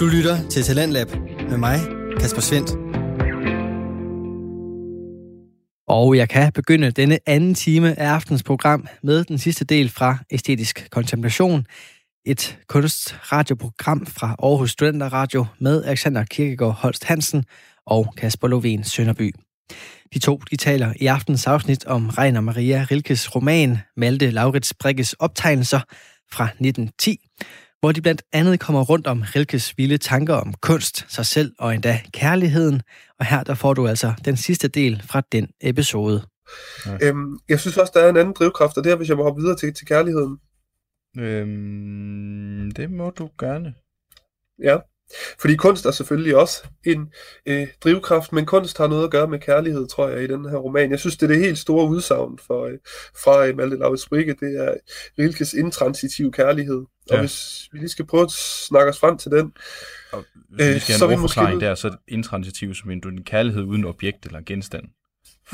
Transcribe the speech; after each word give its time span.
Du 0.00 0.06
lytter 0.06 0.48
til 0.48 0.62
Talentlab 0.62 1.08
med 1.50 1.56
mig, 1.56 1.78
Kasper 2.20 2.40
Svendt. 2.40 2.70
Og 5.88 6.16
jeg 6.16 6.28
kan 6.28 6.52
begynde 6.52 6.90
denne 6.90 7.18
anden 7.26 7.54
time 7.54 7.98
af 7.98 8.08
aftens 8.08 8.42
program 8.42 8.86
med 9.02 9.24
den 9.24 9.38
sidste 9.38 9.64
del 9.64 9.88
fra 9.88 10.18
Æstetisk 10.30 10.88
Kontemplation, 10.90 11.66
et 12.26 12.58
kunstradioprogram 12.68 14.06
fra 14.06 14.36
Aarhus 14.42 14.70
Studenter 14.70 15.12
Radio 15.12 15.46
med 15.58 15.84
Alexander 15.84 16.24
Kirkegaard 16.24 16.74
Holst 16.74 17.04
Hansen 17.04 17.44
og 17.86 18.14
Kasper 18.16 18.48
Lovén 18.48 18.82
Sønderby. 18.82 19.34
De 20.14 20.18
to 20.18 20.40
de 20.50 20.56
taler 20.56 20.92
i 21.00 21.06
aftens 21.06 21.46
afsnit 21.46 21.84
om 21.84 22.08
Reiner 22.08 22.40
Maria 22.40 22.86
Rilkes 22.90 23.36
roman 23.36 23.78
Malte 23.96 24.30
Laurits 24.30 24.74
Brikkes 24.74 25.12
optegnelser 25.12 25.80
fra 26.32 26.44
1910, 26.44 27.29
hvor 27.80 27.92
de 27.92 28.02
blandt 28.02 28.22
andet 28.32 28.60
kommer 28.60 28.82
rundt 28.82 29.06
om 29.06 29.24
Rilkes 29.36 29.78
vilde 29.78 29.98
tanker 29.98 30.34
om 30.34 30.54
kunst, 30.54 31.04
sig 31.08 31.26
selv 31.26 31.54
og 31.58 31.74
endda 31.74 32.00
kærligheden. 32.12 32.82
Og 33.18 33.26
her 33.26 33.42
der 33.42 33.54
får 33.54 33.74
du 33.74 33.88
altså 33.88 34.12
den 34.24 34.36
sidste 34.36 34.68
del 34.68 35.02
fra 35.02 35.22
den 35.32 35.48
episode. 35.60 36.22
Ja. 36.86 36.98
Øhm, 37.02 37.38
jeg 37.48 37.60
synes 37.60 37.76
også, 37.76 37.92
der 37.94 38.00
er 38.00 38.08
en 38.08 38.16
anden 38.16 38.34
drivkraft, 38.38 38.76
og 38.76 38.84
det 38.84 38.92
er, 38.92 38.96
hvis 38.96 39.08
jeg 39.08 39.16
må 39.16 39.22
hoppe 39.22 39.40
videre 39.42 39.56
til, 39.56 39.74
til 39.74 39.86
kærligheden. 39.86 40.38
Øhm, 41.18 42.70
det 42.70 42.90
må 42.90 43.10
du 43.10 43.30
gerne. 43.38 43.74
Ja, 44.62 44.78
fordi 45.38 45.56
kunst 45.56 45.86
er 45.86 45.90
selvfølgelig 45.90 46.36
også 46.36 46.62
en 46.84 47.08
øh, 47.46 47.68
drivkraft, 47.84 48.32
men 48.32 48.46
kunst 48.46 48.78
har 48.78 48.86
noget 48.86 49.04
at 49.04 49.10
gøre 49.10 49.28
med 49.28 49.38
kærlighed, 49.38 49.88
tror 49.88 50.08
jeg, 50.08 50.22
i 50.22 50.26
den 50.26 50.50
her 50.50 50.56
roman. 50.56 50.90
Jeg 50.90 51.00
synes, 51.00 51.16
det 51.16 51.22
er 51.22 51.34
det 51.34 51.44
helt 51.44 51.58
store 51.58 51.88
udsagn 51.88 52.38
for, 52.46 52.66
øh, 52.66 52.78
fra 53.24 53.46
øh, 53.46 53.56
Malte 53.56 53.76
Lauritz 53.76 54.08
Brigge, 54.08 54.34
det 54.40 54.56
er 54.56 54.74
Rilkes 55.18 55.52
intransitiv 55.52 56.32
kærlighed. 56.32 56.82
Ja. 57.10 57.14
Og 57.14 57.20
hvis 57.20 57.68
vi 57.72 57.78
lige 57.78 57.88
skal 57.88 58.06
prøve 58.06 58.22
at 58.22 58.30
snakke 58.68 58.90
os 58.90 58.98
frem 58.98 59.18
til 59.18 59.30
den, 59.30 59.52
og 60.12 60.24
hvis 60.48 60.66
øh, 60.66 60.74
vi 60.74 60.80
skal 60.80 60.98
have 60.98 61.12
en 61.12 61.20
måske... 61.20 61.40
der, 61.40 61.74
så 61.74 61.96
intransitiv 62.08 62.74
som 62.74 62.90
en 62.90 63.24
kærlighed 63.24 63.62
uden 63.62 63.84
objekt 63.84 64.26
eller 64.26 64.40
genstand. 64.46 64.84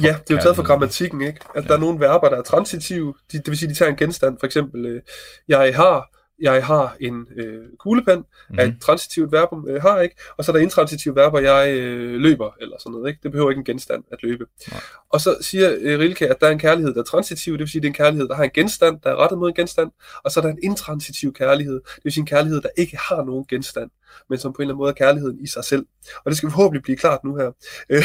Ja, 0.03 0.17
det 0.29 0.31
er 0.31 0.35
jo 0.35 0.43
taget 0.43 0.57
fra 0.57 0.63
grammatikken, 0.63 1.21
ikke? 1.21 1.41
At 1.55 1.65
ja. 1.65 1.69
der 1.69 1.75
er 1.75 1.79
nogle 1.79 2.01
verber, 2.01 2.29
der 2.29 2.37
er 2.37 2.43
transitive, 2.43 3.15
de, 3.33 3.39
det 3.39 3.49
vil 3.49 3.59
sige, 3.59 3.69
de 3.69 3.75
tager 3.75 3.91
en 3.91 3.97
genstand, 3.97 4.39
for 4.41 4.47
eksempel, 4.47 4.87
øh, 4.87 5.03
jeg 5.49 5.77
har, 5.77 6.16
jeg 6.41 6.67
har 6.67 6.97
en 7.01 7.27
øh, 7.37 7.65
kuglepen, 7.79 8.19
mm-hmm. 8.19 8.59
er 8.59 8.65
et 8.65 8.77
transitivt 8.81 9.33
verbum, 9.33 9.69
øh, 9.69 9.83
har 9.83 10.01
ikke, 10.01 10.17
og 10.37 10.45
så 10.45 10.53
er 10.53 10.57
der 10.57 10.63
intransitive 10.63 11.17
verber, 11.17 11.41
jeg 11.41 11.69
øh, 11.69 12.21
løber, 12.21 12.51
eller 12.61 12.77
sådan 12.79 12.93
noget, 12.93 13.09
ikke? 13.09 13.21
Det 13.23 13.31
behøver 13.31 13.51
ikke 13.51 13.59
en 13.59 13.65
genstand 13.65 14.05
at 14.13 14.23
løbe. 14.23 14.47
Nej. 14.71 14.81
Og 15.11 15.21
så 15.21 15.37
siger 15.41 15.77
øh, 15.81 15.99
Rilke, 15.99 16.29
at 16.29 16.37
der 16.41 16.47
er 16.47 16.51
en 16.51 16.59
kærlighed, 16.59 16.95
der 16.95 17.01
er 17.01 17.05
transitiv, 17.05 17.53
det 17.53 17.61
vil 17.61 17.69
sige, 17.69 17.83
det 17.83 17.87
er 17.87 17.91
en 17.91 17.95
kærlighed, 17.95 18.29
der 18.29 18.35
har 18.35 18.45
en 18.45 18.51
genstand, 18.55 19.01
der 19.01 19.11
er 19.11 19.17
rettet 19.17 19.39
mod 19.39 19.49
en 19.49 19.55
genstand, 19.55 19.91
og 20.25 20.31
så 20.31 20.41
er 20.41 20.45
der 20.45 20.51
en 20.51 20.59
intransitiv 20.63 21.33
kærlighed, 21.33 21.75
det 21.75 22.05
vil 22.05 22.13
sige 22.13 22.23
en 22.23 22.27
kærlighed, 22.27 22.61
der 22.61 22.69
ikke 22.77 22.97
har 22.97 23.25
nogen 23.25 23.45
genstand, 23.49 23.91
men 24.31 24.39
som 24.39 24.53
på 24.53 24.57
en 24.57 24.63
eller 24.63 24.75
anden 24.75 24.79
måde 24.79 24.91
er 24.91 24.95
kærligheden 24.95 25.39
i 25.41 25.47
sig 25.47 25.65
selv. 25.65 25.87
Og 26.25 26.31
det 26.31 26.37
skal 26.37 26.51
forhåbentlig 26.51 26.83
blive 26.83 26.97
klart 26.97 27.25
nu 27.25 27.37
her. 27.37 27.51
Øh, 27.91 28.03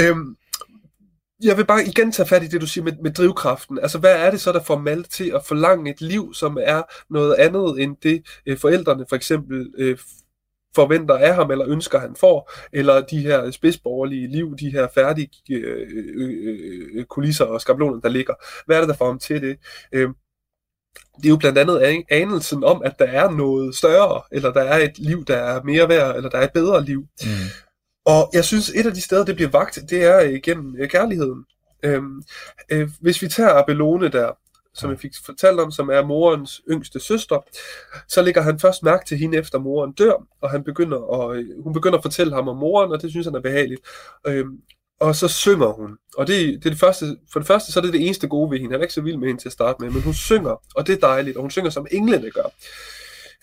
øh, 0.00 0.16
jeg 1.44 1.56
vil 1.56 1.66
bare 1.66 1.86
igen 1.86 2.12
tage 2.12 2.28
fat 2.28 2.42
i 2.42 2.46
det, 2.46 2.60
du 2.60 2.66
siger 2.66 2.84
med, 2.84 2.92
med 3.02 3.10
drivkraften. 3.10 3.78
Altså, 3.78 3.98
hvad 3.98 4.16
er 4.16 4.30
det 4.30 4.40
så, 4.40 4.52
der 4.52 4.62
får 4.62 4.78
Malte 4.78 5.10
til 5.10 5.32
at 5.34 5.44
forlange 5.44 5.90
et 5.90 6.00
liv, 6.00 6.34
som 6.34 6.58
er 6.60 6.82
noget 7.10 7.34
andet 7.34 7.82
end 7.82 7.96
det, 8.02 8.26
øh, 8.46 8.58
forældrene 8.58 9.06
for 9.08 9.16
eksempel 9.16 9.72
øh, 9.78 9.98
forventer 10.74 11.14
af 11.14 11.34
ham, 11.34 11.50
eller 11.50 11.68
ønsker 11.68 11.98
han 11.98 12.16
får, 12.16 12.52
eller 12.72 13.00
de 13.00 13.18
her 13.18 13.50
spidsborgerlige 13.50 14.28
liv, 14.28 14.56
de 14.56 14.70
her 14.70 14.88
færdige 14.94 15.30
øh, 15.50 15.88
øh, 15.90 16.30
øh, 16.44 16.88
øh 16.94 17.04
kulisser 17.04 17.44
og 17.44 17.60
skabeloner, 17.60 18.00
der 18.00 18.08
ligger. 18.08 18.34
Hvad 18.66 18.76
er 18.76 18.80
det, 18.80 18.88
der 18.88 18.94
får 18.94 19.06
ham 19.06 19.18
til 19.18 19.42
det? 19.42 19.58
Øh, 19.92 20.08
det 21.16 21.24
er 21.24 21.30
jo 21.30 21.36
blandt 21.36 21.58
andet 21.58 22.04
anelsen 22.10 22.64
om, 22.64 22.82
at 22.84 22.98
der 22.98 23.04
er 23.04 23.30
noget 23.30 23.74
større, 23.74 24.22
eller 24.32 24.52
der 24.52 24.62
er 24.62 24.78
et 24.78 24.98
liv, 24.98 25.24
der 25.24 25.36
er 25.36 25.62
mere 25.62 25.88
værd, 25.88 26.16
eller 26.16 26.30
der 26.30 26.38
er 26.38 26.44
et 26.44 26.52
bedre 26.52 26.84
liv. 26.84 27.00
Mm. 27.00 27.28
Og 28.04 28.30
jeg 28.32 28.44
synes, 28.44 28.70
et 28.70 28.86
af 28.86 28.94
de 28.94 29.00
steder, 29.00 29.24
det 29.24 29.36
bliver 29.36 29.50
vagt, 29.50 29.78
det 29.90 30.04
er 30.04 30.20
igennem 30.20 30.76
øh, 30.78 30.88
kærligheden. 30.88 31.44
Øhm, 31.82 32.22
øh, 32.70 32.90
hvis 33.00 33.22
vi 33.22 33.28
tager 33.28 33.50
Abelone 33.50 34.08
der, 34.08 34.30
som 34.74 34.90
jeg 34.90 34.98
fik 34.98 35.12
fortalt 35.24 35.60
om, 35.60 35.70
som 35.70 35.88
er 35.88 36.04
morens 36.04 36.62
yngste 36.70 37.00
søster, 37.00 37.44
så 38.08 38.22
lægger 38.22 38.42
han 38.42 38.60
først 38.60 38.82
mærke 38.82 39.06
til 39.06 39.18
hende 39.18 39.38
efter 39.38 39.58
moren 39.58 39.92
dør, 39.92 40.26
og 40.40 40.50
han 40.50 40.64
begynder 40.64 41.20
at, 41.20 41.36
øh, 41.36 41.62
hun 41.62 41.72
begynder 41.72 41.98
at 41.98 42.04
fortælle 42.04 42.34
ham 42.34 42.48
om 42.48 42.56
moren, 42.56 42.92
og 42.92 43.02
det 43.02 43.10
synes 43.10 43.26
han 43.26 43.34
er 43.34 43.40
behageligt. 43.40 43.80
Øhm, 44.26 44.60
og 45.00 45.16
så 45.16 45.28
synger 45.28 45.66
hun. 45.66 45.98
Og 46.16 46.26
det, 46.26 46.48
det 46.48 46.66
er 46.66 46.70
det 46.70 46.78
første, 46.80 47.16
for 47.32 47.40
det 47.40 47.46
første, 47.46 47.72
så 47.72 47.80
er 47.80 47.84
det 47.84 47.92
det 47.92 48.06
eneste 48.06 48.28
gode 48.28 48.50
ved 48.50 48.58
hende. 48.58 48.72
Han 48.72 48.80
er 48.80 48.84
ikke 48.84 48.94
så 48.94 49.00
vild 49.00 49.16
med 49.16 49.28
hende 49.28 49.42
til 49.42 49.48
at 49.48 49.52
starte 49.52 49.82
med, 49.82 49.90
men 49.90 50.02
hun 50.02 50.14
synger, 50.14 50.62
og 50.74 50.86
det 50.86 50.92
er 50.92 51.06
dejligt, 51.08 51.36
og 51.36 51.40
hun 51.40 51.50
synger 51.50 51.70
som 51.70 51.86
englene 51.90 52.30
gør. 52.30 52.48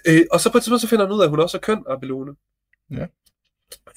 Øh, 0.07 0.25
og 0.31 0.39
så 0.39 0.51
på 0.51 0.57
et 0.57 0.63
tidspunkt, 0.63 0.81
så 0.81 0.87
finder 0.87 1.05
han 1.05 1.13
ud 1.15 1.19
af, 1.19 1.23
at 1.23 1.29
hun 1.29 1.39
også 1.39 1.57
er 1.57 1.61
køn, 1.61 1.83
Abelone. 1.89 2.35
Ja. 2.91 3.05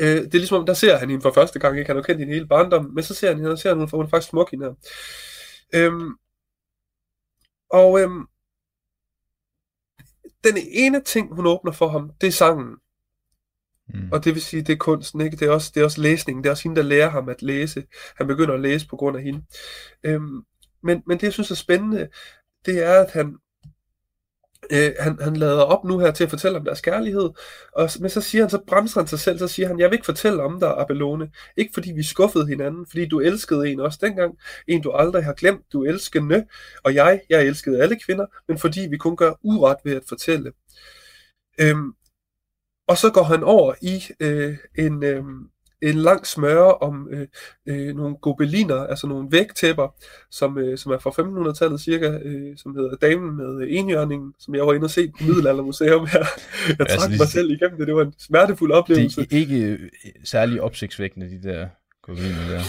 Øh, 0.01 0.07
det 0.07 0.35
er 0.35 0.39
ligesom, 0.39 0.67
der 0.67 0.75
ser 0.75 0.97
han 0.97 1.11
hende 1.11 1.23
for 1.23 1.33
første 1.33 1.59
gang, 1.59 1.79
ikke? 1.79 1.89
Han 1.89 1.97
har 1.97 2.03
kendt 2.03 2.21
hende 2.21 2.35
hele 2.35 2.47
barndommen, 2.47 2.95
men 2.95 3.05
så 3.05 3.15
ser 3.15 3.29
han 3.29 3.37
hende, 3.37 3.53
og 3.53 3.59
ser 3.59 3.75
han, 3.75 3.89
for 3.89 3.97
hun 3.97 4.07
er 4.07 4.11
faktisk 4.11 4.31
smuk 4.31 4.51
hende 4.51 4.65
her. 4.67 4.75
Øhm, 5.75 6.11
og 7.71 8.01
øhm, 8.01 8.27
den 10.45 10.57
ene 10.73 11.01
ting, 11.01 11.35
hun 11.35 11.47
åbner 11.47 11.73
for 11.73 11.89
ham, 11.89 12.11
det 12.21 12.27
er 12.27 12.31
sangen. 12.31 12.77
Mm. 13.89 14.13
Og 14.13 14.25
det 14.25 14.35
vil 14.35 14.43
sige, 14.43 14.63
det 14.63 14.73
er 14.73 14.77
kunsten, 14.77 15.21
ikke? 15.21 15.37
Det 15.37 15.49
er, 15.49 15.53
også, 15.53 15.73
det 15.75 15.81
er 15.81 15.85
også 15.85 16.01
læsningen. 16.01 16.45
Det 16.45 16.49
er 16.49 16.53
også 16.53 16.63
hende, 16.63 16.81
der 16.81 16.89
lærer 16.89 17.09
ham 17.11 17.29
at 17.29 17.43
læse. 17.43 17.87
Han 18.17 18.27
begynder 18.27 18.55
at 18.55 18.61
læse 18.61 18.89
på 18.89 18.97
grund 18.97 19.17
af 19.17 19.23
hende. 19.23 19.45
Øhm, 20.05 20.43
men, 20.83 21.03
men 21.07 21.19
det, 21.19 21.23
jeg 21.23 21.33
synes 21.33 21.51
er 21.51 21.55
spændende, 21.55 22.09
det 22.67 22.85
er, 22.85 23.05
at 23.05 23.11
han, 23.11 23.39
Øh, 24.73 24.93
han, 25.01 25.19
han 25.21 25.37
lader 25.37 25.63
op 25.63 25.85
nu 25.85 25.99
her 25.99 26.11
til 26.11 26.25
at 26.25 26.31
fortælle 26.31 26.59
om 26.59 26.65
deres 26.65 26.81
kærlighed, 26.81 27.31
og, 27.73 27.91
men 28.01 28.11
så 28.11 28.21
siger 28.21 28.43
han, 28.43 28.51
så 28.51 28.59
bremser 28.67 29.01
han 29.01 29.07
sig 29.07 29.19
selv, 29.19 29.39
så 29.39 29.49
siger 29.49 29.69
han, 29.69 29.79
jeg 29.79 29.91
vil 29.91 29.95
ikke 29.95 30.05
fortælle 30.05 30.43
om 30.43 30.61
dig, 30.61 30.75
Abelone, 30.79 31.31
ikke 31.57 31.71
fordi 31.75 31.93
vi 31.93 32.03
skuffede 32.03 32.47
hinanden, 32.47 32.87
fordi 32.87 33.07
du 33.07 33.21
elskede 33.21 33.69
en 33.69 33.81
også 33.81 33.99
dengang, 34.03 34.39
en 34.69 34.83
du 34.83 34.91
aldrig 34.91 35.25
har 35.25 35.33
glemt, 35.33 35.73
du 35.73 35.85
elskende, 35.85 36.47
og 36.85 36.95
jeg, 36.95 37.21
jeg 37.31 37.47
elskede 37.47 37.83
alle 37.83 38.01
kvinder, 38.01 38.27
men 38.49 38.59
fordi 38.59 38.81
vi 38.91 38.97
kun 38.97 39.17
gør 39.17 39.33
uret 39.43 39.77
ved 39.85 39.97
at 39.97 40.03
fortælle. 40.09 40.53
Øhm, 41.61 41.93
og 42.89 42.99
så 42.99 43.11
går 43.11 43.23
han 43.23 43.43
over 43.43 43.75
i 43.83 44.03
øh, 44.21 44.57
en, 44.79 45.05
øh, 45.05 45.25
en 45.83 45.95
lang 45.95 46.27
smøre 46.27 46.75
om 46.75 47.09
øh, 47.11 47.27
øh, 47.67 47.97
nogle 47.97 48.17
gobeliner, 48.17 48.77
altså 48.77 49.07
nogle 49.07 49.29
vægtæpper, 49.31 49.95
som, 50.31 50.59
øh, 50.59 50.79
som 50.79 50.93
er 50.93 50.99
fra 50.99 51.11
1500-tallet 51.11 51.81
cirka, 51.81 52.19
øh, 52.25 52.57
som 52.57 52.77
hedder 52.77 52.97
Damen 52.97 53.37
med 53.37 53.67
enhjørningen, 53.71 54.33
som 54.39 54.55
jeg 54.55 54.67
var 54.67 54.73
inde 54.73 54.85
og 54.85 54.91
se 54.91 55.09
på 55.09 55.25
Middelaldermuseum 55.25 56.07
her. 56.07 56.25
Jeg 56.69 56.77
trak 56.77 56.91
altså, 56.91 57.11
mig 57.19 57.29
selv 57.29 57.51
igennem 57.51 57.79
det, 57.79 57.87
det 57.87 57.95
var 57.95 58.03
en 58.03 58.15
smertefuld 58.19 58.73
oplevelse. 58.73 59.21
De 59.21 59.37
er 59.37 59.41
ikke 59.41 59.61
øh, 59.61 59.91
særlig 60.25 60.63
opsigtsvækkende, 60.63 61.31
de 61.31 61.49
der 61.49 61.69
gobeliner 62.03 62.49
der. 62.49 62.63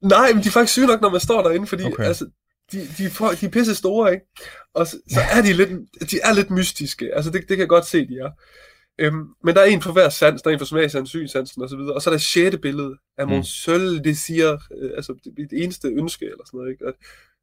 Nej, 0.00 0.32
men 0.32 0.42
de 0.42 0.48
er 0.48 0.52
faktisk 0.52 0.72
syge 0.72 0.86
nok, 0.86 1.00
når 1.00 1.10
man 1.10 1.20
står 1.20 1.42
derinde, 1.42 1.66
fordi 1.66 1.84
okay. 1.84 2.04
altså, 2.04 2.24
de, 2.72 2.78
de, 2.98 3.04
er, 3.04 3.36
de 3.40 3.46
er 3.46 3.50
pisse 3.50 3.74
store, 3.74 4.12
ikke? 4.12 4.26
Og 4.74 4.86
så, 4.86 4.96
så 5.10 5.20
er 5.32 5.42
de 5.42 5.52
lidt, 5.52 5.70
de 6.10 6.20
er 6.24 6.34
lidt 6.34 6.50
mystiske. 6.50 7.14
Altså, 7.14 7.30
det, 7.30 7.40
det 7.40 7.48
kan 7.48 7.58
jeg 7.58 7.68
godt 7.68 7.86
se, 7.86 8.06
de 8.06 8.18
er. 8.18 8.30
Øhm, 8.98 9.26
men 9.44 9.54
der 9.54 9.60
er 9.60 9.64
en 9.64 9.82
for 9.82 9.92
hver 9.92 10.08
sans, 10.08 10.42
der 10.42 10.50
er 10.50 10.52
en 10.52 10.58
for 10.58 10.66
smagsansen, 10.66 11.06
synsansen 11.06 11.62
og 11.62 11.68
så 11.68 11.76
videre. 11.76 11.94
Og 11.94 12.02
så 12.02 12.10
er 12.10 12.12
der 12.12 12.16
et 12.16 12.22
sjette 12.22 12.58
billede 12.58 12.96
af 13.18 13.26
mon 13.26 13.36
mm. 13.36 13.42
seul 13.42 14.14
siger, 14.14 14.52
øh, 14.52 14.90
altså 14.96 15.14
det, 15.24 15.50
det, 15.50 15.62
eneste 15.62 15.88
ønske 15.88 16.24
eller 16.24 16.44
sådan 16.46 16.58
noget. 16.58 16.70
Ikke? 16.70 16.86
At 16.86 16.94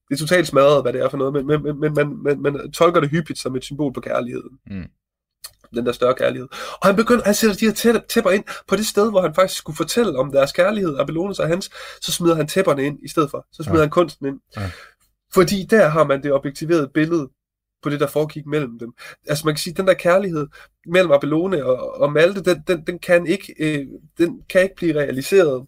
det 0.09 0.15
er 0.15 0.19
totalt 0.19 0.47
smadret, 0.47 0.83
hvad 0.83 0.93
det 0.93 1.01
er 1.01 1.09
for 1.09 1.17
noget, 1.17 1.33
men, 1.33 1.47
men, 1.47 1.63
men, 1.63 1.79
men 1.79 1.93
man, 1.93 2.17
man, 2.23 2.41
man 2.41 2.71
tolker 2.71 2.99
det 2.99 3.09
hyppigt 3.09 3.39
som 3.39 3.55
et 3.55 3.63
symbol 3.63 3.93
på 3.93 4.01
kærligheden. 4.01 4.59
Mm. 4.67 4.85
Den 5.75 5.85
der 5.85 5.91
større 5.91 6.15
kærlighed. 6.15 6.47
Og 6.81 6.87
han 6.87 6.95
begynder, 6.95 7.23
han 7.23 7.33
sætter 7.33 7.55
de 7.55 7.65
her 7.65 7.99
tæpper 8.09 8.31
ind 8.31 8.43
på 8.67 8.75
det 8.75 8.85
sted, 8.85 9.09
hvor 9.09 9.21
han 9.21 9.35
faktisk 9.35 9.59
skulle 9.59 9.77
fortælle 9.77 10.19
om 10.19 10.31
deres 10.31 10.51
kærlighed, 10.51 10.99
Abelones 10.99 11.39
og 11.39 11.47
hans, 11.47 11.69
så 12.01 12.11
smider 12.11 12.35
han 12.35 12.47
tæpperne 12.47 12.85
ind 12.85 12.99
i 13.03 13.07
stedet 13.07 13.31
for. 13.31 13.47
Så 13.51 13.63
smider 13.63 13.79
ja. 13.79 13.83
han 13.83 13.89
kunsten 13.89 14.25
ind. 14.25 14.39
Ja. 14.57 14.71
Fordi 15.33 15.67
der 15.69 15.87
har 15.87 16.03
man 16.03 16.23
det 16.23 16.33
objektiverede 16.33 16.89
billede 16.93 17.29
på 17.83 17.89
det, 17.89 17.99
der 17.99 18.07
foregik 18.07 18.45
mellem 18.45 18.79
dem. 18.79 18.93
Altså 19.27 19.45
man 19.45 19.55
kan 19.55 19.59
sige, 19.59 19.71
at 19.71 19.77
den 19.77 19.87
der 19.87 19.93
kærlighed 19.93 20.47
mellem 20.85 21.11
Abelone 21.11 21.65
og, 21.65 22.01
og 22.01 22.11
Malte, 22.11 22.43
den, 22.43 22.63
den, 22.67 22.85
den, 22.87 22.99
kan 22.99 23.25
ikke, 23.25 23.55
øh, 23.59 23.87
den 24.17 24.41
kan 24.49 24.63
ikke 24.63 24.75
blive 24.75 24.99
realiseret 24.99 25.65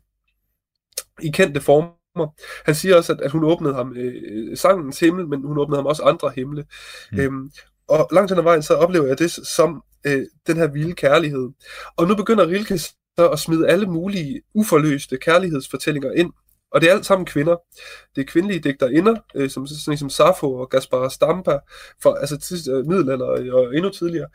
i 1.22 1.32
kendte 1.32 1.62
former. 1.62 2.28
Han 2.66 2.76
siger 2.76 2.96
også, 2.96 3.14
at, 3.14 3.22
at 3.22 3.32
hun 3.32 3.44
åbnede 3.44 3.74
ham 3.74 3.94
øh, 3.96 4.58
sangens 4.58 5.00
himmel, 5.00 5.28
men 5.28 5.44
hun 5.44 5.58
åbnede 5.58 5.78
ham 5.78 5.86
også 5.86 6.04
andre 6.04 6.32
himle. 6.36 6.66
Mm. 7.12 7.20
Øhm, 7.20 7.52
og 7.88 8.10
langt 8.12 8.32
hen 8.32 8.40
ad 8.40 8.44
vejen, 8.44 8.64
så 8.64 8.74
oplever 8.74 9.08
jeg 9.08 9.20
det 9.20 9.32
som 9.32 9.84
øh, 10.06 10.26
den 10.48 10.58
her 10.58 10.68
vilde 10.68 10.94
kærlighed. 10.94 11.50
Og 11.98 12.08
nu 12.08 12.16
begynder 12.16 12.48
Rilke 12.48 12.78
så 12.78 13.30
at 13.30 13.40
smide 13.40 13.68
alle 13.68 13.86
mulige 13.86 14.42
uforløste 14.54 15.18
kærlighedsfortællinger 15.18 16.12
ind 16.12 16.34
og 16.72 16.82
det 16.82 16.90
er 16.90 16.94
alt 16.94 17.06
sammen 17.06 17.26
kvinder. 17.26 17.58
Det 18.16 18.22
er 18.22 18.26
kvindelige 18.26 18.60
digterinder, 18.60 19.16
øh, 19.36 19.50
som, 19.50 19.68
sådan 19.68 19.98
som 19.98 20.10
Sappho 20.10 20.54
og 20.54 20.70
Gaspar 20.70 21.10
Stampa, 21.10 21.60
for, 22.02 22.14
altså 22.14 22.38
til, 22.38 22.72
øh, 22.72 22.86
middelalder 22.86 23.54
og 23.54 23.76
endnu 23.76 23.90
tidligere, 23.90 24.28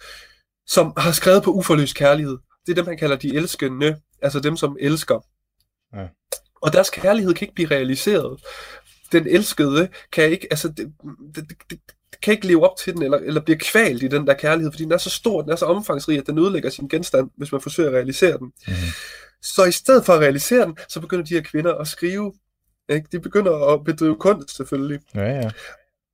som 0.66 0.92
har 0.96 1.12
skrevet 1.12 1.42
på 1.42 1.52
uforløs 1.52 1.92
kærlighed. 1.92 2.38
Det 2.66 2.72
er 2.72 2.76
dem, 2.76 2.86
han 2.86 2.98
kalder 2.98 3.16
de 3.16 3.34
elskende, 3.34 3.96
altså 4.22 4.40
dem, 4.40 4.56
som 4.56 4.76
elsker. 4.80 5.24
Ja. 5.94 6.06
Og 6.62 6.72
deres 6.72 6.90
kærlighed 6.90 7.34
kan 7.34 7.44
ikke 7.44 7.54
blive 7.54 7.70
realiseret. 7.70 8.40
Den 9.12 9.26
elskede 9.26 9.88
kan 10.12 10.30
ikke, 10.30 10.46
altså 10.50 10.68
det, 10.68 10.92
det, 11.34 11.44
det, 11.70 11.80
kan 12.22 12.32
ikke 12.32 12.46
leve 12.46 12.70
op 12.70 12.76
til 12.76 12.94
den, 12.94 13.02
eller, 13.02 13.18
eller 13.18 13.40
bliver 13.40 13.58
kvalt 13.58 14.02
i 14.02 14.08
den 14.08 14.26
der 14.26 14.34
kærlighed, 14.34 14.72
fordi 14.72 14.84
den 14.84 14.92
er 14.92 14.98
så 14.98 15.10
stor, 15.10 15.42
den 15.42 15.50
er 15.50 15.56
så 15.56 15.64
omfangsrig, 15.64 16.18
at 16.18 16.26
den 16.26 16.38
ødelægger 16.38 16.70
sin 16.70 16.88
genstand, 16.88 17.30
hvis 17.36 17.52
man 17.52 17.60
forsøger 17.60 17.88
at 17.88 17.94
realisere 17.94 18.38
den. 18.38 18.52
Mm. 18.68 18.74
Så 19.42 19.64
i 19.64 19.72
stedet 19.72 20.04
for 20.04 20.12
at 20.12 20.20
realisere 20.20 20.66
den, 20.66 20.76
så 20.88 21.00
begynder 21.00 21.24
de 21.24 21.34
her 21.34 21.42
kvinder 21.42 21.74
at 21.74 21.88
skrive. 21.88 22.32
Ikke? 22.88 23.08
De 23.12 23.20
begynder 23.20 23.72
at 23.74 23.84
bedrive 23.84 24.16
kunst, 24.16 24.56
selvfølgelig. 24.56 25.00
Ja, 25.14 25.30
ja. 25.30 25.50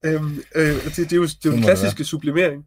Øhm, 0.04 0.42
øh, 0.54 0.84
det, 0.84 0.96
det 0.96 1.12
er 1.12 1.16
jo, 1.16 1.22
det 1.22 1.46
er 1.46 1.50
jo 1.50 1.52
den 1.52 1.62
klassiske 1.62 2.04
sublimering 2.04 2.66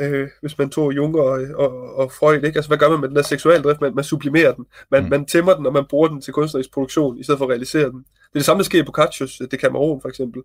øh, 0.00 0.28
hvis 0.40 0.58
man 0.58 0.70
tog 0.70 0.92
Juncker 0.92 1.22
og, 1.22 1.40
og, 1.54 1.94
og 1.94 2.12
Freud, 2.12 2.36
ikke? 2.36 2.56
Altså, 2.56 2.68
hvad 2.68 2.78
gør 2.78 2.88
man 2.88 3.00
med 3.00 3.08
den 3.08 3.16
der 3.16 3.22
seksualdrift? 3.22 3.80
Man, 3.80 3.94
man 3.94 4.04
sublimerer 4.04 4.54
den. 4.54 4.66
Man, 4.90 5.02
mm. 5.02 5.10
man 5.10 5.26
tæmmer 5.26 5.54
den, 5.54 5.66
og 5.66 5.72
man 5.72 5.84
bruger 5.88 6.08
den 6.08 6.20
til 6.20 6.32
kunstnerisk 6.32 6.72
produktion, 6.72 7.18
i 7.18 7.22
stedet 7.22 7.38
for 7.38 7.44
at 7.44 7.50
realisere 7.50 7.90
den. 7.90 7.98
Det 7.98 8.34
er 8.34 8.38
det 8.38 8.44
samme, 8.44 8.58
der 8.58 8.64
sker 8.64 8.82
i 8.82 8.86
Boccaccio's 8.86 9.46
Decameron, 9.50 10.00
for 10.00 10.08
eksempel, 10.08 10.42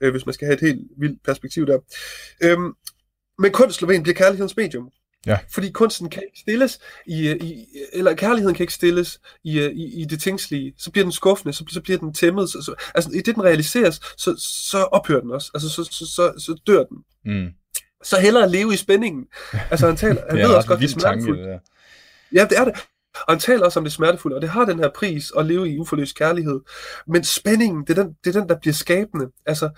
øh, 0.00 0.10
hvis 0.10 0.26
man 0.26 0.32
skal 0.32 0.46
have 0.46 0.54
et 0.54 0.60
helt 0.60 0.80
vildt 0.98 1.24
perspektiv 1.24 1.66
der. 1.66 1.78
Øhm, 2.42 2.72
men 3.38 3.52
kunst, 3.52 3.76
Sloven, 3.76 4.02
bliver 4.02 4.16
kærlighedens 4.16 4.56
medium. 4.56 4.90
Ja. 5.26 5.38
Fordi 5.50 5.70
kunsten 5.70 6.10
kan 6.10 6.22
ikke 6.22 6.38
stilles 6.40 6.78
i, 7.06 7.30
i 7.30 7.66
eller 7.92 8.14
kærligheden 8.14 8.54
kan 8.54 8.64
ikke 8.64 8.72
stilles 8.72 9.20
i, 9.44 9.60
i, 9.60 10.02
i 10.02 10.04
det 10.04 10.20
tingslige. 10.20 10.74
Så 10.78 10.90
bliver 10.90 11.04
den 11.04 11.12
skuffende, 11.12 11.52
så, 11.52 11.64
så 11.68 11.80
bliver 11.80 11.98
den 11.98 12.14
tæmmet. 12.14 12.50
Så, 12.50 12.62
så, 12.62 12.74
altså 12.94 13.10
i 13.10 13.20
det, 13.20 13.34
den 13.34 13.44
realiseres, 13.44 14.00
så, 14.18 14.34
så 14.38 14.78
ophører 14.78 15.20
den 15.20 15.30
også. 15.30 15.50
Altså 15.54 15.68
så, 15.68 15.84
så, 15.84 16.06
så, 16.06 16.32
så 16.38 16.60
dør 16.66 16.84
den. 16.84 16.98
Mm 17.24 17.48
så 18.04 18.20
hellere 18.20 18.48
leve 18.48 18.74
i 18.74 18.76
spændingen. 18.76 19.26
Altså 19.70 19.86
han 19.86 19.96
taler, 19.96 20.22
han 20.30 20.38
ved 20.38 20.54
også 20.54 20.68
godt, 20.68 20.80
det 20.80 20.86
er 20.86 21.00
smertefuldt. 21.00 21.40
Tanke, 21.40 21.52
det 21.52 21.60
ja, 22.32 22.46
det 22.50 22.58
er 22.58 22.64
det. 22.64 22.74
Og 23.14 23.32
han 23.32 23.38
taler 23.38 23.64
også 23.64 23.80
om 23.80 23.84
det 23.84 23.92
smertefulde, 23.92 24.36
og 24.36 24.42
det 24.42 24.50
har 24.50 24.64
den 24.64 24.78
her 24.78 24.90
pris 24.94 25.32
at 25.38 25.46
leve 25.46 25.70
i 25.70 25.78
uforløst 25.78 26.16
kærlighed. 26.16 26.60
Men 27.06 27.24
spændingen, 27.24 27.84
det 27.86 27.98
er, 27.98 28.02
den, 28.02 28.16
det 28.24 28.36
er 28.36 28.40
den, 28.40 28.48
der 28.48 28.58
bliver 28.58 28.74
skabende. 28.74 29.26
Altså, 29.46 29.70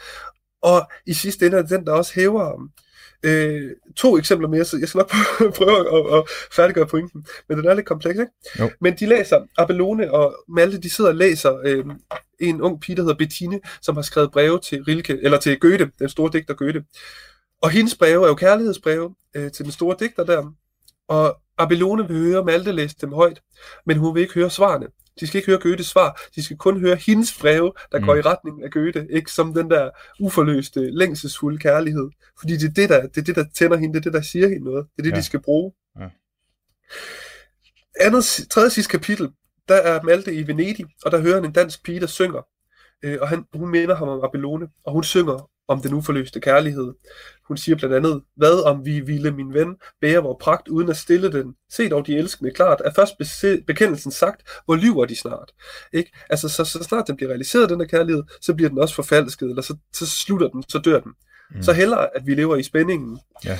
og 0.62 0.90
i 1.06 1.14
sidste 1.14 1.46
ende 1.46 1.58
er 1.58 1.62
det 1.62 1.70
den, 1.70 1.86
der 1.86 1.92
også 1.92 2.12
hæver 2.14 2.44
ham. 2.44 2.70
Øh, 3.26 3.70
to 3.96 4.18
eksempler 4.18 4.48
mere, 4.48 4.64
så 4.64 4.76
jeg 4.76 4.88
skal 4.88 4.98
nok 4.98 5.10
prøve 5.58 5.78
at, 5.98 6.18
at 6.18 6.28
færdiggøre 6.52 6.86
pointen. 6.86 7.26
Men 7.48 7.58
den 7.58 7.66
er 7.66 7.74
lidt 7.74 7.86
kompleks, 7.86 8.18
ikke? 8.18 8.32
Jo. 8.58 8.70
Men 8.80 8.96
de 8.96 9.06
læser, 9.06 9.40
Abelone 9.58 10.12
og 10.12 10.36
Malte, 10.48 10.78
de 10.78 10.90
sidder 10.90 11.10
og 11.10 11.16
læser 11.16 11.60
øh, 11.64 11.84
en 12.40 12.60
ung 12.60 12.80
pige, 12.80 12.96
der 12.96 13.02
hedder 13.02 13.16
Bettine, 13.16 13.60
som 13.82 13.94
har 13.94 14.02
skrevet 14.02 14.32
breve 14.32 14.60
til 14.60 14.82
Rilke, 14.82 15.18
eller 15.22 15.38
til 15.38 15.60
Goethe, 15.60 15.90
den 15.98 16.08
store 16.08 16.30
digter 16.32 16.54
Goethe. 16.54 16.84
Og 17.62 17.70
hendes 17.70 17.94
breve 17.94 18.24
er 18.24 18.28
jo 18.28 18.34
kærlighedsbreve 18.34 19.14
øh, 19.36 19.52
til 19.52 19.64
den 19.64 19.72
store 19.72 19.96
digter 20.00 20.24
der. 20.24 20.52
Og 21.08 21.40
Abelone 21.58 22.08
vil 22.08 22.16
høre 22.16 22.44
Malte 22.44 22.72
læse 22.72 22.96
dem 23.00 23.12
højt, 23.12 23.42
men 23.86 23.96
hun 23.96 24.14
vil 24.14 24.20
ikke 24.20 24.34
høre 24.34 24.50
svarene. 24.50 24.86
De 25.20 25.26
skal 25.26 25.38
ikke 25.38 25.46
høre 25.46 25.60
Goethes 25.60 25.86
svar, 25.86 26.20
de 26.34 26.42
skal 26.42 26.56
kun 26.56 26.80
høre 26.80 26.96
hendes 26.96 27.38
breve, 27.40 27.72
der 27.92 27.98
mm. 27.98 28.04
går 28.04 28.14
i 28.14 28.20
retning 28.20 28.64
af 28.64 28.70
Goethe, 28.70 29.06
ikke 29.10 29.32
som 29.32 29.54
den 29.54 29.70
der 29.70 29.90
uforløste, 30.20 30.90
længselsfulde 30.90 31.58
kærlighed. 31.58 32.10
Fordi 32.38 32.56
det 32.56 32.68
er 32.68 32.72
det, 32.72 32.88
der, 32.88 33.06
det 33.06 33.18
er 33.18 33.22
det, 33.24 33.36
der 33.36 33.44
tænder 33.54 33.76
hende, 33.76 33.94
det 33.94 34.00
er 34.00 34.02
det, 34.02 34.12
der 34.12 34.20
siger 34.20 34.48
hende 34.48 34.64
noget. 34.64 34.86
Det 34.96 34.98
er 34.98 35.02
det, 35.02 35.10
ja. 35.10 35.16
de 35.16 35.22
skal 35.22 35.40
bruge. 35.42 35.72
Ja. 36.00 36.08
Andet, 38.00 38.24
tredje 38.50 38.70
sidste 38.70 38.90
kapitel, 38.90 39.30
der 39.68 39.74
er 39.74 40.02
Malte 40.02 40.34
i 40.34 40.46
Venedig, 40.46 40.86
og 41.04 41.12
der 41.12 41.20
hører 41.20 41.34
han 41.34 41.44
en 41.44 41.52
dansk 41.52 41.84
pige, 41.84 42.00
der 42.00 42.06
synger. 42.06 42.42
Øh, 43.02 43.18
og 43.20 43.28
han, 43.28 43.44
hun 43.54 43.70
minder 43.70 43.94
ham 43.94 44.08
om 44.08 44.24
Abelone, 44.24 44.68
og 44.84 44.92
hun 44.92 45.04
synger 45.04 45.50
om 45.68 45.80
den 45.80 45.94
uforløste 45.94 46.40
kærlighed. 46.40 46.92
Hun 47.48 47.56
siger 47.56 47.76
blandt 47.76 47.94
andet, 47.94 48.22
hvad 48.36 48.64
om 48.64 48.84
vi 48.84 49.00
ville, 49.00 49.30
min 49.30 49.54
ven, 49.54 49.76
bære 50.00 50.22
vor 50.22 50.36
pragt 50.40 50.68
uden 50.68 50.88
at 50.88 50.96
stille 50.96 51.32
den? 51.32 51.54
Se 51.70 51.88
dog 51.88 52.06
de 52.06 52.16
elskende 52.16 52.50
klart, 52.50 52.82
at 52.84 52.94
først 52.94 53.14
bekendelsen 53.66 54.12
sagt, 54.12 54.42
hvor 54.64 54.76
lyver 54.76 55.04
de 55.04 55.16
snart? 55.16 55.52
Ikke? 55.92 56.12
Altså, 56.30 56.48
så, 56.48 56.64
så 56.64 56.82
snart 56.82 57.06
den 57.06 57.16
bliver 57.16 57.30
realiseret, 57.30 57.70
den 57.70 57.80
der 57.80 57.86
kærlighed, 57.86 58.22
så 58.40 58.54
bliver 58.54 58.68
den 58.68 58.78
også 58.78 58.94
forfalsket, 58.94 59.48
eller 59.48 59.62
så, 59.62 59.76
så 59.92 60.06
slutter 60.06 60.48
den, 60.48 60.64
så 60.68 60.78
dør 60.78 61.00
den. 61.00 61.12
Mm. 61.50 61.62
Så 61.62 61.72
hellere, 61.72 62.16
at 62.16 62.26
vi 62.26 62.34
lever 62.34 62.56
i 62.56 62.62
spændingen. 62.62 63.18
Ja. 63.44 63.58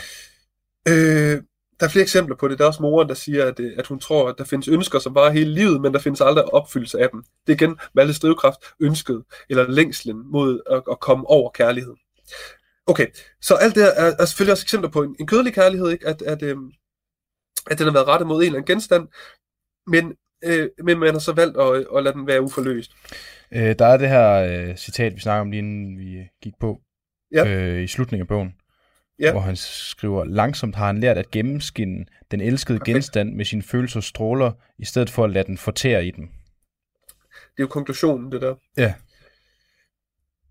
Øh, 0.89 1.43
der 1.81 1.87
er 1.87 1.91
flere 1.91 2.03
eksempler 2.03 2.37
på 2.37 2.49
det. 2.49 2.59
Der 2.59 2.65
er 2.65 2.69
også 2.69 2.83
moren, 2.83 3.09
der 3.09 3.15
siger, 3.15 3.45
at, 3.45 3.61
øh, 3.61 3.73
at 3.79 3.87
hun 3.87 4.01
tror, 4.01 4.29
at 4.29 4.35
der 4.39 4.45
findes 4.45 4.69
ønsker, 4.69 4.99
som 4.99 5.15
bare 5.15 5.33
hele 5.33 5.55
livet, 5.55 5.81
men 5.81 5.95
der 5.95 5.99
findes 6.01 6.21
aldrig 6.21 6.55
opfyldelse 6.55 7.01
af 7.01 7.09
dem. 7.13 7.23
Det 7.47 7.53
er 7.53 7.65
igen 7.65 7.79
Maltes 7.95 8.21
drivkraft, 8.21 8.59
ønsket, 8.81 9.25
eller 9.51 9.71
længslen 9.71 10.17
mod 10.33 10.61
at, 10.71 10.83
at 10.91 11.01
komme 11.01 11.27
over 11.27 11.51
kærligheden. 11.51 11.99
Okay, 12.87 13.07
så 13.41 13.55
alt 13.55 13.75
det 13.75 13.83
er, 13.83 14.13
er 14.19 14.25
selvfølgelig 14.25 14.53
også 14.53 14.65
eksempler 14.65 14.91
på 14.91 15.03
en, 15.03 15.17
en 15.21 15.27
kødelig 15.27 15.55
kærlighed, 15.55 15.91
ikke? 15.91 16.07
At, 16.07 16.23
at, 16.23 16.43
øhm, 16.43 16.73
at 17.71 17.79
den 17.79 17.87
har 17.87 17.93
været 17.93 18.09
rettet 18.09 18.29
mod 18.29 18.37
en 18.37 18.47
eller 18.47 18.59
anden 18.59 18.75
genstand, 18.75 19.09
men, 19.87 20.15
øh, 20.45 20.69
men 20.85 20.99
man 20.99 21.13
har 21.13 21.19
så 21.19 21.33
valgt 21.33 21.57
at, 21.57 21.87
at 21.97 22.05
lade 22.05 22.15
den 22.15 22.27
være 22.27 22.43
uforløst. 22.43 22.93
Øh, 23.53 23.75
der 23.79 23.87
er 23.87 23.97
det 23.97 24.09
her 24.09 24.33
øh, 24.33 24.77
citat, 24.77 25.15
vi 25.15 25.21
snakker 25.21 25.41
om 25.41 25.51
lige 25.51 25.59
inden 25.59 25.99
vi 25.99 26.29
gik 26.43 26.55
på, 26.61 26.81
ja. 27.33 27.47
øh, 27.47 27.83
i 27.83 27.87
slutningen 27.87 28.23
af 28.23 28.29
bogen 28.29 28.55
ja. 29.21 29.33
hvor 29.33 29.41
han 29.41 29.57
skriver, 29.57 30.25
langsomt 30.25 30.77
har 30.77 30.87
han 30.87 31.01
lært 31.01 31.19
at 31.19 31.31
gennemskinne 31.31 32.05
den 32.31 32.41
elskede 32.41 32.79
okay. 32.81 32.93
genstand 32.93 33.35
med 33.35 33.45
sine 33.45 33.63
følelser 33.63 34.01
stråler, 34.01 34.53
i 34.79 34.85
stedet 34.85 35.11
for 35.11 35.25
at 35.25 35.31
lade 35.31 35.47
den 35.47 35.59
fortære 35.59 36.07
i 36.07 36.11
dem. 36.11 36.29
Det 37.37 37.63
er 37.63 37.63
jo 37.63 37.67
konklusionen, 37.67 38.33
det 38.33 38.41
der. 38.41 38.55
Ja. 38.77 38.95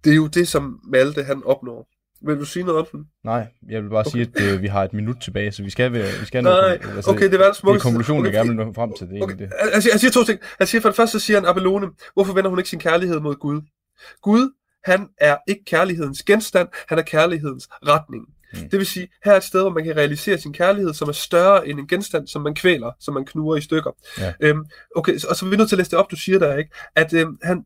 Det 0.03 0.11
er 0.11 0.15
jo 0.15 0.27
det, 0.27 0.47
som 0.47 0.79
Malte 0.83 1.23
han 1.23 1.43
opnår. 1.43 1.87
Vil 2.21 2.39
du 2.39 2.45
sige 2.45 2.63
noget 2.63 2.79
om 2.79 2.87
den? 2.91 3.07
Nej, 3.23 3.47
jeg 3.69 3.83
vil 3.83 3.89
bare 3.89 3.99
okay. 3.99 4.09
sige, 4.09 4.31
at 4.35 4.53
øh, 4.53 4.61
vi 4.61 4.67
har 4.67 4.83
et 4.83 4.93
minut 4.93 5.17
tilbage, 5.21 5.51
så 5.51 5.63
vi 5.63 5.69
skal, 5.69 5.93
vi 5.93 6.25
skal 6.25 6.43
Nej, 6.43 6.79
altså, 6.95 7.11
okay, 7.11 7.31
det 7.31 7.39
var 7.39 7.45
det 7.45 7.55
smukkeste. 7.55 7.87
Det 7.87 7.89
er 7.89 7.91
konklusionen, 7.91 8.19
okay. 8.19 8.33
jeg 8.33 8.45
gerne 8.45 8.57
vil 8.57 8.65
nå 8.65 8.73
frem 8.73 8.93
til. 8.93 9.07
Det, 9.07 9.23
okay. 9.23 9.37
det. 9.37 9.51
Altså, 9.73 9.89
jeg 9.93 9.99
siger 9.99 10.11
to 10.11 10.23
ting. 10.23 10.39
Han 10.57 10.67
siger 10.67 10.81
for 10.81 10.89
det 10.89 10.95
første, 10.95 11.19
så 11.19 11.25
siger 11.25 11.39
han 11.39 11.49
Abelone, 11.49 11.87
hvorfor 12.13 12.33
vender 12.33 12.49
hun 12.49 12.59
ikke 12.59 12.69
sin 12.69 12.79
kærlighed 12.79 13.19
mod 13.19 13.35
Gud? 13.35 13.61
Gud, 14.21 14.51
han 14.83 15.09
er 15.17 15.37
ikke 15.47 15.65
kærlighedens 15.65 16.23
genstand, 16.23 16.67
han 16.87 16.97
er 16.97 17.03
kærlighedens 17.03 17.67
retning. 17.71 18.27
Mm. 18.53 18.69
Det 18.69 18.79
vil 18.79 18.85
sige, 18.85 19.07
her 19.23 19.31
er 19.31 19.37
et 19.37 19.43
sted, 19.43 19.61
hvor 19.61 19.69
man 19.69 19.83
kan 19.83 19.97
realisere 19.97 20.37
sin 20.37 20.53
kærlighed, 20.53 20.93
som 20.93 21.09
er 21.09 21.13
større 21.13 21.67
end 21.67 21.79
en 21.79 21.87
genstand, 21.87 22.27
som 22.27 22.41
man 22.41 22.55
kvæler, 22.55 22.91
som 22.99 23.13
man 23.13 23.25
knuger 23.25 23.55
i 23.55 23.61
stykker. 23.61 23.91
Ja. 24.19 24.33
Øhm, 24.39 24.65
okay, 24.95 25.13
og 25.13 25.35
så 25.35 25.45
er 25.45 25.49
vi 25.49 25.57
nødt 25.57 25.69
til 25.69 25.75
at 25.75 25.77
læse 25.77 25.91
det 25.91 25.99
op, 25.99 26.11
du 26.11 26.15
siger 26.15 26.39
der, 26.39 26.57
ikke? 26.57 26.71
At 26.95 27.13
øhm, 27.13 27.37
han, 27.43 27.65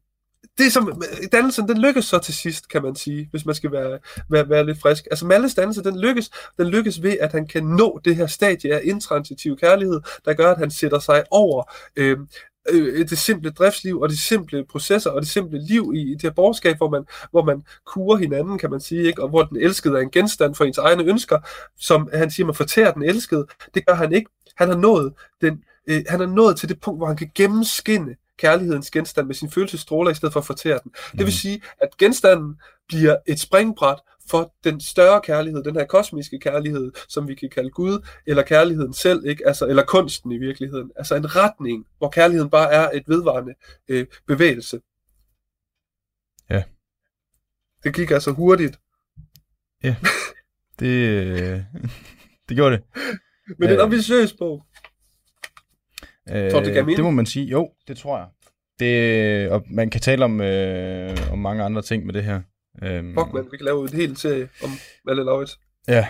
det 0.57 0.73
som, 0.73 1.01
dannelsen, 1.31 1.67
den 1.67 1.77
lykkes 1.77 2.05
så 2.05 2.19
til 2.19 2.33
sidst, 2.33 2.69
kan 2.69 2.83
man 2.83 2.95
sige, 2.95 3.27
hvis 3.31 3.45
man 3.45 3.55
skal 3.55 3.71
være, 3.71 3.99
være, 4.29 4.49
være 4.49 4.65
lidt 4.65 4.81
frisk. 4.81 5.07
Altså 5.11 5.25
Malles 5.25 5.55
dannelse, 5.55 5.83
den 5.83 5.99
lykkes, 5.99 6.31
den 6.57 6.67
lykkes 6.67 7.03
ved, 7.03 7.17
at 7.19 7.31
han 7.31 7.47
kan 7.47 7.63
nå 7.63 8.01
det 8.05 8.15
her 8.15 8.27
stadie 8.27 8.75
af 8.75 8.81
intransitiv 8.83 9.57
kærlighed, 9.57 10.01
der 10.25 10.33
gør, 10.33 10.51
at 10.51 10.57
han 10.57 10.71
sætter 10.71 10.99
sig 10.99 11.23
over 11.31 11.73
øhm, 11.95 12.27
øh, 12.69 13.09
det 13.09 13.17
simple 13.17 13.51
driftsliv 13.51 13.99
og 13.99 14.09
de 14.09 14.21
simple 14.21 14.65
processer 14.65 15.09
og 15.09 15.21
det 15.21 15.29
simple 15.29 15.59
liv 15.67 15.91
i, 15.95 16.01
i 16.01 16.13
det 16.13 16.21
her 16.21 16.29
borgerskab, 16.29 16.77
hvor 16.77 16.89
man, 16.89 17.03
hvor 17.31 17.43
man 17.43 17.63
kurer 17.85 18.17
hinanden, 18.17 18.57
kan 18.57 18.71
man 18.71 18.79
sige, 18.79 19.03
ikke? 19.03 19.23
og 19.23 19.29
hvor 19.29 19.43
den 19.43 19.57
elskede 19.57 19.97
er 19.97 20.01
en 20.01 20.11
genstand 20.11 20.55
for 20.55 20.65
ens 20.65 20.77
egne 20.77 21.03
ønsker, 21.03 21.39
som 21.79 22.09
han 22.13 22.31
siger, 22.31 22.45
man 22.45 22.55
fortærer 22.55 22.93
den 22.93 23.03
elskede. 23.03 23.47
Det 23.73 23.85
gør 23.85 23.93
han 23.93 24.13
ikke. 24.13 24.29
Han 24.55 24.67
har 24.67 24.77
nået, 24.77 25.13
den, 25.41 25.63
øh, 25.87 26.03
han 26.09 26.19
har 26.19 26.27
nået 26.27 26.57
til 26.57 26.69
det 26.69 26.81
punkt, 26.81 26.99
hvor 26.99 27.07
han 27.07 27.17
kan 27.17 27.31
gennemskinne 27.35 28.15
kærlighedens 28.37 28.91
genstand 28.91 29.27
med 29.27 29.35
sin 29.35 29.51
følelsesstråler 29.51 30.11
i 30.11 30.13
stedet 30.13 30.33
for 30.33 30.39
at 30.39 30.45
fortære 30.45 30.79
den. 30.83 30.91
Mm. 30.95 31.11
Det 31.11 31.19
vil 31.19 31.25
mhm. 31.25 31.31
sige, 31.31 31.61
at 31.81 31.97
genstanden 31.97 32.55
bliver 32.87 33.15
et 33.27 33.39
springbræt 33.39 33.99
for 34.29 34.53
den 34.63 34.81
større 34.81 35.21
kærlighed, 35.21 35.63
den 35.63 35.75
her 35.75 35.85
kosmiske 35.85 36.39
kærlighed, 36.39 36.91
som 37.09 37.27
vi 37.27 37.35
kan 37.35 37.49
kalde 37.49 37.69
Gud, 37.69 38.07
eller 38.25 38.43
kærligheden 38.43 38.93
selv, 38.93 39.25
ikke? 39.25 39.47
Altså, 39.47 39.67
eller 39.67 39.83
kunsten 39.83 40.31
i 40.31 40.37
virkeligheden. 40.37 40.91
Altså 40.95 41.15
en 41.15 41.35
retning, 41.35 41.85
hvor 41.97 42.09
kærligheden 42.09 42.49
bare 42.49 42.73
er 42.73 42.89
et 42.93 43.03
vedvarende 43.07 43.53
øh, 43.87 44.05
bevægelse. 44.27 44.79
Ja. 46.49 46.63
Det 47.83 47.95
gik 47.95 48.11
altså 48.11 48.31
hurtigt. 48.31 48.79
Ja, 49.83 49.95
det, 50.79 50.87
øh, 50.87 51.61
det 52.49 52.55
gjorde 52.55 52.75
det. 52.75 52.83
Men 53.57 53.69
det 53.69 53.69
er 53.69 53.79
en 53.79 53.85
ambitiøs 53.85 54.33
bog. 54.33 54.65
Øh, 56.29 56.51
tror 56.51 56.59
du, 56.59 56.65
det, 56.65 56.87
det 56.87 57.03
må 57.03 57.11
man 57.11 57.25
sige. 57.25 57.45
Jo, 57.45 57.71
det 57.87 57.97
tror 57.97 58.17
jeg. 58.17 58.27
Det, 58.79 59.49
og 59.49 59.65
man 59.69 59.89
kan 59.89 60.01
tale 60.01 60.25
om, 60.25 60.41
øh, 60.41 61.17
om 61.31 61.39
mange 61.39 61.63
andre 61.63 61.81
ting 61.81 62.05
med 62.05 62.13
det 62.13 62.23
her. 62.23 62.41
Øhm, 62.83 63.13
Fuck, 63.13 63.33
man, 63.33 63.47
vi 63.51 63.57
kan 63.57 63.65
lave 63.65 63.81
en 63.81 63.93
hel 63.93 64.17
serie 64.17 64.49
om 64.63 64.69
Valle 65.05 65.23
Laurits. 65.23 65.59
Ja, 65.87 66.07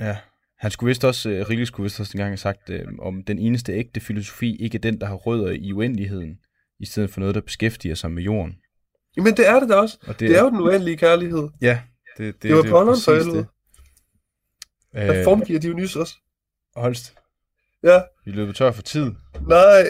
ja. 0.00 0.16
Han 0.58 0.70
skulle 0.70 0.88
vist 0.88 1.04
også, 1.04 1.46
uh, 1.50 1.66
skulle 1.66 1.84
vist 1.84 2.00
også 2.00 2.12
engang 2.14 2.30
have 2.30 2.36
sagt, 2.36 2.70
uh, 2.70 2.76
om 2.98 3.24
den 3.24 3.38
eneste 3.38 3.72
ægte 3.72 4.00
filosofi 4.00 4.56
ikke 4.56 4.76
er 4.76 4.80
den, 4.80 5.00
der 5.00 5.06
har 5.06 5.14
rødder 5.14 5.50
i 5.50 5.72
uendeligheden, 5.72 6.38
i 6.80 6.86
stedet 6.86 7.10
for 7.10 7.20
noget, 7.20 7.34
der 7.34 7.40
beskæftiger 7.40 7.94
sig 7.94 8.10
med 8.10 8.22
jorden. 8.22 8.56
Jamen 9.16 9.36
det 9.36 9.48
er 9.48 9.60
det 9.60 9.68
da 9.68 9.74
også. 9.74 9.98
Og 10.02 10.20
det, 10.20 10.28
det 10.28 10.36
er, 10.36 10.42
jo 10.42 10.50
den 10.50 10.60
uendelige 10.60 10.96
kærlighed. 10.96 11.48
Ja, 11.60 11.80
det, 12.18 12.34
det, 12.34 12.42
det 12.42 12.56
var 12.56 12.62
Pollon 12.62 12.96
for 13.04 13.14
helvede. 13.14 13.46
Hvad 14.92 15.18
øh, 15.18 15.24
form 15.24 15.44
giver 15.44 15.60
Dionys 15.60 15.96
også? 15.96 16.14
Holst. 16.76 17.14
Ja. 17.82 18.02
Vi 18.24 18.30
løber 18.30 18.52
tør 18.52 18.72
for 18.72 18.82
tid. 18.82 19.12
Nej. 19.48 19.84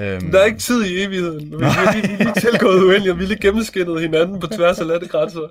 Øhm... 0.00 0.30
Der 0.30 0.38
er 0.40 0.44
ikke 0.44 0.58
tid 0.58 0.84
i 0.84 1.02
evigheden. 1.02 1.50
Vi 1.50 1.64
er 1.64 1.92
lige, 2.18 2.34
tilgået 2.40 2.82
uendeligt, 2.82 3.12
og 3.12 3.18
vi 3.18 3.24
er 3.24 3.28
lige 3.28 3.40
gennemskinnet 3.40 4.00
hinanden 4.00 4.40
på 4.40 4.46
tværs 4.46 4.80
af 4.80 4.86
landegrænser. 4.86 5.48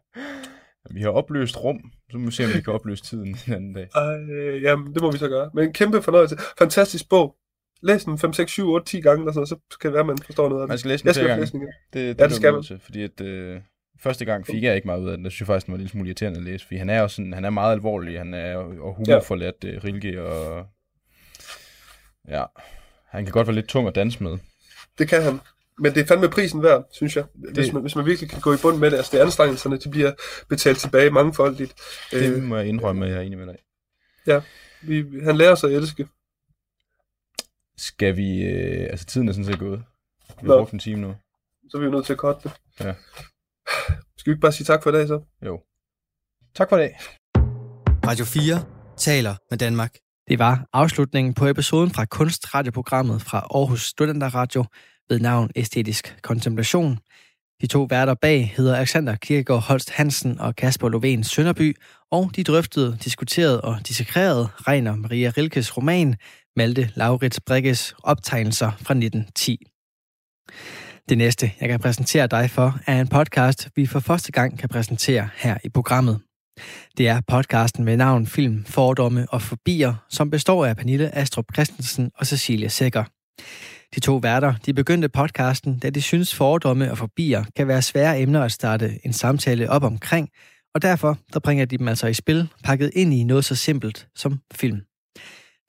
vi 0.94 1.00
har 1.00 1.10
opløst 1.10 1.64
rum, 1.64 1.78
så 2.10 2.18
må 2.18 2.26
vi 2.26 2.32
se, 2.32 2.44
om 2.44 2.50
vi 2.54 2.60
kan 2.60 2.72
opløse 2.72 3.04
tiden 3.04 3.28
en 3.28 3.52
anden 3.52 3.72
dag. 3.72 3.88
Øh, 4.30 4.62
jamen, 4.62 4.94
det 4.94 5.02
må 5.02 5.12
vi 5.12 5.18
så 5.18 5.28
gøre. 5.28 5.50
Men 5.54 5.64
en 5.64 5.72
kæmpe 5.72 6.02
fornøjelse. 6.02 6.36
Fantastisk 6.58 7.08
bog. 7.08 7.36
Læs 7.82 8.04
den 8.04 8.18
5, 8.18 8.32
6, 8.32 8.52
7, 8.52 8.68
8, 8.70 8.86
10 8.86 9.00
gange, 9.00 9.22
eller 9.22 9.32
sådan, 9.32 9.46
så 9.46 9.56
kan 9.80 9.88
det 9.88 9.94
være, 9.94 10.04
man 10.04 10.18
forstår 10.18 10.48
noget 10.48 10.62
af 10.62 10.66
det. 10.66 10.68
Man 10.68 10.78
skal 10.78 10.88
læse 10.90 11.04
den 11.04 11.14
flere 11.14 11.28
gange. 11.28 11.46
Det, 11.46 11.62
det, 11.92 12.18
ja, 12.18 12.24
det 12.24 12.34
skal 12.34 12.52
man. 12.52 12.62
Til, 12.62 12.80
fordi 12.84 13.02
at, 13.02 13.20
øh, 13.20 13.60
Første 14.02 14.24
gang 14.24 14.46
fik 14.46 14.62
jeg 14.62 14.74
ikke 14.74 14.88
meget 14.88 15.00
ud 15.00 15.08
af 15.08 15.16
den. 15.16 15.24
Det 15.24 15.32
synes 15.32 15.40
jeg 15.40 15.46
faktisk, 15.46 15.66
den 15.66 15.72
var 15.72 15.76
en 15.76 15.80
lille 15.80 15.90
smule 15.90 16.08
irriterende 16.08 16.38
at 16.38 16.44
læse, 16.44 16.66
fordi 16.66 16.78
han 16.78 16.90
er 16.90 17.00
jo 17.00 17.08
sådan, 17.08 17.32
han 17.32 17.44
er 17.44 17.50
meget 17.50 17.72
alvorlig, 17.72 18.18
han 18.18 18.34
er 18.34 18.56
og 18.56 18.94
humorforladt 18.94 19.64
ja. 19.64 19.76
uh, 19.76 19.84
Rilke, 19.84 20.22
og 20.22 20.66
ja, 22.28 22.44
han 23.10 23.24
kan 23.24 23.32
godt 23.32 23.46
være 23.46 23.54
lidt 23.54 23.68
tung 23.68 23.88
at 23.88 23.94
danse 23.94 24.22
med. 24.22 24.38
Det 24.98 25.08
kan 25.08 25.22
han. 25.22 25.40
Men 25.78 25.94
det 25.94 26.00
er 26.00 26.06
fandme 26.06 26.28
prisen 26.28 26.62
værd, 26.62 26.88
synes 26.92 27.16
jeg. 27.16 27.24
Det, 27.42 27.54
hvis, 27.54 27.72
man, 27.72 27.82
hvis 27.82 27.96
man 27.96 28.06
virkelig 28.06 28.30
kan 28.30 28.40
gå 28.40 28.54
i 28.54 28.56
bund 28.62 28.78
med 28.78 28.90
det. 28.90 28.96
Altså, 28.96 29.12
det 29.12 29.20
er 29.20 29.24
anstrengelserne, 29.24 29.78
de 29.78 29.90
bliver 29.90 30.12
betalt 30.48 30.78
tilbage 30.78 31.10
mangefoldigt. 31.10 31.74
Det 32.10 32.36
øh, 32.36 32.42
må 32.42 32.56
jeg 32.56 32.66
indrømme, 32.66 33.06
at 33.06 33.12
jeg 33.12 33.18
er 33.18 33.22
enig 33.22 33.38
med 33.38 33.46
dig. 33.46 33.56
Ja, 34.26 34.40
vi, 34.82 35.20
han 35.24 35.36
lærer 35.36 35.54
sig 35.54 35.70
at 35.70 35.76
elske. 35.76 36.08
Skal 37.76 38.16
vi... 38.16 38.42
Øh, 38.42 38.86
altså, 38.90 39.06
tiden 39.06 39.28
er 39.28 39.32
sådan 39.32 39.44
set 39.44 39.58
gået. 39.58 39.82
Vi 40.42 40.48
har 40.48 40.56
brugt 40.58 40.72
en 40.72 40.78
time 40.78 41.00
nu. 41.00 41.14
Så 41.70 41.76
er 41.76 41.80
vi 41.80 41.84
jo 41.84 41.90
nødt 41.90 42.06
til 42.06 42.12
at 42.12 42.18
korte 42.18 42.40
det. 42.42 42.52
Ja. 42.80 42.94
Skal 44.18 44.30
vi 44.30 44.34
ikke 44.34 44.40
bare 44.40 44.52
sige 44.52 44.64
tak 44.64 44.82
for 44.82 44.90
i 44.90 44.92
dag, 44.92 45.08
så? 45.08 45.20
Jo. 45.46 45.60
Tak 46.54 46.68
for 46.68 46.76
i 46.76 46.80
dag. 46.80 46.98
Radio 48.06 48.24
4 48.24 48.64
taler 48.96 49.34
med 49.50 49.58
Danmark. 49.58 49.94
Det 50.30 50.38
var 50.38 50.68
afslutningen 50.72 51.34
på 51.34 51.46
episoden 51.46 51.90
fra 51.90 52.04
kunstradioprogrammet 52.04 53.22
fra 53.22 53.38
Aarhus 53.38 53.82
Studenterradio 53.86 54.64
ved 55.08 55.20
navn 55.20 55.50
Æstetisk 55.56 56.16
Kontemplation. 56.22 56.98
De 57.60 57.66
to 57.66 57.86
værter 57.90 58.14
bag 58.14 58.52
hedder 58.56 58.76
Alexander 58.76 59.16
Kirkegaard 59.16 59.62
Holst 59.62 59.90
Hansen 59.90 60.40
og 60.40 60.56
Kasper 60.56 60.88
Lovén 60.88 61.22
Sønderby, 61.22 61.76
og 62.10 62.30
de 62.36 62.44
drøftede, 62.44 62.98
diskuterede 63.04 63.60
og 63.60 63.78
dissekrerede 63.88 64.48
Reiner 64.68 64.96
Maria 64.96 65.32
Rilkes 65.36 65.76
roman 65.76 66.16
Malte 66.56 66.90
Laurits 66.96 67.40
Brigges 67.40 67.94
optegnelser 68.02 68.70
fra 68.70 68.94
1910. 68.94 69.66
Det 71.08 71.18
næste, 71.18 71.52
jeg 71.60 71.68
kan 71.68 71.80
præsentere 71.80 72.26
dig 72.26 72.50
for, 72.50 72.78
er 72.86 73.00
en 73.00 73.08
podcast, 73.08 73.68
vi 73.76 73.86
for 73.86 74.00
første 74.00 74.32
gang 74.32 74.58
kan 74.58 74.68
præsentere 74.68 75.28
her 75.36 75.58
i 75.64 75.68
programmet. 75.68 76.20
Det 76.98 77.08
er 77.08 77.20
podcasten 77.26 77.84
med 77.84 77.96
navn 77.96 78.26
Film, 78.26 78.64
Fordomme 78.64 79.26
og 79.30 79.42
Forbier, 79.42 79.94
som 80.08 80.30
består 80.30 80.66
af 80.66 80.76
Pernille 80.76 81.14
Astrup 81.14 81.44
Christensen 81.54 82.10
og 82.14 82.26
Cecilia 82.26 82.68
Sækker. 82.68 83.04
De 83.94 84.00
to 84.00 84.16
værter 84.16 84.54
de 84.66 84.74
begyndte 84.74 85.08
podcasten, 85.08 85.78
da 85.78 85.90
de 85.90 86.02
synes 86.02 86.34
fordomme 86.34 86.90
og 86.90 86.98
forbier 86.98 87.44
kan 87.56 87.68
være 87.68 87.82
svære 87.82 88.20
emner 88.20 88.42
at 88.42 88.52
starte 88.52 88.98
en 89.04 89.12
samtale 89.12 89.70
op 89.70 89.84
omkring, 89.84 90.28
og 90.74 90.82
derfor 90.82 91.18
der 91.32 91.40
bringer 91.40 91.64
de 91.64 91.78
dem 91.78 91.88
altså 91.88 92.06
i 92.06 92.14
spil, 92.14 92.48
pakket 92.64 92.90
ind 92.94 93.14
i 93.14 93.24
noget 93.24 93.44
så 93.44 93.54
simpelt 93.54 94.08
som 94.16 94.40
film. 94.54 94.80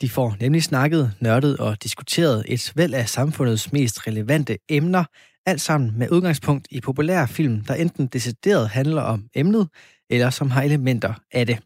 De 0.01 0.09
får 0.09 0.35
nemlig 0.39 0.63
snakket, 0.63 1.13
nørdet 1.19 1.57
og 1.57 1.83
diskuteret 1.83 2.45
et 2.47 2.71
væld 2.75 2.93
af 2.93 3.09
samfundets 3.09 3.73
mest 3.73 4.07
relevante 4.07 4.57
emner, 4.69 5.03
alt 5.45 5.61
sammen 5.61 5.99
med 5.99 6.11
udgangspunkt 6.11 6.67
i 6.71 6.81
populære 6.81 7.27
film, 7.27 7.61
der 7.61 7.73
enten 7.73 8.07
decideret 8.07 8.69
handler 8.69 9.01
om 9.01 9.27
emnet, 9.35 9.67
eller 10.11 10.29
som 10.29 10.51
har 10.51 10.63
elementer 10.63 11.13
af 11.31 11.47
det. 11.47 11.59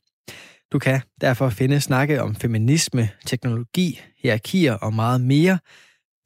Du 0.72 0.80
kan 0.80 1.02
derfor 1.22 1.50
finde 1.50 1.82
snakke 1.82 2.22
om 2.22 2.36
feminisme, 2.36 3.10
teknologi, 3.26 4.02
hierarkier 4.18 4.74
og 4.74 4.94
meget 4.94 5.22
mere, 5.22 5.60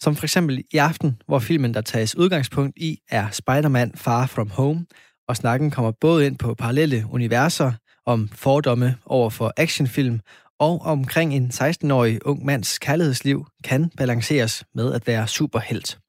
som 0.02 0.16
for 0.16 0.26
eksempel 0.26 0.64
i 0.74 0.78
aften, 0.78 1.22
hvor 1.28 1.40
filmen, 1.40 1.74
der 1.74 1.82
tages 1.82 2.16
udgangspunkt 2.16 2.78
i, 2.78 3.00
er 3.10 3.30
Spider-Man 3.30 3.92
Far 3.96 4.26
From 4.26 4.50
Home, 4.50 4.86
og 5.28 5.36
snakken 5.36 5.72
kommer 5.72 5.92
både 6.02 6.26
ind 6.26 6.38
på 6.38 6.54
parallelle 6.54 7.06
universer, 7.12 7.72
om 8.06 8.30
fordomme 8.34 8.96
over 9.06 9.30
for 9.30 9.54
actionfilm, 9.58 10.20
og 10.60 10.82
omkring 10.82 11.34
en 11.34 11.52
16-årig 11.54 12.26
ung 12.26 12.46
mands 12.46 12.80
kærlighedsliv 12.80 13.46
kan 13.64 13.92
balanceres 13.98 14.64
med 14.76 14.94
at 14.94 15.08
være 15.08 15.28
superhelt. 15.28 16.00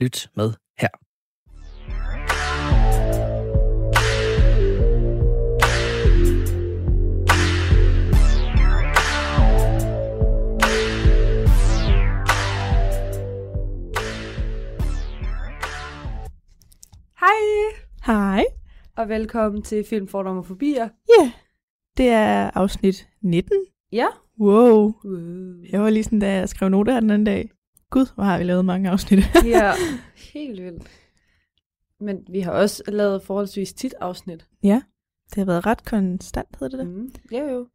Lyt 0.00 0.28
med 0.36 0.52
Og 19.00 19.08
velkommen 19.08 19.62
til 19.62 19.84
Film 19.84 20.08
Fordom 20.08 20.36
og 20.38 20.46
Fobier. 20.46 20.88
Ja, 21.08 21.22
yeah. 21.22 21.32
det 21.96 22.08
er 22.08 22.50
afsnit 22.54 23.08
19. 23.22 23.52
Ja. 23.92 24.06
Wow. 24.40 24.92
wow. 25.04 25.62
Jeg 25.72 25.80
var 25.80 25.90
lige 25.90 26.04
sådan, 26.04 26.18
da 26.18 26.32
jeg 26.32 26.48
skrev 26.48 26.68
noter 26.68 26.92
her 26.92 27.00
den 27.00 27.10
anden 27.10 27.26
dag. 27.26 27.50
Gud, 27.90 28.14
hvor 28.14 28.24
har 28.24 28.38
vi 28.38 28.44
lavet 28.44 28.64
mange 28.64 28.90
afsnit. 28.90 29.18
ja, 29.44 29.72
helt 30.34 30.62
vildt. 30.62 30.90
Men 32.00 32.26
vi 32.30 32.40
har 32.40 32.52
også 32.52 32.82
lavet 32.88 33.22
forholdsvis 33.22 33.72
tit 33.72 33.94
afsnit. 34.00 34.46
Ja, 34.62 34.82
det 35.30 35.36
har 35.36 35.44
været 35.44 35.66
ret 35.66 35.84
konstant, 35.84 36.56
hedder 36.60 36.78
det 36.78 36.86
det? 36.86 36.94
Mm, 36.94 37.12
ja 37.32 37.52
jo. 37.52 37.66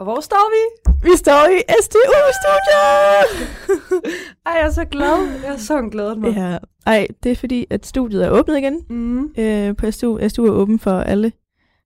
Og 0.00 0.04
hvor 0.04 0.20
står 0.20 0.50
vi? 0.54 0.92
Vi 1.10 1.16
står 1.16 1.48
i 1.56 1.58
STU-studiet! 1.82 3.48
Ej, 4.46 4.52
jeg 4.52 4.66
er 4.66 4.70
så 4.70 4.84
glad. 4.84 5.42
Jeg 5.42 5.52
er 5.52 5.56
så 5.56 5.88
glad 5.92 6.16
mig. 6.16 6.36
Ja. 6.36 6.58
Ej, 6.86 7.06
det 7.22 7.32
er 7.32 7.36
fordi, 7.36 7.66
at 7.70 7.86
studiet 7.86 8.24
er 8.24 8.30
åbnet 8.30 8.58
igen 8.58 8.84
mm. 8.90 9.34
øh, 9.38 9.76
på 9.76 9.90
STU. 9.90 10.28
STU 10.28 10.44
er 10.46 10.50
åben 10.50 10.78
for 10.78 10.90
alle 10.90 11.32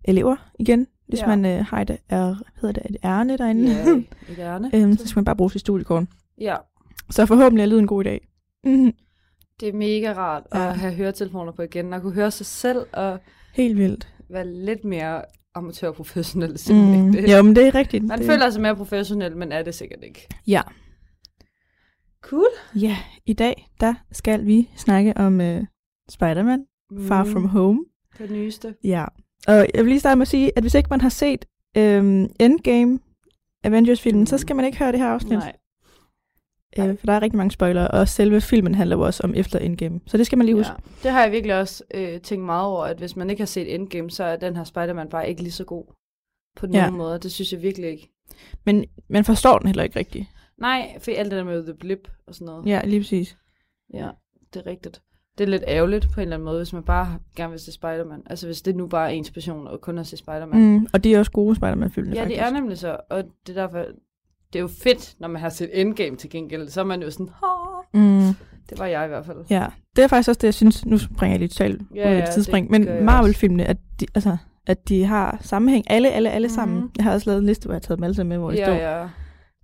elever 0.04 0.37
igen. 0.59 0.87
Hvis 1.09 1.21
ja. 1.21 1.26
man 1.26 1.47
øh, 1.47 1.64
har 1.64 1.80
et, 1.80 1.99
er, 2.09 2.35
hedder 2.61 2.73
det, 2.73 2.90
et 2.90 2.97
ærne 3.04 3.38
derinde, 3.38 3.73
ja, 3.73 4.33
et 4.33 4.38
ærne. 4.38 4.71
øhm, 4.75 4.97
så 4.97 5.09
skal 5.09 5.18
man 5.18 5.25
bare 5.25 5.37
bruge 5.37 5.50
sit 5.50 5.61
studiekort. 5.61 6.04
Ja. 6.40 6.56
Så 7.11 7.26
forhåbentlig 7.26 7.62
er 7.62 7.66
lyden 7.66 7.80
en 7.80 7.87
god 7.87 8.02
i 8.02 8.04
dag. 8.04 8.28
Mm. 8.64 8.92
Det 9.61 9.68
er 9.68 9.73
mega 9.73 10.12
rart 10.12 10.42
ja. 10.54 10.68
at 10.68 10.78
have 10.78 10.92
høretelefoner 10.92 11.52
på 11.52 11.62
igen, 11.62 11.92
og 11.92 12.02
kunne 12.02 12.14
høre 12.14 12.30
sig 12.30 12.47
selv 12.47 12.87
og 12.92 13.18
Helt 13.54 13.78
vildt. 13.78 14.09
være 14.30 14.47
lidt 14.47 14.85
mere 14.85 15.23
amatørprofessionel. 15.54 16.50
Mm. 16.70 17.12
Det. 17.12 17.32
Jo, 17.32 17.42
men 17.42 17.56
det 17.56 17.66
er 17.66 17.75
rigtigt. 17.75 18.04
Man 18.04 18.18
det... 18.18 18.26
føler 18.26 18.50
sig 18.50 18.62
mere 18.62 18.76
professionel, 18.76 19.37
men 19.37 19.52
er 19.52 19.62
det 19.62 19.75
sikkert 19.75 19.99
ikke. 20.02 20.28
Ja. 20.46 20.62
Cool. 22.23 22.50
Ja, 22.75 22.96
i 23.26 23.32
dag, 23.32 23.68
der 23.80 23.94
skal 24.12 24.46
vi 24.46 24.70
snakke 24.76 25.16
om 25.16 25.40
uh, 25.40 25.58
Spider-Man, 26.08 26.64
mm. 26.90 27.06
Far 27.06 27.25
From 27.25 27.44
Home. 27.44 27.84
Det 28.18 28.30
nyeste. 28.30 28.75
Ja, 28.84 29.04
og 29.46 29.54
jeg 29.54 29.84
vil 29.84 29.87
lige 29.87 30.00
starte 30.00 30.18
med 30.18 30.23
at 30.23 30.28
sige, 30.28 30.52
at 30.56 30.62
hvis 30.62 30.75
ikke 30.75 30.90
man 30.90 31.00
har 31.00 31.08
set 31.08 31.44
um, 31.78 32.30
Endgame, 32.40 32.99
Avengers-filmen, 33.64 34.20
mm. 34.20 34.26
så 34.26 34.38
skal 34.38 34.56
man 34.56 34.64
ikke 34.64 34.78
høre 34.78 34.92
det 34.92 35.00
her 35.00 35.08
afsnit. 35.08 35.38
Nej. 35.38 35.56
Øh, 36.78 36.99
for 36.99 37.07
der 37.07 37.12
er 37.12 37.23
rigtig 37.23 37.37
mange 37.37 37.50
spoilere, 37.50 37.88
og 37.88 38.09
selve 38.09 38.40
filmen 38.40 38.75
handler 38.75 38.97
jo 38.97 39.02
også 39.02 39.23
om 39.25 39.35
efter 39.35 39.59
Endgame. 39.59 40.00
Så 40.07 40.16
det 40.16 40.26
skal 40.26 40.38
man 40.38 40.47
lige 40.47 40.57
huske. 40.57 40.73
Ja, 40.73 40.78
det 41.02 41.11
har 41.11 41.23
jeg 41.23 41.33
virkelig 41.33 41.59
også 41.61 41.85
øh, 41.95 42.21
tænkt 42.21 42.45
meget 42.45 42.66
over, 42.66 42.85
at 42.85 42.99
hvis 42.99 43.16
man 43.16 43.31
ikke 43.31 43.40
har 43.40 43.47
set 43.47 43.75
Endgame, 43.75 44.11
så 44.11 44.25
er 44.25 44.37
den 44.37 44.57
her 44.57 44.64
Spider-Man 44.64 45.09
bare 45.09 45.28
ikke 45.28 45.43
lige 45.43 45.52
så 45.52 45.64
god 45.64 45.85
på 46.57 46.66
nogen 46.66 46.85
ja. 46.85 46.90
måde. 46.90 47.19
Det 47.19 47.33
synes 47.33 47.52
jeg 47.52 47.62
virkelig 47.62 47.90
ikke. 47.90 48.11
Men 48.64 48.85
man 49.09 49.25
forstår 49.25 49.59
den 49.59 49.66
heller 49.66 49.83
ikke 49.83 49.99
rigtigt. 49.99 50.26
Nej, 50.59 50.97
for 51.00 51.11
alt 51.16 51.31
det 51.31 51.38
der 51.38 51.45
med 51.45 51.64
The 51.64 51.75
Blip 51.75 52.09
og 52.26 52.35
sådan 52.35 52.47
noget. 52.47 52.66
Ja, 52.66 52.81
lige 52.85 53.00
præcis. 53.00 53.37
Ja, 53.95 54.09
det 54.54 54.61
er 54.61 54.66
rigtigt. 54.66 55.02
Det 55.38 55.45
er 55.45 55.49
lidt 55.49 55.64
ærgerligt 55.66 56.09
på 56.14 56.21
en 56.21 56.23
eller 56.23 56.37
anden 56.37 56.45
måde, 56.45 56.57
hvis 56.59 56.73
man 56.73 56.83
bare 56.83 57.19
gerne 57.37 57.50
vil 57.50 57.61
se 57.61 57.73
Spider-Man. 57.73 58.23
Altså 58.26 58.47
hvis 58.47 58.62
det 58.62 58.76
nu 58.76 58.87
bare 58.87 59.09
er 59.09 59.12
ens 59.14 59.31
passion 59.31 59.66
og 59.66 59.81
kun 59.81 59.99
at 59.99 60.07
se 60.07 60.16
Spider-Man. 60.16 60.61
Mm, 60.61 60.87
og 60.93 61.04
de 61.04 61.14
er 61.14 61.19
også 61.19 61.31
gode 61.33 61.57
Spider-Man-filmene, 61.57 62.16
Ja, 62.16 62.23
faktisk. 62.23 62.40
det 62.40 62.47
er 62.47 62.50
nemlig 62.52 62.78
så. 62.78 62.97
Og 63.11 63.25
det 63.47 63.57
er 63.57 63.62
derfor, 63.62 63.85
det 64.54 64.61
er 64.61 64.62
jo 64.62 64.68
fedt, 64.82 65.14
når 65.18 65.28
man 65.28 65.40
har 65.40 65.49
set 65.49 65.80
Endgame 65.80 66.16
til 66.16 66.30
gengæld. 66.30 66.68
Så 66.68 66.80
er 66.80 66.84
man 66.84 67.02
jo 67.02 67.11
sådan, 67.11 67.28
mm. 67.94 68.34
det 68.70 68.78
var 68.78 68.87
jeg 68.87 69.04
i 69.04 69.08
hvert 69.08 69.26
fald. 69.26 69.38
Ja, 69.50 69.66
det 69.96 70.04
er 70.04 70.08
faktisk 70.08 70.28
også 70.28 70.38
det, 70.38 70.46
jeg 70.46 70.54
synes, 70.54 70.87
nu 70.87 70.99
springer 70.99 71.34
jeg 71.34 71.40
lidt 71.40 71.52
totalt 71.52 71.82
ja, 71.94 72.11
ud 72.11 72.14
af 72.14 72.23
et 72.23 72.34
tidsspring, 72.34 72.70
men 72.70 73.04
Marvel-filmene, 73.04 73.64
at 73.64 73.76
de, 74.00 74.06
altså, 74.14 74.37
at 74.66 74.88
de 74.88 75.04
har 75.04 75.38
sammenhæng, 75.40 75.84
alle, 75.90 76.11
alle, 76.11 76.30
alle 76.30 76.49
mm. 76.49 76.54
sammen. 76.54 76.90
Jeg 76.96 77.04
har 77.04 77.12
også 77.12 77.30
lavet 77.30 77.40
en 77.40 77.46
liste, 77.46 77.66
hvor 77.66 77.73
jeg 77.73 77.76
har 77.76 77.80
taget 77.80 77.99
dem 77.99 78.04
alle 78.04 78.14
sammen 78.14 78.28
med, 78.28 78.38
hvor 78.38 78.50
det 78.50 78.58
ja, 78.58 78.64
står 78.64 78.75
ja. 78.75 79.08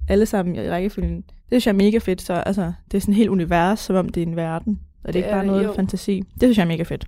alle 0.09 0.27
sammen 0.27 0.55
i 0.55 0.71
rækkefølgen. 0.71 1.17
Det 1.17 1.27
synes 1.51 1.67
jeg 1.67 1.73
er 1.73 1.77
mega 1.77 1.99
fedt, 1.99 2.23
så 2.23 2.33
altså, 2.33 2.73
det 2.91 2.97
er 2.97 3.01
sådan 3.01 3.13
et 3.13 3.17
helt 3.17 3.31
univers, 3.31 3.81
som 3.81 3.97
om 3.97 4.09
det 4.09 4.23
er 4.23 4.27
en 4.27 4.37
verden, 4.37 4.81
og 5.05 5.07
det, 5.07 5.15
det 5.15 5.21
er 5.21 5.25
ikke 5.25 5.37
bare 5.37 5.47
noget 5.47 5.65
jo. 5.65 5.73
fantasi. 5.73 6.21
Det 6.21 6.43
synes 6.43 6.57
jeg 6.57 6.65
er 6.65 6.69
mega 6.69 6.83
fedt. 6.83 7.07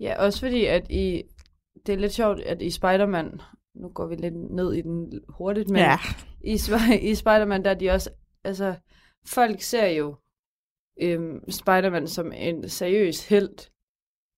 Ja, 0.00 0.24
også 0.24 0.40
fordi, 0.40 0.64
at 0.64 0.90
i, 0.90 1.22
det 1.86 1.94
er 1.94 1.98
lidt 1.98 2.12
sjovt, 2.12 2.40
at 2.40 2.62
i 2.62 2.70
Spider-Man, 2.70 3.40
nu 3.80 3.88
går 3.88 4.06
vi 4.06 4.14
lidt 4.14 4.34
ned 4.34 4.72
i 4.72 4.80
den 4.80 5.12
hurtigt, 5.28 5.70
men 5.70 5.78
ja. 5.78 5.98
i, 6.40 6.52
i 7.10 7.14
Spider-Man, 7.14 7.64
der 7.64 7.70
er 7.70 7.74
de 7.74 7.90
også, 7.90 8.10
altså, 8.44 8.74
folk 9.26 9.60
ser 9.60 9.86
jo 9.86 10.16
øhm, 11.00 11.50
Spider-Man 11.50 12.06
som 12.08 12.32
en 12.32 12.68
seriøs 12.68 13.28
held. 13.28 13.70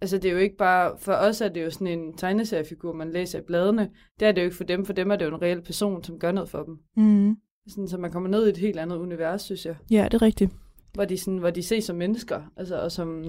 Altså, 0.00 0.18
det 0.18 0.28
er 0.28 0.32
jo 0.32 0.38
ikke 0.38 0.56
bare, 0.56 0.98
for 0.98 1.12
os 1.12 1.40
er 1.40 1.48
det 1.48 1.64
jo 1.64 1.70
sådan 1.70 1.86
en 1.86 2.16
tegneseriefigur, 2.16 2.92
man 2.92 3.10
læser 3.10 3.38
i 3.38 3.42
bladene. 3.42 3.90
Det 4.20 4.28
er 4.28 4.32
det 4.32 4.40
jo 4.40 4.44
ikke 4.44 4.56
for 4.56 4.64
dem, 4.64 4.84
for 4.84 4.92
dem 4.92 5.10
er 5.10 5.16
det 5.16 5.24
jo 5.24 5.34
en 5.34 5.42
reel 5.42 5.62
person, 5.62 6.04
som 6.04 6.18
gør 6.18 6.32
noget 6.32 6.50
for 6.50 6.62
dem. 6.62 6.78
Mm. 6.96 7.36
Sådan, 7.68 7.88
så 7.88 7.98
man 7.98 8.12
kommer 8.12 8.28
ned 8.28 8.46
i 8.46 8.50
et 8.50 8.56
helt 8.56 8.78
andet 8.78 8.96
univers, 8.96 9.42
synes 9.42 9.66
jeg. 9.66 9.76
Ja, 9.90 10.04
det 10.04 10.14
er 10.14 10.22
rigtigt. 10.22 10.52
Hvor 10.94 11.04
de, 11.04 11.18
sådan, 11.18 11.38
hvor 11.38 11.50
de 11.50 11.62
ses 11.62 11.84
som 11.84 11.96
mennesker, 11.96 12.42
altså, 12.56 12.80
og 12.80 12.92
som 12.92 13.24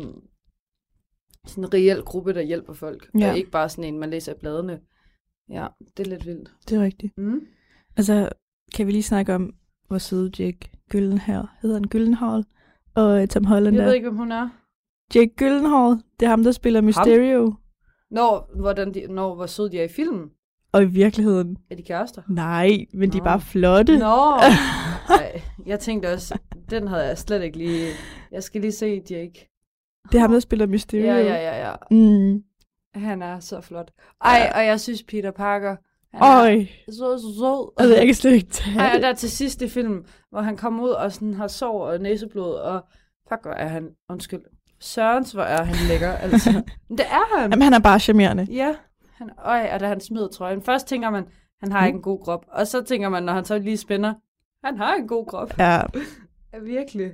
sådan 1.47 1.63
en 1.63 1.73
reel 1.73 2.01
gruppe, 2.01 2.33
der 2.33 2.41
hjælper 2.41 2.73
folk. 2.73 3.09
Ja. 3.19 3.29
Og 3.29 3.37
ikke 3.37 3.51
bare 3.51 3.69
sådan 3.69 3.83
en, 3.83 3.99
man 3.99 4.09
læser 4.09 4.33
i 4.33 4.37
bladene. 4.39 4.79
Ja, 5.49 5.67
det 5.97 6.05
er 6.05 6.09
lidt 6.09 6.25
vildt. 6.25 6.51
Det 6.69 6.77
er 6.77 6.81
rigtigt. 6.83 7.17
Mm. 7.17 7.41
Altså, 7.97 8.29
kan 8.75 8.87
vi 8.87 8.91
lige 8.91 9.03
snakke 9.03 9.35
om, 9.35 9.53
hvor 9.87 9.97
søde 9.97 10.31
Jake 10.39 10.71
Gyllenhaal, 10.89 11.45
hedder 11.61 11.75
han 11.75 11.87
Gyllenhaal, 11.87 12.45
og 12.95 13.21
uh, 13.21 13.27
Tom 13.27 13.45
Holland 13.45 13.75
Jeg 13.75 13.85
ved 13.85 13.93
ikke, 13.93 14.09
hvem 14.09 14.17
hun 14.17 14.31
er. 14.31 14.49
Jake 15.15 15.33
Gyllenhaal, 15.37 15.91
det 16.19 16.25
er 16.25 16.29
ham, 16.29 16.43
der 16.43 16.51
spiller 16.51 16.81
Mysterio. 16.81 17.43
Ham? 17.43 17.57
Når, 18.11 18.51
hvordan 18.55 18.93
de, 18.93 19.07
når, 19.07 19.35
hvor 19.35 19.45
søde 19.45 19.71
de 19.71 19.79
er 19.79 19.83
i 19.83 19.87
filmen. 19.87 20.29
Og 20.71 20.83
i 20.83 20.85
virkeligheden? 20.85 21.57
Er 21.69 21.75
de 21.75 21.83
kærester? 21.83 22.21
Nej, 22.27 22.85
men 22.93 23.09
Nå. 23.09 23.13
de 23.13 23.17
er 23.17 23.23
bare 23.23 23.41
flotte. 23.41 23.99
Nå, 23.99 24.35
Ej, 25.19 25.41
jeg 25.65 25.79
tænkte 25.79 26.13
også, 26.13 26.39
den 26.69 26.87
havde 26.87 27.05
jeg 27.07 27.17
slet 27.17 27.43
ikke 27.43 27.57
lige... 27.57 27.87
Jeg 28.31 28.43
skal 28.43 28.61
lige 28.61 28.71
se 28.71 29.01
Jake. 29.09 29.49
Det 30.11 30.19
har 30.19 30.27
med, 30.27 30.37
at 30.37 30.43
spille 30.43 30.67
Mysterio. 30.67 31.05
Ja, 31.05 31.17
ja, 31.17 31.35
ja, 31.35 31.69
ja. 31.69 31.75
Mm. 31.91 32.43
Han 32.93 33.21
er 33.21 33.39
så 33.39 33.61
flot. 33.61 33.91
Ej, 34.21 34.31
ja. 34.31 34.59
og 34.59 34.65
jeg 34.65 34.79
synes 34.79 35.03
Peter 35.03 35.31
Parker, 35.31 35.75
Øj. 36.13 36.65
Så, 36.87 37.17
så, 37.17 37.35
så. 37.39 37.73
Altså, 37.77 37.95
jeg 37.95 38.05
kan 38.05 38.15
slet 38.15 38.33
ikke 38.33 38.47
tage 38.47 38.79
Ej, 38.79 38.95
og 38.95 39.01
der 39.01 39.13
til 39.13 39.31
sidst 39.31 39.61
i 39.61 39.69
film, 39.69 40.05
hvor 40.29 40.41
han 40.41 40.57
kommer 40.57 40.83
ud 40.83 40.89
og 40.89 41.11
sådan 41.11 41.33
har 41.33 41.47
sår 41.47 41.87
og 41.87 42.01
næseblod, 42.01 42.53
og 42.53 42.85
fuck, 43.29 43.41
hvor 43.41 43.51
er 43.51 43.67
han, 43.67 43.89
undskyld, 44.09 44.41
Sørens, 44.79 45.31
hvor 45.31 45.43
er 45.43 45.63
han 45.63 45.75
lækker, 45.87 46.11
altså. 46.11 46.51
Men 46.89 46.97
det 46.97 47.05
er 47.05 47.39
han. 47.39 47.51
Jamen, 47.51 47.61
han 47.61 47.73
er 47.73 47.79
bare 47.79 47.99
charmerende. 47.99 48.47
Ja. 48.51 48.75
Han, 49.13 49.29
øj, 49.37 49.73
og 49.73 49.79
da 49.79 49.87
han 49.87 49.99
smider 49.99 50.27
trøjen. 50.27 50.61
Først 50.61 50.87
tænker 50.87 51.09
man, 51.09 51.25
han 51.59 51.71
har 51.71 51.81
mm. 51.81 51.85
ikke 51.85 51.95
en 51.95 52.01
god 52.01 52.19
krop. 52.23 52.45
Og 52.47 52.67
så 52.67 52.83
tænker 52.83 53.09
man, 53.09 53.23
når 53.23 53.33
han 53.33 53.45
så 53.45 53.59
lige 53.59 53.77
spænder, 53.77 54.13
han 54.63 54.77
har 54.77 54.95
en 54.95 55.07
god 55.07 55.25
krop. 55.25 55.59
Ja. 55.59 55.81
ja 56.53 56.59
virkelig. 56.59 57.11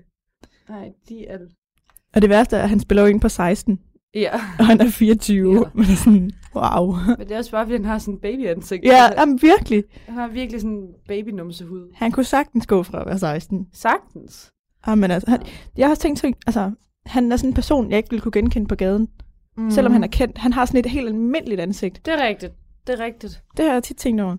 Nej, 0.69 0.91
de 1.09 1.27
er... 1.27 1.37
Og 2.15 2.21
det 2.21 2.29
værste 2.29 2.57
er, 2.57 2.63
at 2.63 2.69
han 2.69 2.79
spiller 2.79 3.01
jo 3.01 3.07
ind 3.07 3.21
på 3.21 3.29
16. 3.29 3.79
Ja. 4.15 4.33
Og 4.59 4.65
han 4.65 4.81
er 4.81 4.89
24. 4.89 5.53
Ja. 5.53 5.61
Men 5.73 5.85
sådan, 5.85 6.31
wow. 6.55 6.95
Men 7.17 7.27
det 7.27 7.31
er 7.31 7.37
også 7.37 7.51
bare, 7.51 7.65
fordi 7.65 7.75
han 7.75 7.85
har 7.85 7.97
sådan 7.97 8.13
en 8.13 8.19
babyansigt. 8.19 8.83
Ja, 8.83 9.19
jamen, 9.19 9.39
virkelig. 9.41 9.83
Han 10.05 10.15
har 10.15 10.27
virkelig 10.27 10.61
sådan 10.61 10.75
en 10.75 10.87
babynumsehud. 11.07 11.91
Han 11.93 12.11
kunne 12.11 12.23
sagtens 12.23 12.67
gå 12.67 12.83
fra 12.83 13.01
at 13.01 13.05
være 13.05 13.19
16. 13.19 13.67
Sagtens. 13.73 14.51
Jamen 14.87 15.11
altså, 15.11 15.29
han, 15.29 15.41
jeg 15.77 15.87
har 15.87 15.95
tænkt, 15.95 16.25
altså, 16.25 16.71
han 17.05 17.31
er 17.31 17.35
sådan 17.35 17.49
en 17.49 17.53
person, 17.53 17.89
jeg 17.89 17.97
ikke 17.97 18.09
ville 18.09 18.21
kunne 18.21 18.31
genkende 18.31 18.67
på 18.67 18.75
gaden. 18.75 19.07
Mm. 19.57 19.71
Selvom 19.71 19.93
han 19.93 20.03
er 20.03 20.07
kendt. 20.07 20.37
Han 20.37 20.53
har 20.53 20.65
sådan 20.65 20.79
et 20.79 20.85
helt 20.85 21.07
almindeligt 21.07 21.61
ansigt. 21.61 22.05
Det 22.05 22.13
er 22.13 22.27
rigtigt. 22.27 22.53
Det 22.87 22.99
er 22.99 23.03
rigtigt. 23.05 23.43
Det 23.57 23.65
har 23.65 23.73
jeg 23.73 23.83
tit 23.83 23.97
tænkt 23.97 24.21
over. 24.21 24.37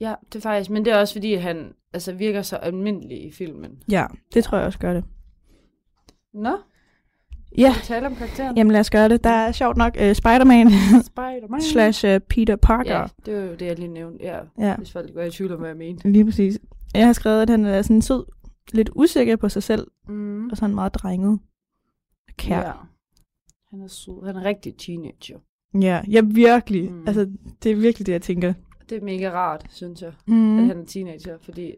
Ja, 0.00 0.14
det 0.32 0.38
er 0.38 0.40
faktisk. 0.40 0.70
Men 0.70 0.84
det 0.84 0.92
er 0.92 0.96
også 0.96 1.14
fordi, 1.14 1.34
han 1.34 1.72
altså, 1.92 2.12
virker 2.12 2.42
så 2.42 2.56
almindelig 2.56 3.26
i 3.26 3.32
filmen. 3.32 3.82
Ja, 3.90 4.06
det 4.34 4.44
tror 4.44 4.58
jeg 4.58 4.66
også 4.66 4.78
gør 4.78 4.92
det. 4.92 5.04
Nå, 6.34 6.56
Ja. 7.58 7.72
Skal 7.72 7.82
vi 7.82 7.86
tale 7.86 8.06
om 8.06 8.14
karakteren? 8.14 8.56
Jamen 8.56 8.70
lad 8.70 8.80
os 8.80 8.90
gøre 8.90 9.08
det. 9.08 9.24
Der 9.24 9.30
er 9.30 9.52
sjovt 9.52 9.76
nok 9.76 9.96
uh, 9.96 10.12
Spider-Man, 10.12 10.70
Spider-Man. 11.02 11.60
slash 11.72 12.04
uh, 12.04 12.18
Peter 12.18 12.56
Parker. 12.56 12.98
Ja, 12.98 13.06
det 13.26 13.34
var 13.34 13.40
jo 13.40 13.54
det, 13.54 13.66
jeg 13.66 13.78
lige 13.78 13.88
nævnte. 13.88 14.24
Ja, 14.24 14.38
ja. 14.58 14.76
hvis 14.76 14.92
folk 14.92 15.14
går 15.14 15.22
i 15.22 15.30
tvivl 15.30 15.52
om, 15.52 15.58
hvad 15.58 15.68
jeg 15.68 15.76
mente. 15.76 16.10
Lige 16.10 16.24
præcis. 16.24 16.58
Jeg 16.94 17.06
har 17.06 17.12
skrevet, 17.12 17.42
at 17.42 17.50
han 17.50 17.64
er 17.64 17.82
sådan 17.82 18.02
sød, 18.02 18.24
lidt 18.72 18.90
usikker 18.94 19.36
på 19.36 19.48
sig 19.48 19.62
selv, 19.62 19.86
mm. 20.08 20.48
og 20.50 20.56
sådan 20.56 20.74
meget 20.74 20.94
drenget. 20.94 21.38
Kær. 22.36 22.60
Ja. 22.60 22.72
Han 23.70 23.80
er 23.80 23.88
sød. 23.88 24.26
Han 24.26 24.36
er 24.36 24.44
rigtig 24.44 24.76
teenager. 24.76 25.38
Ja, 25.80 26.02
ja 26.08 26.20
virkelig. 26.24 26.92
Mm. 26.92 27.04
Altså, 27.06 27.30
det 27.62 27.72
er 27.72 27.76
virkelig 27.76 28.06
det, 28.06 28.12
jeg 28.12 28.22
tænker. 28.22 28.52
Det 28.88 28.98
er 28.98 29.04
mega 29.04 29.30
rart, 29.30 29.66
synes 29.70 30.02
jeg, 30.02 30.12
mm. 30.26 30.58
at 30.58 30.66
han 30.66 30.78
er 30.78 30.84
teenager, 30.84 31.38
fordi 31.40 31.72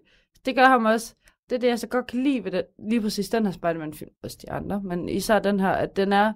det 0.46 0.54
gør 0.56 0.66
ham 0.66 0.84
også 0.84 1.14
det 1.50 1.56
er 1.56 1.60
det, 1.60 1.68
jeg 1.68 1.78
så 1.78 1.86
godt 1.86 2.06
kan 2.06 2.22
lide 2.22 2.44
ved 2.44 2.50
det, 2.50 2.62
lige 2.88 3.00
præcis 3.00 3.28
den 3.28 3.44
her 3.44 3.52
Spider-Man-film, 3.52 4.10
også 4.22 4.38
de 4.42 4.52
andre, 4.52 4.80
men 4.84 5.08
især 5.08 5.38
den 5.38 5.60
her, 5.60 5.70
at 5.70 5.96
den 5.96 6.12
er 6.12 6.32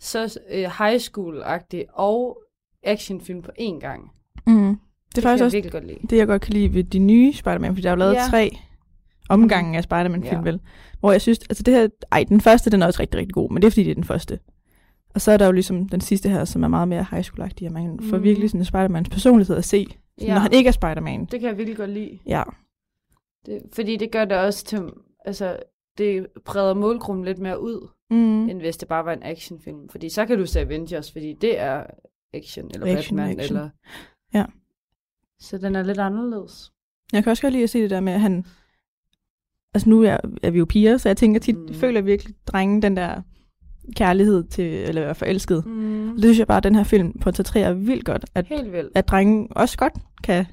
så 0.00 0.38
uh, 0.50 0.56
high 0.56 1.00
school-agtig 1.00 1.84
og 1.92 2.38
actionfilm 2.82 3.42
på 3.42 3.50
én 3.60 3.80
gang. 3.80 4.10
Mm. 4.46 4.54
Det 4.54 4.68
er 4.68 4.78
det 5.14 5.22
faktisk 5.22 5.44
også 5.44 5.70
godt 5.72 5.86
lide. 5.86 5.98
det, 6.10 6.16
jeg 6.16 6.26
godt 6.26 6.42
kan 6.42 6.52
lide 6.52 6.74
ved 6.74 6.84
de 6.84 6.98
nye 6.98 7.32
Spider-Man, 7.32 7.74
for 7.74 7.82
der 7.82 7.88
er 7.88 7.92
jo 7.92 7.98
lavet 7.98 8.14
ja. 8.14 8.26
tre 8.30 8.56
omgange 9.28 9.76
af 9.76 9.84
Spider-Man-film, 9.84 10.40
ja. 10.40 10.50
vel? 10.50 10.60
Hvor 11.00 11.12
jeg 11.12 11.20
synes, 11.20 11.38
altså 11.38 11.62
det 11.62 11.74
her, 11.74 11.88
ej, 12.12 12.24
den 12.28 12.40
første, 12.40 12.70
den 12.70 12.82
er 12.82 12.86
også 12.86 13.00
rigtig, 13.02 13.20
rigtig 13.20 13.34
god, 13.34 13.50
men 13.50 13.62
det 13.62 13.66
er 13.66 13.70
fordi, 13.70 13.84
det 13.84 13.90
er 13.90 13.94
den 13.94 14.04
første. 14.04 14.38
Og 15.14 15.20
så 15.20 15.32
er 15.32 15.36
der 15.36 15.46
jo 15.46 15.52
ligesom 15.52 15.88
den 15.88 16.00
sidste 16.00 16.28
her, 16.28 16.44
som 16.44 16.62
er 16.62 16.68
meget 16.68 16.88
mere 16.88 17.06
high 17.10 17.24
school-agtig, 17.24 17.66
og 17.66 17.72
man 17.72 18.00
får 18.02 18.16
mm. 18.16 18.22
virkelig 18.22 18.50
sådan 18.50 18.66
Spider-Mans 18.66 19.08
personlighed 19.10 19.56
at 19.56 19.64
se, 19.64 19.86
ja. 20.20 20.34
når 20.34 20.40
han 20.40 20.52
ikke 20.52 20.68
er 20.68 20.72
Spider-Man. 20.72 21.20
Det 21.20 21.40
kan 21.40 21.48
jeg 21.48 21.58
virkelig 21.58 21.76
godt 21.76 21.90
lide. 21.90 22.18
Ja, 22.26 22.42
det, 23.48 23.62
fordi 23.72 23.96
det 23.96 24.10
gør 24.10 24.24
det 24.24 24.36
også 24.36 24.64
til, 24.64 24.80
altså, 25.24 25.58
det 25.98 26.26
breder 26.44 26.74
målgruppen 26.74 27.24
lidt 27.24 27.38
mere 27.38 27.60
ud, 27.60 27.88
mm. 28.10 28.48
end 28.48 28.60
hvis 28.60 28.76
det 28.76 28.88
bare 28.88 29.04
var 29.04 29.12
en 29.12 29.22
actionfilm. 29.22 29.88
Fordi 29.88 30.08
så 30.08 30.26
kan 30.26 30.38
du 30.38 30.46
se 30.46 30.60
Avengers, 30.60 31.12
fordi 31.12 31.32
det 31.40 31.60
er 31.60 31.84
action, 32.34 32.70
eller 32.74 32.96
action, 32.96 33.16
Batman, 33.16 33.40
action. 33.40 33.56
eller... 33.56 33.70
Ja. 34.34 34.44
Så 35.40 35.58
den 35.58 35.76
er 35.76 35.82
lidt 35.82 35.98
anderledes. 35.98 36.72
Jeg 37.12 37.22
kan 37.22 37.30
også 37.30 37.42
godt 37.42 37.52
lide 37.52 37.64
at 37.64 37.70
se 37.70 37.82
det 37.82 37.90
der 37.90 38.00
med, 38.00 38.12
at 38.12 38.20
han... 38.20 38.44
Altså 39.74 39.88
nu 39.88 40.02
er, 40.02 40.16
er 40.42 40.50
vi 40.50 40.58
jo 40.58 40.64
piger, 40.64 40.96
så 40.96 41.08
jeg 41.08 41.16
tænker 41.16 41.40
tit, 41.40 41.58
mm. 41.58 41.74
føler 41.74 42.00
virkelig 42.00 42.34
drenge 42.46 42.82
den 42.82 42.96
der 42.96 43.22
kærlighed 43.96 44.44
til, 44.44 44.64
eller 44.64 45.00
være 45.00 45.14
forelsket. 45.14 45.66
Mm. 45.66 46.10
Det 46.12 46.22
synes 46.22 46.38
jeg 46.38 46.46
bare, 46.46 46.56
at 46.56 46.64
den 46.64 46.74
her 46.74 46.84
film 46.84 47.18
portrætterer 47.20 47.72
vildt 47.72 48.04
godt, 48.04 48.24
at, 48.34 48.46
Helt 48.46 48.72
vildt. 48.72 48.92
at 48.94 49.08
drenge 49.08 49.48
også 49.50 49.78
godt 49.78 49.92
kan 50.24 50.46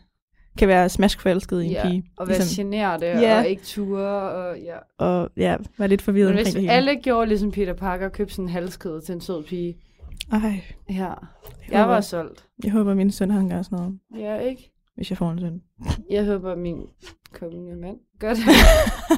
kan 0.58 0.68
være 0.68 0.90
smaskforelsket 0.90 1.62
i 1.62 1.66
en 1.66 1.72
ja, 1.72 1.88
pige. 1.90 2.04
og 2.18 2.28
være 2.28 2.38
ligesom. 2.38 2.66
generte, 2.66 3.06
ja. 3.06 3.40
og 3.40 3.48
ikke 3.48 3.64
ture, 3.64 4.32
og 4.32 4.58
ja. 4.60 4.78
Og 4.98 5.30
ja, 5.38 5.58
være 5.78 5.88
lidt 5.88 6.02
forvirret 6.02 6.36
Men 6.36 6.44
hvis 6.44 6.54
det 6.54 6.62
hele. 6.62 6.74
alle 6.74 6.96
gjorde 6.96 7.28
ligesom 7.28 7.52
Peter 7.52 7.74
Parker, 7.74 8.10
købte 8.10 8.34
sådan 8.34 8.46
en 8.46 8.50
halskæde 8.50 9.02
til 9.02 9.14
en 9.16 9.22
sød 9.22 9.44
pige. 9.44 9.78
Ej. 10.32 10.40
Ja, 10.90 10.94
jeg, 10.96 11.16
jeg 11.72 11.82
håber, 11.82 11.94
var 11.94 12.02
solgt. 12.02 12.46
Jeg 12.64 12.72
håber, 12.72 12.94
min 12.94 13.12
søn 13.12 13.32
han 13.32 13.50
gør 13.50 13.62
sådan 13.62 13.78
noget. 13.78 14.00
Ja, 14.18 14.38
ikke? 14.38 14.72
Hvis 14.96 15.10
jeg 15.10 15.18
får 15.18 15.32
en 15.32 15.40
søn. 15.40 15.62
Jeg 16.10 16.26
håber, 16.26 16.56
min 16.56 16.82
kommende 17.34 17.76
mand 17.76 17.98
gør 18.20 18.34
det. 18.34 18.44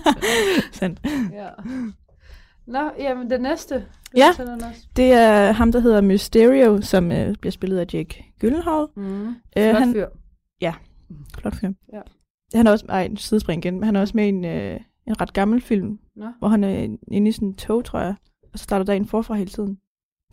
Sandt. 0.80 1.00
Ja. 1.34 1.48
Nå, 2.68 2.92
jamen 3.00 3.30
det 3.30 3.42
næste. 3.42 3.86
Ja, 4.18 4.30
det 4.96 5.12
er 5.12 5.52
ham, 5.52 5.72
der 5.72 5.80
hedder 5.80 6.02
Mysterio, 6.02 6.82
som 6.82 7.12
øh, 7.12 7.36
bliver 7.36 7.52
spillet 7.52 7.78
af 7.78 7.86
Jake 7.94 8.26
Gyllenhaal. 8.40 8.88
Mm. 8.96 9.28
Øh, 9.58 9.76
han, 9.76 9.94
fyr. 9.94 10.08
Ja, 10.62 10.74
Flot 11.38 11.56
film. 11.56 11.76
Ja. 11.94 12.02
Han 12.54 12.68
er 12.68 12.72
også, 12.72 12.86
ej, 12.90 13.04
en 13.04 13.18
sidespring 13.18 13.66
igen, 13.66 13.74
men 13.74 13.84
han 13.84 13.96
er 13.96 14.02
også 14.02 14.18
med 14.18 14.26
i 14.26 14.30
en, 14.30 14.46
øh, 14.46 14.80
en 15.08 15.22
ret 15.22 15.34
gammel 15.34 15.62
film, 15.62 16.00
Nå. 16.16 16.26
hvor 16.40 16.48
han 16.48 16.64
er 16.64 16.98
inde 17.12 17.30
i 17.30 17.32
sådan 17.32 17.48
en 17.48 17.56
tog, 17.56 17.86
tror 17.86 18.00
jeg, 18.00 18.16
og 18.54 18.60
så 18.60 18.64
starter 18.64 18.86
dagen 18.86 19.06
forfra 19.06 19.36
hele 19.36 19.50
tiden. 19.50 19.80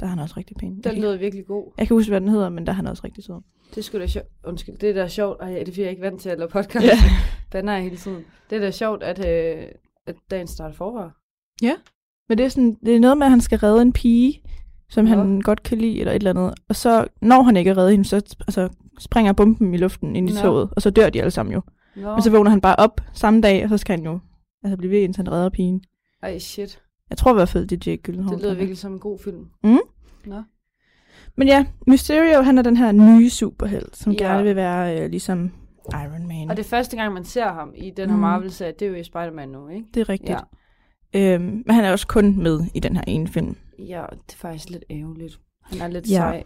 Der 0.00 0.06
er 0.06 0.10
han 0.10 0.18
også 0.18 0.34
rigtig 0.36 0.56
pæn. 0.56 0.80
Den 0.84 0.94
lyder 0.94 1.16
virkelig 1.16 1.46
god. 1.46 1.72
Jeg 1.78 1.86
kan 1.86 1.94
huske, 1.94 2.10
hvad 2.10 2.20
den 2.20 2.28
hedder, 2.28 2.48
men 2.48 2.66
der 2.66 2.72
er 2.72 2.76
han 2.76 2.86
også 2.86 3.04
rigtig 3.04 3.24
sød. 3.24 3.40
Det 3.74 3.84
skulle 3.84 4.02
da 4.02 4.06
sjovt. 4.06 4.26
Undskyld, 4.44 4.78
det 4.78 4.88
er 4.88 4.92
da 4.94 5.08
sjovt. 5.08 5.40
Ej, 5.40 5.48
det 5.48 5.78
er 5.78 5.82
jeg 5.82 5.90
ikke 5.90 6.02
vant 6.02 6.20
til 6.20 6.28
at 6.28 6.38
lave 6.38 6.48
podcast. 6.48 6.86
Ja. 6.86 6.96
Den 7.58 7.68
er 7.68 7.78
hele 7.78 7.96
tiden. 7.96 8.24
Det 8.50 8.56
er 8.56 8.60
da 8.60 8.70
sjovt, 8.70 9.02
at, 9.02 9.18
øh, 9.18 9.68
at 10.06 10.16
dagen 10.30 10.46
starter 10.46 10.74
forfra. 10.74 11.10
Ja, 11.62 11.74
men 12.28 12.38
det 12.38 12.44
er, 12.44 12.48
sådan, 12.48 12.76
det 12.86 12.96
er 12.96 13.00
noget 13.00 13.18
med, 13.18 13.26
at 13.26 13.30
han 13.30 13.40
skal 13.40 13.58
redde 13.58 13.82
en 13.82 13.92
pige, 13.92 14.42
som 14.90 15.06
ja. 15.06 15.14
han 15.14 15.40
godt 15.40 15.62
kan 15.62 15.78
lide, 15.78 16.00
eller 16.00 16.12
et 16.12 16.16
eller 16.16 16.30
andet. 16.30 16.54
Og 16.68 16.76
så, 16.76 17.06
når 17.22 17.42
han 17.42 17.56
ikke 17.56 17.70
er 17.70 17.76
reddet 17.76 17.92
hende, 17.92 18.04
så 18.04 18.16
altså, 18.16 18.68
springer 18.98 19.32
bomben 19.32 19.74
i 19.74 19.76
luften 19.76 20.16
ind 20.16 20.30
i 20.30 20.32
no. 20.32 20.40
toget, 20.40 20.68
og 20.76 20.82
så 20.82 20.90
dør 20.90 21.10
de 21.10 21.20
alle 21.20 21.30
sammen 21.30 21.52
jo. 21.52 21.60
No. 21.96 22.14
Men 22.14 22.22
så 22.22 22.30
vågner 22.30 22.50
han 22.50 22.60
bare 22.60 22.76
op 22.76 23.00
samme 23.12 23.40
dag, 23.40 23.64
og 23.64 23.68
så 23.68 23.76
skal 23.76 23.96
han 23.96 24.04
jo 24.04 24.18
altså, 24.62 24.76
blive 24.76 24.90
ved, 24.90 25.00
indtil 25.00 25.24
han 25.24 25.32
redder 25.32 25.48
pigen. 25.48 25.82
Ej, 26.22 26.38
shit. 26.38 26.80
Jeg 27.10 27.18
tror 27.18 27.30
i 27.30 27.34
hvert 27.34 27.48
fald, 27.48 27.66
det 27.66 27.86
er 27.86 27.90
Jake 27.90 28.02
Gyllenhaal. 28.02 28.36
Det 28.36 28.42
lyder 28.42 28.54
virkelig 28.54 28.78
som 28.78 28.92
en 28.92 28.98
god 28.98 29.18
film. 29.18 29.46
Mm? 29.64 29.78
Nå. 30.26 30.42
Men 31.36 31.48
ja, 31.48 31.66
Mysterio, 31.86 32.42
han 32.42 32.58
er 32.58 32.62
den 32.62 32.76
her 32.76 32.92
nye 32.92 33.30
superhelt, 33.30 33.96
som 33.96 34.12
ja. 34.12 34.24
gerne 34.24 34.44
vil 34.44 34.56
være 34.56 35.00
øh, 35.00 35.10
ligesom 35.10 35.52
Iron 35.88 36.28
Man. 36.28 36.50
Og 36.50 36.56
det 36.56 36.66
første 36.66 36.96
gang, 36.96 37.14
man 37.14 37.24
ser 37.24 37.52
ham 37.52 37.72
i 37.76 37.90
den 37.96 38.08
her 38.08 38.16
mm. 38.16 38.22
Marvel-serie, 38.22 38.72
det 38.78 38.86
er 38.86 38.90
jo 38.90 38.94
i 38.96 39.04
Spider-Man 39.04 39.48
nu, 39.48 39.68
ikke? 39.68 39.86
Det 39.94 40.00
er 40.00 40.08
rigtigt. 40.08 40.38
Ja. 41.14 41.34
Øhm, 41.34 41.62
men 41.66 41.74
han 41.74 41.84
er 41.84 41.92
også 41.92 42.06
kun 42.06 42.42
med 42.42 42.60
i 42.74 42.80
den 42.80 42.96
her 42.96 43.04
ene 43.06 43.28
film. 43.28 43.56
Ja, 43.78 44.04
det 44.10 44.32
er 44.32 44.36
faktisk 44.36 44.70
lidt 44.70 44.84
ærgerligt. 44.90 45.40
Han 45.62 45.80
er 45.80 45.88
lidt 45.88 46.10
ja. 46.10 46.16
sej. 46.16 46.44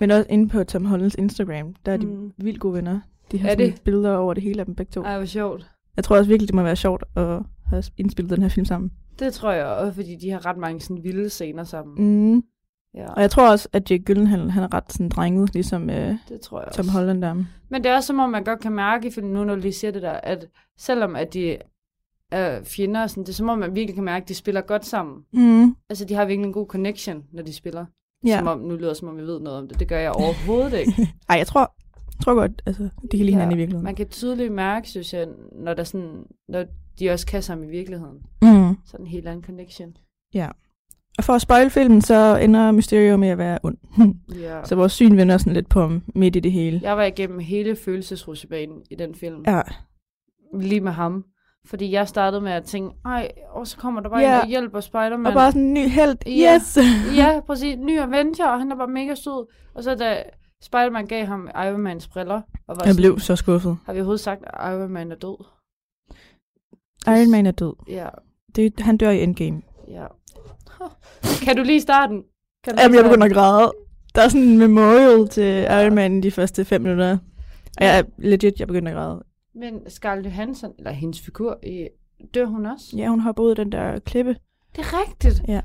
Men 0.00 0.10
også 0.10 0.26
inde 0.30 0.48
på 0.48 0.64
Tom 0.64 0.84
Hollands 0.84 1.14
Instagram, 1.14 1.74
der 1.86 1.92
er 1.92 1.96
de 1.96 2.06
mm. 2.06 2.32
vildt 2.38 2.60
gode 2.60 2.74
venner. 2.74 3.00
De 3.32 3.38
har 3.38 3.50
er 3.50 3.54
det? 3.54 3.82
billeder 3.84 4.16
over 4.16 4.34
det 4.34 4.42
hele 4.42 4.60
af 4.60 4.66
dem 4.66 4.74
begge 4.74 4.90
to. 4.90 5.02
Ej, 5.02 5.16
hvor 5.16 5.26
sjovt. 5.26 5.66
Jeg 5.96 6.04
tror 6.04 6.16
også 6.16 6.28
virkelig, 6.28 6.48
det 6.48 6.54
må 6.54 6.62
være 6.62 6.76
sjovt 6.76 7.04
at 7.16 7.42
have 7.66 7.82
indspillet 7.96 8.30
den 8.30 8.42
her 8.42 8.48
film 8.48 8.64
sammen. 8.64 8.90
Det 9.18 9.32
tror 9.32 9.52
jeg 9.52 9.66
også, 9.66 9.92
fordi 9.92 10.16
de 10.16 10.30
har 10.30 10.46
ret 10.46 10.56
mange 10.56 10.80
sådan 10.80 11.04
vilde 11.04 11.30
scener 11.30 11.64
sammen. 11.64 12.34
Mm. 12.34 12.42
Ja. 12.94 13.12
Og 13.12 13.20
jeg 13.20 13.30
tror 13.30 13.50
også, 13.50 13.68
at 13.72 13.90
Jake 13.90 14.04
Gyllenhaal, 14.04 14.50
han 14.50 14.62
er 14.62 14.74
ret 14.74 14.92
sådan 14.92 15.08
drenget, 15.08 15.54
ligesom 15.54 15.90
øh, 15.90 16.14
det 16.28 16.40
tror 16.40 16.60
jeg 16.60 16.72
Tom 16.72 16.86
også. 16.86 16.92
Holland 16.92 17.22
der. 17.22 17.34
Men 17.68 17.84
det 17.84 17.86
er 17.86 17.94
også 17.94 18.06
som 18.06 18.18
om, 18.18 18.30
man 18.30 18.44
godt 18.44 18.60
kan 18.60 18.72
mærke 18.72 19.08
i 19.08 19.10
filmen 19.10 19.32
nu, 19.32 19.44
når 19.44 19.54
du 19.54 19.60
lige 19.60 19.72
siger 19.72 19.90
det 19.90 20.02
der, 20.02 20.12
at 20.12 20.46
selvom 20.78 21.16
at 21.16 21.34
de 21.34 21.56
er 22.32 22.64
fjender, 22.64 23.02
og 23.02 23.10
sådan, 23.10 23.22
det 23.22 23.28
er 23.28 23.32
som 23.34 23.48
om, 23.48 23.58
man 23.58 23.74
virkelig 23.74 23.94
kan 23.94 24.04
mærke, 24.04 24.22
at 24.22 24.28
de 24.28 24.34
spiller 24.34 24.60
godt 24.60 24.86
sammen. 24.86 25.24
Mm. 25.32 25.76
Altså, 25.88 26.04
de 26.04 26.14
har 26.14 26.24
virkelig 26.24 26.46
en 26.46 26.52
god 26.52 26.66
connection, 26.66 27.24
når 27.32 27.42
de 27.42 27.52
spiller. 27.52 27.86
Ja. 28.26 28.38
Som 28.38 28.46
om, 28.46 28.58
nu 28.58 28.76
lyder 28.76 28.94
som 28.94 29.08
om, 29.08 29.16
vi 29.16 29.22
ved 29.22 29.40
noget 29.40 29.58
om 29.58 29.68
det. 29.68 29.80
Det 29.80 29.88
gør 29.88 29.98
jeg 29.98 30.12
overhovedet 30.12 30.78
ikke. 30.78 30.92
Ej, 31.28 31.36
jeg 31.36 31.46
tror, 31.46 31.74
jeg 32.16 32.24
tror 32.24 32.34
godt, 32.34 32.62
altså, 32.66 32.82
det 32.82 33.10
kan 33.10 33.18
lide 33.18 33.28
ja, 33.28 33.32
hinanden 33.32 33.52
i 33.52 33.56
virkeligheden. 33.56 33.84
Man 33.84 33.94
kan 33.94 34.08
tydeligt 34.08 34.52
mærke, 34.52 34.88
synes 34.88 35.14
jeg, 35.14 35.26
når, 35.52 35.74
der 35.74 35.84
sådan, 35.84 36.24
når 36.48 36.64
de 36.98 37.10
også 37.10 37.26
kan 37.26 37.42
sammen 37.42 37.68
i 37.68 37.70
virkeligheden. 37.70 38.18
Mm. 38.42 38.76
Sådan 38.86 39.06
en 39.06 39.10
helt 39.10 39.28
anden 39.28 39.44
connection. 39.44 39.96
Ja. 40.34 40.48
Og 41.18 41.24
for 41.24 41.32
at 41.32 41.42
spoil 41.42 41.70
filmen, 41.70 42.00
så 42.00 42.38
ender 42.42 42.72
Mysterio 42.72 43.16
med 43.16 43.28
at 43.28 43.38
være 43.38 43.58
ond. 43.62 43.78
ja. 44.42 44.64
Så 44.64 44.74
vores 44.74 44.92
syn 44.92 45.16
vender 45.16 45.38
sådan 45.38 45.52
lidt 45.52 45.68
på 45.68 45.90
midt 46.14 46.36
i 46.36 46.40
det 46.40 46.52
hele. 46.52 46.80
Jeg 46.82 46.96
var 46.96 47.04
igennem 47.04 47.38
hele 47.38 47.76
følelsesrusjebanen 47.76 48.82
i 48.90 48.94
den 48.94 49.14
film. 49.14 49.44
Ja. 49.46 49.62
Lige 50.60 50.80
med 50.80 50.92
ham. 50.92 51.24
Fordi 51.66 51.92
jeg 51.92 52.08
startede 52.08 52.40
med 52.40 52.52
at 52.52 52.64
tænke, 52.64 52.96
ej, 53.04 53.28
og 53.50 53.66
så 53.66 53.76
kommer 53.76 54.00
der 54.00 54.08
bare 54.08 54.20
ja. 54.20 54.34
en, 54.34 54.40
der 54.40 54.46
hjælper 54.46 54.80
Spider-Man. 54.80 55.26
Og 55.26 55.32
bare 55.32 55.52
sådan 55.52 55.62
en 55.62 55.74
ny 55.74 55.88
held. 55.88 56.16
Ja. 56.26 56.54
Yes! 56.54 56.78
ja, 57.16 57.40
præcis. 57.46 57.76
Ny 57.78 58.00
Avenger, 58.00 58.46
og 58.46 58.58
han 58.58 58.72
er 58.72 58.76
bare 58.76 58.88
mega 58.88 59.14
sød. 59.14 59.46
Og 59.74 59.84
så 59.84 59.94
da 59.94 60.22
Spider-Man 60.62 61.06
gav 61.06 61.26
ham 61.26 61.48
Iron 61.54 61.80
Mans 61.80 62.08
briller. 62.08 62.40
Og 62.68 62.76
var 62.76 62.82
jeg 62.86 62.96
blev 62.96 63.18
så 63.18 63.36
skuffet. 63.36 63.78
Har 63.86 63.92
vi 63.92 63.98
overhovedet 63.98 64.20
sagt, 64.20 64.40
at 64.46 64.72
Iron 64.72 64.90
Man 64.90 65.12
er 65.12 65.16
død? 65.16 65.44
Iron 67.06 67.30
Man 67.30 67.46
er 67.46 67.50
død. 67.50 67.72
Ja. 67.88 68.08
Det, 68.56 68.80
han 68.80 68.96
dør 68.96 69.10
i 69.10 69.22
Endgame. 69.22 69.62
Ja. 69.88 70.06
kan 71.44 71.56
du 71.56 71.62
lige 71.62 71.80
starte 71.80 72.12
den? 72.12 72.22
Kan 72.64 72.76
du 72.76 72.82
Jamen, 72.82 72.96
jeg 72.96 73.04
begynder 73.04 73.26
at 73.26 73.32
græde. 73.32 73.72
Der 74.14 74.22
er 74.22 74.28
sådan 74.28 74.46
en 74.46 74.58
memorial 74.58 75.28
til 75.28 75.62
Iron 75.62 75.94
Man 75.94 76.22
de 76.22 76.30
første 76.30 76.64
fem 76.64 76.82
minutter. 76.82 77.18
Og 77.78 77.84
jeg 77.84 78.04
legit, 78.18 78.60
jeg 78.60 78.66
begynder 78.66 78.90
at 78.92 78.96
græde. 78.96 79.22
Men 79.60 79.90
Scarlett 79.90 80.26
Johansson, 80.26 80.72
eller 80.78 80.90
hendes 80.90 81.20
figur, 81.20 81.60
dør 82.34 82.44
hun 82.44 82.66
også? 82.66 82.96
Ja, 82.96 83.08
hun 83.08 83.20
ud 83.42 83.50
af 83.50 83.56
den 83.56 83.72
der 83.72 83.98
klippe. 83.98 84.36
Det 84.76 84.78
er 84.78 85.00
rigtigt. 85.00 85.42
Ja. 85.48 85.60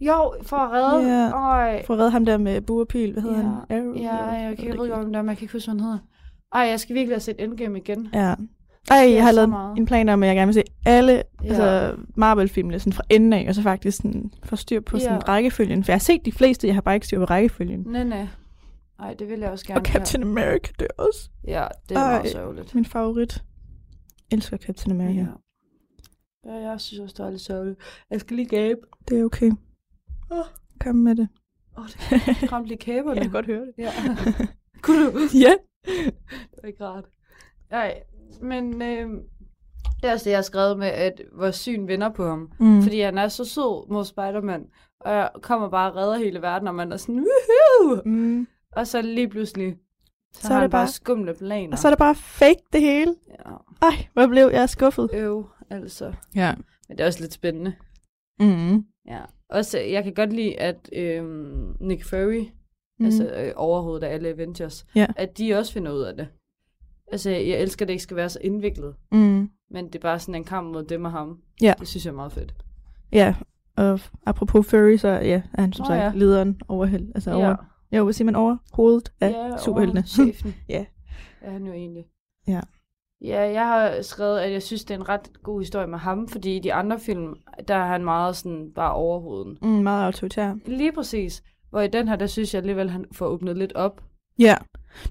Jo, 0.00 0.34
for 0.42 0.56
at 0.56 0.72
redde. 0.72 1.12
Ja, 1.12 1.30
Øj. 1.30 1.82
for 1.86 1.94
at 1.94 2.00
redde 2.00 2.10
ham 2.10 2.24
der 2.24 2.38
med 2.38 2.60
buerpil. 2.60 3.12
Hvad 3.12 3.22
hedder 3.22 3.36
ja. 3.36 3.42
han? 3.42 3.84
Arrow, 3.84 3.94
ja, 3.94 4.16
jeg 4.16 4.56
kan 4.56 4.66
ikke 4.66 4.78
ved 4.78 4.90
om 4.90 5.12
det, 5.12 5.24
men 5.24 5.28
jeg 5.28 5.36
kan 5.36 5.44
ikke 5.44 5.52
huske, 5.52 5.70
hvad 5.70 5.80
han 5.80 5.84
hedder. 5.84 5.98
Ej, 6.54 6.60
jeg 6.60 6.80
skal 6.80 6.94
virkelig 6.94 7.14
have 7.14 7.20
set 7.20 7.36
Endgame 7.38 7.78
igen. 7.78 8.08
Ja. 8.14 8.34
Ej, 8.90 9.12
jeg 9.14 9.24
har 9.24 9.32
lavet 9.32 9.48
meget. 9.48 9.78
en 9.78 9.86
plan 9.86 10.08
om, 10.08 10.22
at 10.22 10.26
jeg 10.26 10.36
gerne 10.36 10.46
vil 10.46 10.54
se 10.54 10.62
alle 10.86 11.12
ja. 11.12 11.48
altså 11.48 11.94
Marvel-filmene 12.16 12.78
sådan 12.78 12.92
fra 12.92 13.02
enden 13.10 13.32
af, 13.32 13.46
og 13.48 13.54
så 13.54 13.62
faktisk 13.62 13.96
sådan, 13.96 14.30
få 14.44 14.56
styr 14.56 14.80
på 14.80 14.98
sådan 14.98 15.20
ja. 15.26 15.32
rækkefølgen. 15.32 15.84
For 15.84 15.92
jeg 15.92 15.94
har 15.94 16.00
set 16.00 16.24
de 16.24 16.32
fleste, 16.32 16.66
jeg 16.66 16.76
har 16.76 16.80
bare 16.80 16.94
ikke 16.94 17.06
styr 17.06 17.18
på 17.18 17.24
rækkefølgen. 17.24 17.84
Nej, 17.86 18.04
nej. 18.04 18.26
Ej, 18.98 19.14
det 19.14 19.28
vil 19.28 19.40
jeg 19.40 19.50
også 19.50 19.66
gerne. 19.66 19.80
Og 19.80 19.84
Captain 19.86 20.22
have. 20.22 20.30
America, 20.30 20.72
det 20.78 20.88
er 20.98 21.02
også. 21.02 21.30
Ja, 21.44 21.66
det 21.88 21.96
er 21.96 22.00
Ej, 22.00 22.10
meget 22.12 22.32
sørgeligt. 22.32 22.74
Min 22.74 22.84
favorit. 22.84 23.44
Elsker 24.32 24.56
Captain 24.56 25.00
America. 25.00 25.26
Ja. 26.44 26.52
ja, 26.52 26.68
jeg 26.70 26.80
synes 26.80 27.00
også, 27.00 27.14
det 27.18 27.26
er 27.26 27.30
lidt 27.30 27.42
sørgeligt. 27.42 27.80
Jeg 28.10 28.20
skal 28.20 28.36
lige 28.36 28.48
gabe. 28.48 28.80
Det 29.08 29.20
er 29.20 29.24
okay. 29.24 29.52
Oh. 30.30 30.44
Kom 30.80 30.96
med 30.96 31.14
det. 31.14 31.28
Åh, 31.78 31.84
oh, 31.84 31.88
det 32.40 32.52
ramte 32.52 32.68
lige 32.68 32.78
kæberne. 32.88 33.14
jeg 33.14 33.22
kan 33.22 33.32
godt 33.32 33.46
høre 33.46 33.66
det. 33.66 33.72
Ja. 33.78 33.92
Kunne 34.82 35.06
du? 35.06 35.18
ja. 35.34 35.52
det 36.50 36.58
var 36.62 36.66
ikke 36.68 36.84
rart. 36.84 37.04
Nej, 37.70 38.02
men 38.42 38.82
øh, 38.82 39.10
det 40.02 40.08
er 40.08 40.12
også 40.12 40.24
det, 40.24 40.30
jeg 40.30 40.36
har 40.38 40.42
skrevet 40.42 40.78
med, 40.78 40.86
at 40.88 41.22
vores 41.32 41.56
syn 41.56 41.88
vinder 41.88 42.08
på 42.08 42.26
ham. 42.26 42.52
Mm. 42.60 42.82
Fordi 42.82 43.00
han 43.00 43.18
er 43.18 43.28
så 43.28 43.44
sød 43.44 43.90
mod 43.90 44.04
Spider-Man. 44.04 44.66
Og 45.00 45.12
jeg 45.12 45.30
kommer 45.42 45.68
bare 45.68 45.90
og 45.90 45.96
redder 45.96 46.16
hele 46.16 46.42
verden, 46.42 46.68
og 46.68 46.74
man 46.74 46.92
er 46.92 46.96
sådan, 46.96 47.26
woohoo! 47.26 48.02
Mm. 48.04 48.46
Og 48.76 48.86
så 48.86 49.02
lige 49.02 49.28
pludselig, 49.28 49.76
så, 50.32 50.40
så 50.42 50.48
har 50.48 50.56
er 50.56 50.60
det 50.60 50.70
bare, 50.70 50.88
skumle 50.88 51.34
planer. 51.34 51.72
Og 51.72 51.78
så 51.78 51.88
er 51.88 51.90
det 51.90 51.98
bare 51.98 52.14
fake, 52.14 52.62
det 52.72 52.80
hele. 52.80 53.14
Ja. 53.30 53.52
Ej, 53.82 54.06
hvor 54.12 54.26
blev 54.26 54.50
jeg 54.52 54.68
skuffet. 54.68 55.10
Øv, 55.12 55.46
altså. 55.70 56.12
Ja. 56.34 56.54
Men 56.88 56.98
det 56.98 57.04
er 57.04 57.06
også 57.06 57.20
lidt 57.20 57.32
spændende. 57.32 57.74
Mm. 58.40 58.84
Ja. 59.08 59.20
Også, 59.50 59.78
jeg 59.78 60.04
kan 60.04 60.14
godt 60.14 60.32
lide, 60.32 60.60
at 60.60 60.88
øhm, 60.92 61.76
Nick 61.80 62.04
Fury, 62.04 62.44
mm. 62.98 63.04
altså 63.04 63.34
øh, 63.34 63.52
overhovedet 63.56 64.06
af 64.06 64.14
alle 64.14 64.28
Avengers, 64.28 64.86
ja. 64.94 65.06
at 65.16 65.38
de 65.38 65.54
også 65.54 65.72
finder 65.72 65.92
ud 65.92 66.02
af 66.02 66.16
det. 66.16 66.28
Altså, 67.12 67.30
jeg 67.30 67.60
elsker, 67.60 67.84
at 67.84 67.88
det 67.88 67.94
ikke 67.94 68.02
skal 68.02 68.16
være 68.16 68.28
så 68.28 68.38
indviklet. 68.40 68.94
Mm. 69.12 69.50
Men 69.70 69.86
det 69.86 69.94
er 69.94 70.00
bare 70.00 70.18
sådan 70.18 70.34
en 70.34 70.44
kamp 70.44 70.72
mod 70.72 70.84
dem 70.84 71.04
og 71.04 71.10
ham. 71.10 71.38
Ja. 71.62 71.74
Det 71.80 71.88
synes 71.88 72.04
jeg 72.04 72.10
er 72.10 72.16
meget 72.16 72.32
fedt. 72.32 72.54
Ja, 73.12 73.34
og 73.76 74.00
apropos 74.26 74.66
Furry, 74.66 74.96
så 74.96 75.08
ja, 75.08 75.42
er 75.54 75.60
han 75.60 75.72
som 75.72 75.82
oh, 75.82 75.86
sagt 75.86 76.02
ja. 76.02 76.12
lederen 76.14 76.60
over, 76.68 76.86
altså 77.14 77.30
ja. 77.30 77.36
over, 77.36 77.56
jo, 77.98 78.04
hvad 78.04 78.12
siger 78.12 78.26
man, 78.26 78.36
over 78.36 78.56
hovedet 78.72 79.12
af 79.20 79.30
ja, 79.30 79.56
superheltene. 79.58 80.02
chefen. 80.16 80.54
ja. 80.68 80.84
Ja, 81.42 81.50
han 81.50 81.66
jo 81.66 81.72
egentlig. 81.72 82.04
Ja. 82.48 82.60
Ja, 83.24 83.40
jeg 83.40 83.66
har 83.66 84.02
skrevet, 84.02 84.38
at 84.38 84.52
jeg 84.52 84.62
synes, 84.62 84.84
det 84.84 84.94
er 84.94 84.98
en 84.98 85.08
ret 85.08 85.42
god 85.42 85.60
historie 85.60 85.86
med 85.86 85.98
ham, 85.98 86.28
fordi 86.28 86.56
i 86.56 86.60
de 86.60 86.72
andre 86.72 87.00
film, 87.00 87.34
der 87.68 87.74
er 87.74 87.86
han 87.86 88.04
meget 88.04 88.36
sådan 88.36 88.70
bare 88.74 88.92
overhovedet. 88.92 89.58
Mm, 89.62 89.68
meget 89.68 90.06
autoritær. 90.06 90.54
Lige 90.66 90.92
præcis. 90.92 91.42
Hvor 91.70 91.80
i 91.80 91.88
den 91.88 92.08
her, 92.08 92.16
der 92.16 92.26
synes 92.26 92.54
jeg 92.54 92.60
alligevel, 92.60 92.90
han 92.90 93.04
får 93.12 93.26
åbnet 93.26 93.56
lidt 93.56 93.72
op. 93.72 94.02
Ja, 94.38 94.54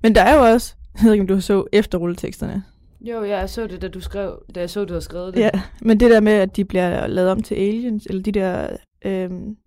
men 0.03 0.15
der 0.15 0.21
er 0.21 0.35
jo 0.35 0.53
også, 0.53 0.75
jeg 0.95 1.05
ved 1.05 1.11
ikke, 1.11 1.21
om 1.21 1.27
du 1.27 1.41
så 1.41 1.65
efter 1.71 1.97
rulleteksterne. 1.97 2.63
Jo, 3.01 3.23
ja, 3.23 3.37
jeg 3.37 3.49
så 3.49 3.67
det, 3.67 3.81
da 3.81 3.87
du 3.87 3.99
skrev, 3.99 4.43
da 4.55 4.59
jeg 4.59 4.69
så, 4.69 4.85
du 4.85 4.93
havde 4.93 5.01
skrevet 5.01 5.33
det. 5.33 5.39
Ja, 5.39 5.49
men 5.81 5.99
det 5.99 6.11
der 6.11 6.19
med, 6.19 6.33
at 6.33 6.55
de 6.55 6.65
bliver 6.65 7.07
lavet 7.07 7.29
om 7.31 7.43
til 7.43 7.55
aliens, 7.55 8.05
eller 8.05 8.23
de 8.23 8.31
der, 8.31 8.77
øhm, 9.05 9.57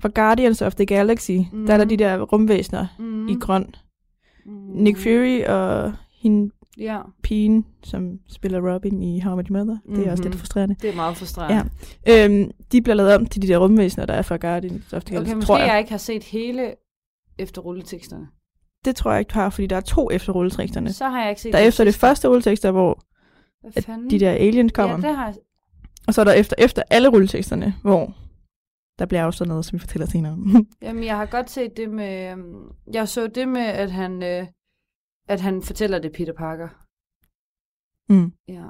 for 0.00 0.08
Guardians 0.08 0.62
of 0.62 0.74
the 0.74 0.86
Galaxy, 0.86 1.38
mm. 1.52 1.66
der 1.66 1.72
er 1.72 1.76
der 1.76 1.84
de 1.84 1.96
der 1.96 2.20
rumvæsener 2.20 2.86
mm. 2.98 3.28
i 3.28 3.34
grøn. 3.34 3.74
Mm. 4.46 4.52
Nick 4.74 4.98
Fury 4.98 5.42
og 5.42 5.92
hende 6.22 6.50
ja. 6.78 6.98
pigen, 7.22 7.66
som 7.82 8.18
spiller 8.28 8.74
Robin 8.74 9.02
i 9.02 9.20
How 9.20 9.32
I 9.32 9.36
Met 9.36 9.46
Your 9.46 9.58
Mother. 9.58 9.78
Mm-hmm. 9.84 9.96
Det 9.96 10.06
er 10.06 10.10
også 10.10 10.22
lidt 10.22 10.34
mhm. 10.34 10.38
frustrerende. 10.38 10.76
Det 10.82 10.90
er 10.90 10.94
meget 10.94 11.16
frustrerende. 11.16 11.70
Ja. 12.06 12.24
Øhm, 12.24 12.50
de 12.72 12.82
bliver 12.82 12.94
lavet 12.94 13.14
om 13.14 13.26
til 13.26 13.42
de 13.42 13.48
der 13.48 13.58
rumvæsener, 13.58 14.06
der 14.06 14.14
er 14.14 14.22
fra 14.22 14.36
Guardians 14.36 14.92
of 14.92 15.04
the 15.04 15.14
Galaxy, 15.14 15.30
okay, 15.30 15.36
måske 15.36 15.46
tror 15.46 15.58
jeg. 15.58 15.68
jeg 15.68 15.78
ikke 15.78 15.90
har 15.90 15.98
set 15.98 16.24
hele 16.24 16.74
efter 17.38 17.62
rulleteksterne. 17.62 18.26
Det 18.84 18.96
tror 18.96 19.10
jeg 19.10 19.20
ikke, 19.20 19.28
du 19.28 19.38
har, 19.38 19.50
fordi 19.50 19.66
der 19.66 19.76
er 19.76 19.80
to 19.80 20.10
efter 20.10 20.32
rulleteksterne. 20.32 20.92
Så 20.92 21.08
har 21.08 21.20
jeg 21.20 21.30
ikke 21.30 21.40
set 21.40 21.52
Der 21.52 21.58
er 21.58 21.62
efter 21.62 21.84
det 21.84 21.94
første 21.94 22.28
rulletekster, 22.28 22.70
hvor 22.70 23.00
de 24.10 24.20
der 24.20 24.30
aliens 24.30 24.72
kommer. 24.72 24.96
Ja, 24.96 25.08
det 25.08 25.16
har 25.16 25.26
jeg. 25.26 25.34
Og 26.06 26.14
så 26.14 26.20
er 26.20 26.24
der 26.24 26.32
efter, 26.32 26.56
efter 26.58 26.82
alle 26.90 27.08
rulleteksterne, 27.08 27.74
hvor 27.82 28.14
der 28.98 29.06
bliver 29.06 29.24
afstået 29.24 29.48
noget, 29.48 29.64
som 29.64 29.76
vi 29.76 29.80
fortæller 29.80 30.06
senere. 30.06 30.38
Jamen, 30.82 31.04
jeg 31.04 31.16
har 31.16 31.26
godt 31.26 31.50
set 31.50 31.76
det 31.76 31.90
med... 31.90 32.32
Øhm, 32.32 32.72
jeg 32.92 33.08
så 33.08 33.26
det 33.26 33.48
med, 33.48 33.62
at 33.62 33.90
han, 33.90 34.22
øh, 34.22 34.46
at 35.28 35.40
han 35.40 35.62
fortæller 35.62 35.98
det 35.98 36.12
Peter 36.12 36.32
Parker. 36.32 36.68
Mm. 38.12 38.32
Ja, 38.48 38.64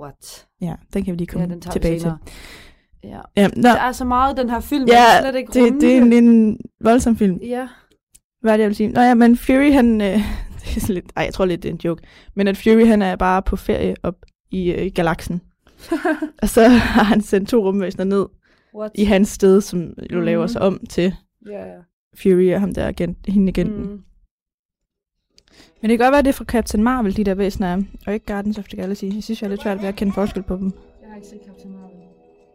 what? 0.00 0.46
Ja, 0.60 0.74
den 0.94 1.04
kan 1.04 1.12
vi 1.12 1.16
lige 1.16 1.26
komme 1.26 1.46
ja, 1.46 1.54
den 1.54 1.60
tilbage 1.60 2.00
til. 2.00 2.12
Ja. 3.04 3.20
ja 3.36 3.48
no. 3.48 3.62
Der 3.62 3.80
er 3.80 3.92
så 3.92 4.04
meget 4.04 4.36
den 4.36 4.50
her 4.50 4.60
film, 4.60 4.88
ja, 4.88 5.20
slet 5.20 5.34
ikke 5.34 5.52
det, 5.52 5.80
det 5.80 5.96
er 5.96 6.02
en, 6.02 6.12
en 6.12 6.60
voldsom 6.80 7.16
film. 7.16 7.36
Ja. 7.36 7.68
Hvad 8.40 8.52
er 8.52 8.56
det, 8.56 8.62
jeg 8.62 8.68
vil 8.68 8.76
sige? 8.76 8.88
Nå 8.88 9.00
ja, 9.00 9.14
men 9.14 9.36
Fury, 9.36 9.72
han... 9.72 10.00
Øh, 10.00 10.06
det 10.60 10.76
er 10.76 10.92
lidt, 10.92 11.12
ej, 11.16 11.24
jeg 11.24 11.34
tror 11.34 11.44
lidt, 11.44 11.62
det 11.62 11.68
er 11.68 11.72
en 11.72 11.80
joke. 11.84 12.02
Men 12.34 12.48
at 12.48 12.56
Fury, 12.56 12.86
han 12.86 13.02
er 13.02 13.16
bare 13.16 13.42
på 13.42 13.56
ferie 13.56 13.94
op 14.02 14.16
i 14.50 14.72
øh, 14.72 14.92
galaksen. 14.94 15.40
og 16.42 16.48
så 16.48 16.68
har 16.68 17.02
han 17.02 17.20
sendt 17.20 17.48
to 17.48 17.64
rumvæsener 17.64 18.04
ned 18.04 18.26
What? 18.74 18.90
i 18.94 19.04
hans 19.04 19.28
sted, 19.28 19.60
som 19.60 19.80
jo 20.12 20.18
mm. 20.18 20.24
laver 20.24 20.46
sig 20.46 20.62
om 20.62 20.86
til 20.86 21.14
yeah. 21.48 21.82
Fury 22.16 22.54
og 22.54 22.60
ham 22.60 22.74
der 22.74 22.88
agent, 22.88 23.18
hende 23.28 23.48
agenten. 23.48 23.82
Mm. 23.82 24.02
Men 25.82 25.90
det 25.90 25.98
kan 25.98 26.04
godt 26.04 26.12
være, 26.12 26.18
at 26.18 26.24
det 26.24 26.30
er 26.30 26.36
fra 26.36 26.44
Captain 26.44 26.82
Marvel, 26.82 27.16
de 27.16 27.24
der 27.24 27.34
væsener 27.34 27.68
er, 27.68 27.82
og 28.06 28.14
ikke 28.14 28.26
Guardians 28.26 28.58
of 28.58 28.64
the 28.64 28.76
Galaxy. 28.76 29.04
Jeg 29.04 29.22
synes, 29.22 29.42
jeg 29.42 29.46
er 29.46 29.50
lidt 29.50 29.62
svært 29.62 29.82
ved 29.82 29.88
at 29.88 29.96
kende 29.96 30.12
forskel 30.12 30.42
på 30.42 30.56
dem. 30.56 30.72
Jeg 31.00 31.08
har 31.08 31.16
ikke 31.16 31.28
set 31.28 31.40
Captain 31.46 31.72
Marvel. 31.72 31.96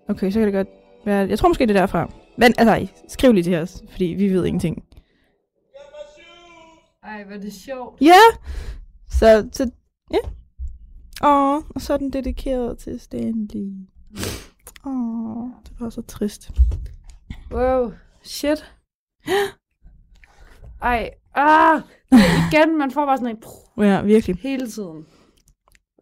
Okay, 0.08 0.32
så 0.32 0.40
kan 0.40 0.46
det 0.46 0.54
godt 0.54 0.68
være... 1.06 1.28
Jeg 1.28 1.40
tror 1.40 1.48
måske, 1.48 1.66
det 1.66 1.76
er 1.76 1.80
derfra. 1.80 2.14
Men 2.38 2.54
altså, 2.58 2.94
skriv 3.08 3.34
lige 3.34 3.44
til 3.44 3.56
os, 3.56 3.84
fordi 3.90 4.06
vi 4.06 4.34
ved 4.34 4.46
ingenting. 4.46 4.84
Ej, 7.04 7.24
hvor 7.24 7.36
er 7.36 7.40
det 7.40 7.54
sjovt. 7.54 8.02
Ja! 8.02 8.20
Så, 9.10 9.50
så 9.52 9.72
ja. 10.14 10.18
Åh, 11.24 11.64
og 11.70 11.82
så 11.82 11.94
er 11.94 11.98
den 11.98 12.14
dedikeret 12.14 12.78
til 12.78 13.00
Stanley. 13.00 13.72
Åh, 14.86 15.50
det 15.64 15.80
var 15.80 15.90
så 15.90 16.02
trist. 16.02 16.52
Wow, 17.52 17.92
shit. 18.22 18.74
Ej, 20.82 21.10
ah, 21.36 21.82
igen, 22.12 22.78
man 22.78 22.92
får 22.92 23.06
bare 23.06 23.18
sådan 23.18 23.36
en... 23.36 23.44
Ja, 23.86 24.02
virkelig. 24.02 24.36
Hele 24.36 24.68
tiden. 24.68 25.06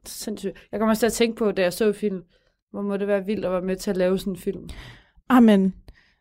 Sindssygt. 0.06 0.68
Jeg 0.72 0.80
kommer 0.80 0.92
også 0.92 1.00
til 1.00 1.06
at 1.06 1.14
tænke 1.14 1.36
på, 1.38 1.52
da 1.52 1.62
jeg 1.62 1.74
så 1.74 1.94
film, 1.94 2.24
hvor 2.72 2.82
må 2.82 2.98
det 2.98 3.08
være 3.08 3.26
vildt 3.26 3.46
at 3.46 3.52
være 3.52 3.62
med 3.62 3.76
til 3.76 3.90
at 3.90 3.98
lave 3.98 4.20
sådan 4.20 4.34
en 4.34 4.38
film. 4.38 4.70
Amen. 5.30 5.76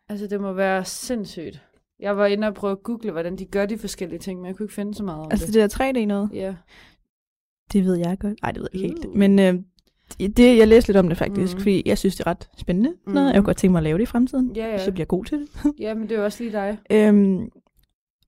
Altså, 0.09 0.27
det 0.27 0.40
må 0.40 0.53
være 0.53 0.85
sindssygt. 0.85 1.62
Jeg 2.01 2.16
var 2.16 2.27
inde 2.27 2.49
og 2.49 2.55
prøve 2.55 2.73
at 2.73 2.83
google, 2.83 3.11
hvordan 3.11 3.37
de 3.37 3.45
gør 3.45 3.66
de 3.66 3.79
forskellige 3.79 4.19
ting, 4.19 4.40
men 4.40 4.47
jeg 4.47 4.57
kunne 4.57 4.64
ikke 4.64 4.75
finde 4.75 4.95
så 4.95 5.05
meget 5.05 5.21
om 5.21 5.29
altså, 5.31 5.47
det. 5.47 5.62
Altså 5.62 5.79
det 5.79 5.95
der 5.95 6.03
3D 6.03 6.07
noget? 6.07 6.31
Ja. 6.33 6.55
Det 7.73 7.85
ved 7.85 7.97
jeg 7.97 8.19
godt. 8.19 8.42
Nej, 8.42 8.53
det 8.53 8.61
ved 8.61 8.69
jeg 8.73 8.83
ikke 8.83 8.95
helt. 8.95 9.07
Uh. 9.07 9.16
Men 9.16 9.38
øh, 9.38 9.55
det, 10.19 10.59
jeg 10.59 10.69
læste 10.69 10.88
lidt 10.88 10.97
om 10.97 11.09
det 11.09 11.19
faktisk, 11.19 11.55
mm. 11.55 11.61
fordi 11.61 11.83
jeg 11.87 11.99
synes, 11.99 12.16
det 12.16 12.27
er 12.27 12.31
ret 12.31 12.49
spændende. 12.57 12.92
Mm. 13.07 13.12
Noget. 13.12 13.27
Jeg 13.27 13.35
kunne 13.35 13.45
godt 13.45 13.57
tænke 13.57 13.73
mig 13.73 13.79
at 13.79 13.85
lave 13.85 13.99
det 13.99 14.03
i 14.03 14.07
fremtiden, 14.07 14.53
ja, 14.57 14.66
ja. 14.66 14.77
hvis 14.77 14.87
jeg 14.87 14.95
bliver 14.95 15.07
god 15.07 15.25
til 15.25 15.38
det. 15.38 15.49
ja, 15.85 15.95
men 15.95 16.03
det 16.03 16.12
er 16.12 16.19
jo 16.19 16.25
også 16.25 16.42
lige 16.42 16.53
dig. 16.53 16.79
øhm, 16.90 17.51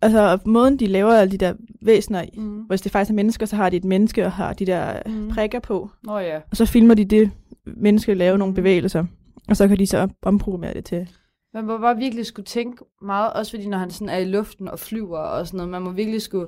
altså, 0.02 0.38
måden 0.44 0.76
de 0.76 0.86
laver 0.86 1.12
alle 1.12 1.32
de 1.32 1.38
der 1.38 1.54
væsener 1.82 2.22
i, 2.22 2.38
mm. 2.38 2.60
hvis 2.60 2.80
det 2.80 2.92
faktisk 2.92 3.10
er 3.10 3.14
mennesker, 3.14 3.46
så 3.46 3.56
har 3.56 3.70
de 3.70 3.76
et 3.76 3.84
menneske 3.84 4.24
og 4.24 4.32
har 4.32 4.52
de 4.52 4.66
der 4.66 5.00
mm. 5.06 5.28
prikker 5.28 5.60
på. 5.60 5.90
Oh, 6.08 6.22
ja. 6.22 6.36
Og 6.50 6.56
så 6.56 6.66
filmer 6.66 6.94
de 6.94 7.04
det 7.04 7.30
menneske 7.64 8.14
lave 8.14 8.34
mm. 8.34 8.38
nogle 8.38 8.54
bevægelser, 8.54 9.04
og 9.48 9.56
så 9.56 9.68
kan 9.68 9.78
de 9.78 9.86
så 9.86 10.08
omprogrammere 10.22 10.74
det 10.74 10.84
til 10.84 11.08
man 11.54 11.66
må 11.66 11.78
bare 11.78 11.96
virkelig 11.96 12.26
skulle 12.26 12.46
tænke 12.46 12.84
meget, 13.02 13.32
også 13.32 13.52
fordi 13.52 13.68
når 13.68 13.78
han 13.78 13.90
sådan 13.90 14.08
er 14.08 14.18
i 14.18 14.24
luften 14.24 14.68
og 14.68 14.78
flyver 14.78 15.18
og 15.18 15.46
sådan 15.46 15.56
noget, 15.56 15.70
man 15.70 15.82
må 15.82 15.90
virkelig 15.90 16.22
skulle, 16.22 16.46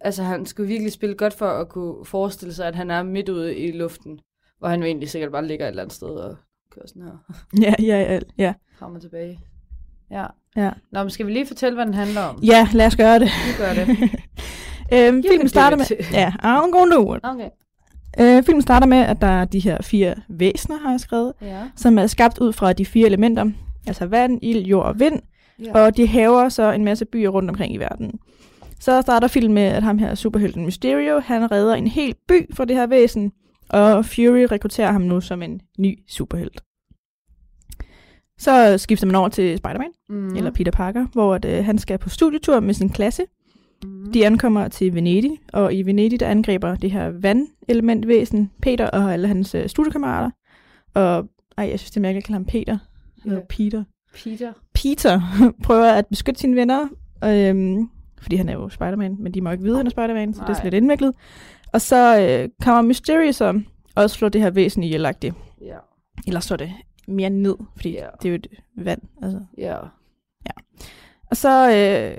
altså 0.00 0.22
han 0.22 0.46
skulle 0.46 0.68
virkelig 0.68 0.92
spille 0.92 1.14
godt 1.14 1.34
for 1.34 1.46
at 1.46 1.68
kunne 1.68 2.04
forestille 2.04 2.54
sig, 2.54 2.66
at 2.66 2.74
han 2.74 2.90
er 2.90 3.02
midt 3.02 3.28
ude 3.28 3.56
i 3.56 3.72
luften, 3.72 4.20
hvor 4.58 4.68
han 4.68 4.80
jo 4.80 4.86
egentlig 4.86 5.10
sikkert 5.10 5.32
bare 5.32 5.46
ligger 5.46 5.66
et 5.66 5.70
eller 5.70 5.82
andet 5.82 5.96
sted 5.96 6.08
og 6.08 6.36
kører 6.70 6.86
sådan 6.86 7.02
her. 7.02 7.34
Ja, 7.62 7.74
ja, 7.82 8.12
ja. 8.12 8.20
ja. 8.38 8.54
Frem 8.78 8.94
og 8.94 9.00
tilbage. 9.00 9.40
Ja. 10.10 10.26
ja. 10.56 10.70
Nå, 10.92 11.02
men 11.02 11.10
skal 11.10 11.26
vi 11.26 11.32
lige 11.32 11.46
fortælle, 11.46 11.74
hvad 11.74 11.86
den 11.86 11.94
handler 11.94 12.20
om? 12.20 12.42
Ja, 12.42 12.68
lad 12.72 12.86
os 12.86 12.96
gøre 12.96 13.18
det. 13.18 13.28
Vi 13.46 13.64
gør 13.64 13.74
det. 13.74 13.88
øhm, 14.94 15.22
filmen 15.30 15.48
starter 15.48 15.76
med... 15.76 15.86
Ja, 16.12 16.32
I'm 16.42 16.70
gonna 16.70 16.94
do 16.94 17.14
it. 17.14 17.20
Okay. 17.22 17.48
Øh, 18.20 18.42
filmen 18.42 18.62
starter 18.62 18.86
med, 18.86 18.98
at 18.98 19.20
der 19.20 19.26
er 19.26 19.44
de 19.44 19.60
her 19.60 19.82
fire 19.82 20.14
væsener, 20.28 20.78
har 20.78 20.90
jeg 20.90 21.00
skrevet, 21.00 21.32
ja. 21.42 21.62
som 21.76 21.98
er 21.98 22.06
skabt 22.06 22.38
ud 22.38 22.52
fra 22.52 22.72
de 22.72 22.86
fire 22.86 23.06
elementer, 23.06 23.50
altså 23.86 24.06
vand, 24.06 24.38
ild, 24.42 24.64
jord 24.66 24.86
og 24.86 25.00
vind, 25.00 25.20
ja. 25.64 25.72
og 25.72 25.96
de 25.96 26.06
haver 26.06 26.48
så 26.48 26.72
en 26.72 26.84
masse 26.84 27.04
byer 27.04 27.28
rundt 27.28 27.50
omkring 27.50 27.74
i 27.74 27.76
verden. 27.76 28.12
Så 28.80 29.02
starter 29.02 29.28
filmen 29.28 29.54
med, 29.54 29.62
at 29.62 29.82
ham 29.82 29.98
her 29.98 30.14
superhelten 30.14 30.64
Mysterio, 30.64 31.20
han 31.20 31.52
redder 31.52 31.74
en 31.74 31.86
hel 31.86 32.14
by 32.28 32.54
fra 32.54 32.64
det 32.64 32.76
her 32.76 32.86
væsen, 32.86 33.32
og 33.68 34.04
Fury 34.04 34.46
rekrutterer 34.50 34.92
ham 34.92 35.02
nu 35.02 35.20
som 35.20 35.42
en 35.42 35.60
ny 35.78 35.98
superhelt. 36.08 36.60
Så 38.38 38.78
skifter 38.78 39.06
man 39.06 39.16
over 39.16 39.28
til 39.28 39.58
Spider-Man, 39.58 39.90
mm. 40.08 40.36
eller 40.36 40.50
Peter 40.50 40.72
Parker, 40.72 41.06
hvor 41.12 41.34
at, 41.34 41.44
øh, 41.44 41.64
han 41.64 41.78
skal 41.78 41.98
på 41.98 42.08
studietur 42.08 42.60
med 42.60 42.74
sin 42.74 42.88
klasse. 42.88 43.22
Mm. 43.84 44.12
De 44.12 44.26
ankommer 44.26 44.68
til 44.68 44.94
Venedig, 44.94 45.38
og 45.52 45.74
i 45.74 45.82
Venedig 45.82 46.20
der 46.20 46.26
angriber 46.26 46.74
det 46.74 46.90
her 46.90 47.10
vandelementvæsen 47.10 48.50
Peter 48.62 48.90
og 48.90 49.12
alle 49.12 49.28
hans 49.28 49.54
øh, 49.54 49.68
studiekammerater. 49.68 50.30
Og 50.94 51.28
ej, 51.56 51.68
jeg 51.70 51.78
synes, 51.78 51.90
det 51.90 51.96
er 51.96 52.00
mærkeligt 52.00 52.24
at 52.24 52.26
kalde 52.26 52.36
ham 52.36 52.44
Peter. 52.44 52.78
Yeah. 53.26 53.42
Peter. 53.48 53.84
Peter. 54.14 54.52
Peter 54.74 55.20
prøver 55.64 55.92
at 55.92 56.06
beskytte 56.06 56.40
sine 56.40 56.56
venner, 56.56 56.88
øhm, 57.24 57.88
fordi 58.20 58.36
han 58.36 58.48
er 58.48 58.52
jo 58.52 58.68
Spider-Man, 58.68 59.16
men 59.20 59.34
de 59.34 59.40
må 59.40 59.50
ikke 59.50 59.64
vide, 59.64 59.74
at 59.74 59.78
han 59.78 59.86
er 59.86 59.90
Spider-Man, 59.90 60.34
så 60.34 60.40
Nej. 60.40 60.48
det 60.48 60.58
er 60.58 60.64
lidt 60.64 60.74
indviklet. 60.74 61.14
Og 61.74 61.80
så 61.80 62.20
øh, 62.20 62.48
kommer 62.62 62.82
Mysterio 62.82 63.32
så 63.32 63.60
også 63.96 64.16
slå 64.16 64.28
det 64.28 64.40
her 64.40 64.50
væsen 64.50 64.82
ihjel 64.82 65.02
Ja. 65.60 65.76
Eller 66.26 66.40
slår 66.40 66.56
det 66.56 66.72
mere 67.08 67.30
ned, 67.30 67.56
fordi 67.76 67.92
yeah. 67.92 68.08
det 68.22 68.28
er 68.28 68.30
jo 68.30 68.34
et 68.34 68.46
vand. 68.76 69.02
Altså. 69.22 69.40
Ja. 69.58 69.76
ja. 70.46 70.62
Og 71.30 71.36
så 71.36 71.70
øh, 71.70 72.18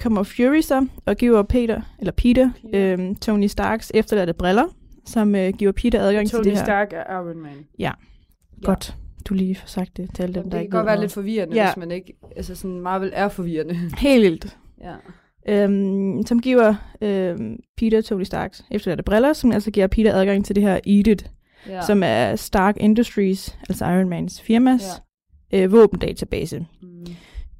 kommer 0.00 0.22
Fury 0.22 0.60
så 0.60 0.86
og 1.06 1.16
giver 1.16 1.42
Peter, 1.42 1.80
eller 1.98 2.12
Peter, 2.12 2.50
yeah. 2.74 3.00
øh, 3.00 3.16
Tony 3.16 3.46
Starks 3.46 3.92
efterladte 3.94 4.32
briller, 4.32 4.64
som 5.06 5.34
øh, 5.34 5.52
giver 5.52 5.72
Peter 5.72 6.00
adgang 6.00 6.30
Tony 6.30 6.42
til 6.42 6.52
det 6.52 6.58
her. 6.58 6.64
Tony 6.64 6.66
Stark 6.66 6.92
er 6.92 7.20
Iron 7.20 7.38
Man. 7.38 7.66
Ja, 7.78 7.92
godt. 8.62 8.96
Du 9.28 9.34
lige 9.34 9.54
får 9.54 9.66
sagt 9.66 9.96
det 9.96 10.14
til 10.14 10.22
alle 10.22 10.34
dem, 10.34 10.50
der 10.50 10.58
ikke 10.58 10.64
Det 10.64 10.70
kan 10.70 10.78
godt 10.78 10.86
være 10.86 11.00
lidt 11.00 11.12
forvirrende, 11.12 11.56
ja. 11.56 11.66
hvis 11.66 11.76
man 11.76 11.90
ikke... 11.90 12.14
Altså 12.36 12.54
sådan, 12.54 12.80
Marvel 12.80 13.10
er 13.14 13.28
forvirrende. 13.28 13.74
Helt 13.98 14.22
vildt. 14.22 14.58
Ja. 14.80 14.94
Øhm, 15.48 16.22
som 16.26 16.40
giver 16.40 16.74
øhm, 17.00 17.56
Peter 17.76 18.00
Tony 18.00 18.22
Starks 18.22 18.64
efterladte 18.70 19.02
briller, 19.02 19.32
som 19.32 19.52
altså 19.52 19.70
giver 19.70 19.86
Peter 19.86 20.14
adgang 20.14 20.44
til 20.44 20.56
det 20.56 20.62
her 20.62 20.80
Eat 20.86 21.06
It, 21.06 21.30
ja. 21.68 21.82
som 21.82 22.02
er 22.04 22.36
Stark 22.36 22.76
Industries, 22.80 23.58
altså 23.68 23.84
Iron 23.84 24.08
Mans 24.08 24.40
firmas, 24.40 24.82
ja. 25.52 25.62
øh, 25.62 25.72
våbendatabase. 25.72 26.66
Mm. 26.82 27.06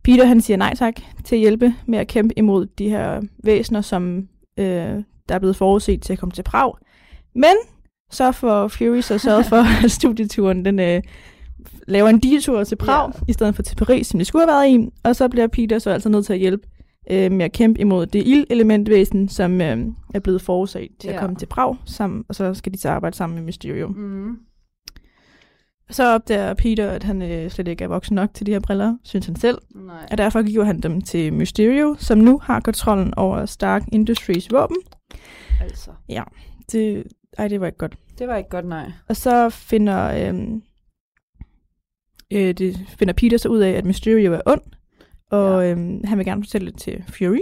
Peter 0.05 0.25
han 0.25 0.41
siger 0.41 0.57
nej 0.57 0.75
tak 0.75 0.95
til 1.25 1.37
at 1.37 1.41
hjælpe 1.41 1.75
med 1.87 1.99
at 1.99 2.07
kæmpe 2.07 2.39
imod 2.39 2.67
de 2.67 2.89
her 2.89 3.23
væsener, 3.45 3.81
som 3.81 4.29
øh, 4.57 5.03
der 5.29 5.35
er 5.35 5.39
blevet 5.39 5.57
forudset 5.57 6.03
til 6.03 6.13
at 6.13 6.19
komme 6.19 6.33
til 6.33 6.43
Prag. 6.43 6.75
Men 7.35 7.55
så 8.11 8.33
får 8.33 8.69
Fury 8.69 9.01
så 9.01 9.19
sørget 9.19 9.47
for, 9.47 9.65
at 9.85 9.91
studieturen 9.91 10.65
den, 10.65 10.79
øh, 10.81 11.03
laver 11.89 12.09
en 12.09 12.19
detur 12.19 12.65
til 12.65 12.77
Prag, 12.77 13.13
ja. 13.15 13.21
i 13.29 13.33
stedet 13.33 13.55
for 13.55 13.63
til 13.63 13.77
Paris, 13.77 14.07
som 14.07 14.19
de 14.19 14.25
skulle 14.25 14.47
have 14.47 14.55
været 14.55 14.71
i. 14.71 14.89
Og 15.03 15.17
så 15.17 15.29
bliver 15.29 15.47
Peter 15.47 15.79
så 15.79 15.91
altså 15.91 16.09
nødt 16.09 16.27
til 16.27 16.33
at 16.33 16.39
hjælpe 16.39 16.67
øh, 17.11 17.33
med 17.33 17.45
at 17.45 17.53
kæmpe 17.53 17.81
imod 17.81 18.07
det 18.07 18.27
ildelementvæsen, 18.27 19.29
som 19.29 19.61
øh, 19.61 19.87
er 20.15 20.21
blevet 20.21 20.43
forudset 20.43 20.89
til 21.01 21.09
ja. 21.09 21.15
at 21.15 21.21
komme 21.21 21.37
til 21.37 21.47
Prag, 21.47 21.77
sammen, 21.87 22.25
og 22.29 22.35
så 22.35 22.55
skal 22.55 22.73
de 22.73 22.79
så 22.79 22.89
arbejde 22.89 23.17
sammen 23.17 23.37
med 23.37 23.45
Mysterium. 23.45 23.91
Mm. 23.91 24.37
Så 25.91 26.15
opdager 26.15 26.55
Peter, 26.55 26.91
at 26.91 27.03
han 27.03 27.23
øh, 27.23 27.51
slet 27.51 27.69
ikke 27.69 27.85
er 27.85 27.89
voksen 27.89 28.15
nok 28.15 28.35
til 28.35 28.47
de 28.47 28.53
her 28.53 28.61
briller, 28.61 28.97
synes 29.03 29.27
han 29.27 29.37
selv. 29.37 29.59
Nej. 29.75 30.07
Og 30.11 30.19
derfor 30.19 30.43
giver 30.43 30.65
han 30.65 30.81
dem 30.81 31.01
til 31.01 31.33
Mysterio, 31.33 31.97
som 31.99 32.19
nu 32.19 32.39
har 32.39 32.61
kontrollen 32.61 33.15
over 33.15 33.47
Stark 33.47 33.83
Industries 33.93 34.53
våben. 34.53 34.77
Altså. 35.61 35.91
Ja, 36.09 36.23
det, 36.73 37.05
ej, 37.39 37.49
det 37.49 37.61
var 37.61 37.67
ikke 37.67 37.79
godt. 37.79 37.97
Det 38.19 38.29
var 38.29 38.37
ikke 38.37 38.51
godt, 38.51 38.67
nej. 38.67 38.93
Og 39.09 39.17
så 39.17 39.51
finder, 39.51 40.29
øh, 40.29 40.41
øh, 42.33 42.55
det 42.55 42.77
finder 42.99 43.15
Peter 43.15 43.39
så 43.39 43.49
ud 43.49 43.59
af, 43.59 43.71
at 43.71 43.85
Mysterio 43.85 44.33
er 44.33 44.41
ond, 44.47 44.63
og 45.35 45.65
ja. 45.65 45.71
øhm, 45.71 46.05
han 46.05 46.19
vil 46.19 46.27
gerne 46.27 46.43
fortælle 46.43 46.71
det 46.71 46.81
til 46.81 47.05
Fury. 47.09 47.41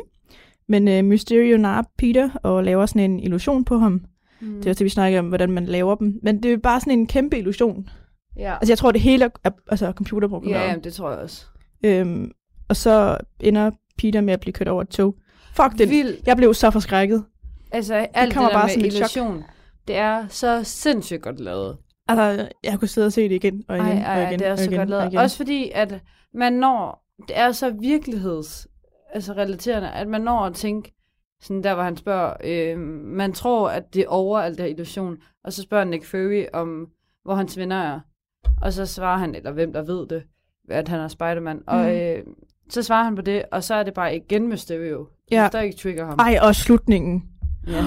Men 0.68 0.88
øh, 0.88 1.04
Mysterio 1.04 1.56
narer 1.56 1.82
Peter 1.98 2.30
og 2.42 2.64
laver 2.64 2.86
sådan 2.86 3.10
en 3.10 3.20
illusion 3.20 3.64
på 3.64 3.78
ham. 3.78 4.00
Mm. 4.40 4.54
Det 4.56 4.66
er 4.66 4.70
også 4.70 4.78
det, 4.78 4.84
vi 4.84 4.90
snakker 4.90 5.18
om, 5.18 5.28
hvordan 5.28 5.50
man 5.50 5.66
laver 5.66 5.94
dem. 5.94 6.18
Men 6.22 6.42
det 6.42 6.52
er 6.52 6.56
bare 6.56 6.80
sådan 6.80 6.98
en 6.98 7.06
kæmpe 7.06 7.38
illusion. 7.38 7.88
Ja. 8.36 8.54
Altså 8.54 8.72
jeg 8.72 8.78
tror, 8.78 8.92
det 8.92 9.00
hele 9.00 9.30
er 9.44 9.50
altså, 9.70 9.92
computerprogrammeret. 9.96 10.60
Ja, 10.60 10.68
jamen, 10.68 10.84
det 10.84 10.94
tror 10.94 11.10
jeg 11.10 11.18
også. 11.18 11.46
Øhm, 11.84 12.30
og 12.68 12.76
så 12.76 13.16
ender 13.40 13.70
Peter 13.98 14.20
med 14.20 14.32
at 14.32 14.40
blive 14.40 14.52
kørt 14.52 14.68
over 14.68 14.82
et 14.82 14.88
tog. 14.88 15.16
Fuck 15.54 15.78
det. 15.78 15.90
Vild. 15.90 16.16
Jeg 16.26 16.36
blev 16.36 16.54
så 16.54 16.70
forskrækket. 16.70 17.24
Altså 17.72 17.94
alt 17.94 18.10
det, 18.14 18.40
det 18.40 18.50
der 18.50 18.52
bare 18.52 18.68
med 18.76 18.84
illusion, 18.84 19.38
chok. 19.38 19.50
det 19.88 19.96
er 19.96 20.26
så 20.28 20.60
sindssygt 20.64 21.22
godt 21.22 21.40
lavet. 21.40 21.76
Altså, 22.08 22.48
jeg 22.64 22.78
kunne 22.78 22.88
sidde 22.88 23.06
og 23.06 23.12
se 23.12 23.22
det 23.22 23.34
igen 23.34 23.64
og 23.68 23.76
igen 23.76 23.86
ej, 23.86 24.02
ej, 24.02 24.22
og 24.22 24.28
igen. 24.28 24.38
det 24.38 24.48
er 24.48 24.56
så 24.56 24.64
igen, 24.64 24.78
godt 24.78 24.88
lavet. 24.88 25.18
Også 25.18 25.36
fordi, 25.36 25.70
at 25.74 26.00
man 26.34 26.52
når 26.52 27.01
det 27.28 27.38
er 27.38 27.52
så 27.52 27.70
virkeligheds, 27.70 28.68
altså 29.12 29.32
relaterende, 29.32 29.90
at 29.90 30.08
man 30.08 30.20
når 30.20 30.40
at 30.40 30.54
tænke, 30.54 30.94
sådan 31.40 31.64
der 31.64 31.74
hvor 31.74 31.82
han 31.82 31.96
spørger, 31.96 32.34
øh, 32.44 32.78
man 33.04 33.32
tror, 33.32 33.70
at 33.70 33.94
det 33.94 34.02
er 34.02 34.08
over 34.08 34.38
alt 34.38 34.58
det 34.58 34.64
her 34.64 34.72
illusion, 34.72 35.16
og 35.44 35.52
så 35.52 35.62
spørger 35.62 35.84
Nick 35.84 36.04
Fury 36.04 36.44
om, 36.52 36.88
hvor 37.24 37.34
hans 37.34 37.58
venner 37.58 37.76
er, 37.76 38.00
og 38.62 38.72
så 38.72 38.86
svarer 38.86 39.18
han, 39.18 39.34
eller 39.34 39.52
hvem 39.52 39.72
der 39.72 39.82
ved 39.82 40.06
det, 40.06 40.22
at 40.70 40.88
han 40.88 41.00
er 41.00 41.08
Spider-Man, 41.08 41.56
mm. 41.56 41.62
og 41.66 42.00
øh, 42.00 42.22
så 42.70 42.82
svarer 42.82 43.04
han 43.04 43.16
på 43.16 43.22
det, 43.22 43.42
og 43.52 43.64
så 43.64 43.74
er 43.74 43.82
det 43.82 43.94
bare 43.94 44.16
igen 44.16 44.48
Mysterio, 44.48 45.08
ja. 45.30 45.48
der 45.52 45.60
ikke 45.60 45.76
trigger 45.76 46.06
ham. 46.06 46.18
Ej, 46.18 46.38
og 46.42 46.54
slutningen. 46.54 47.24
Ja. 47.66 47.84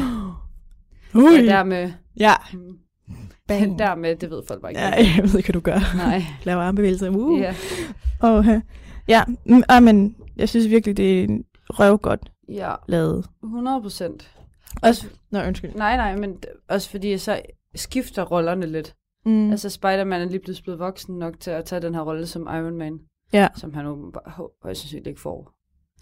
Ui. 1.22 1.36
Ja, 1.36 1.42
dermed. 1.42 1.92
Ja. 2.20 2.34
Mm. 2.54 2.78
Bang. 3.48 3.80
Dermed, 3.80 4.16
det 4.16 4.30
ved 4.30 4.42
folk 4.48 4.62
bare 4.62 4.72
ikke. 4.72 4.82
Ja, 4.82 4.90
jeg 4.90 5.24
ved 5.24 5.38
ikke, 5.38 5.52
hvad 5.52 5.54
du 5.54 5.60
gør. 5.60 5.98
Nej. 5.98 6.24
Laver 6.44 6.62
armbevægelser. 6.62 7.10
Uh. 7.10 7.40
Ja. 7.40 7.56
Og, 8.20 8.46
Ja, 9.08 9.24
mm, 9.46 9.64
ah, 9.70 9.84
men 9.84 10.16
jeg 10.36 10.50
synes 10.50 10.70
virkelig, 10.70 10.98
det 10.98 11.24
er 11.24 11.28
røvgodt 11.70 12.32
ja. 12.50 12.76
lavet. 12.88 13.26
100 13.44 13.82
procent. 13.82 14.32
Også, 14.84 15.08
nå, 15.32 15.44
undskyld. 15.44 15.76
Nej, 15.76 15.98
nej, 15.98 16.16
men 16.16 16.38
også 16.70 16.90
fordi 16.90 17.18
så 17.18 17.42
skifter 17.76 18.24
rollerne 18.24 18.66
lidt. 18.66 18.96
Mm. 19.26 19.52
Altså 19.52 19.70
Spider-Man 19.70 20.22
er 20.22 20.26
lige 20.26 20.40
pludselig 20.40 20.64
blevet 20.64 20.80
voksen 20.80 21.20
nok 21.20 21.40
til 21.40 21.52
at 21.52 21.66
tage 21.66 21.82
den 21.82 21.96
her 21.96 22.02
rolle 22.02 22.28
som 22.28 22.42
Iron 22.42 22.78
Man. 22.78 23.00
Ja. 23.34 23.48
Som 23.56 23.74
han 23.74 23.86
jo 23.86 24.14
højst 24.64 24.82
sandsynligt 24.82 25.08
ikke 25.08 25.22
får. 25.22 25.52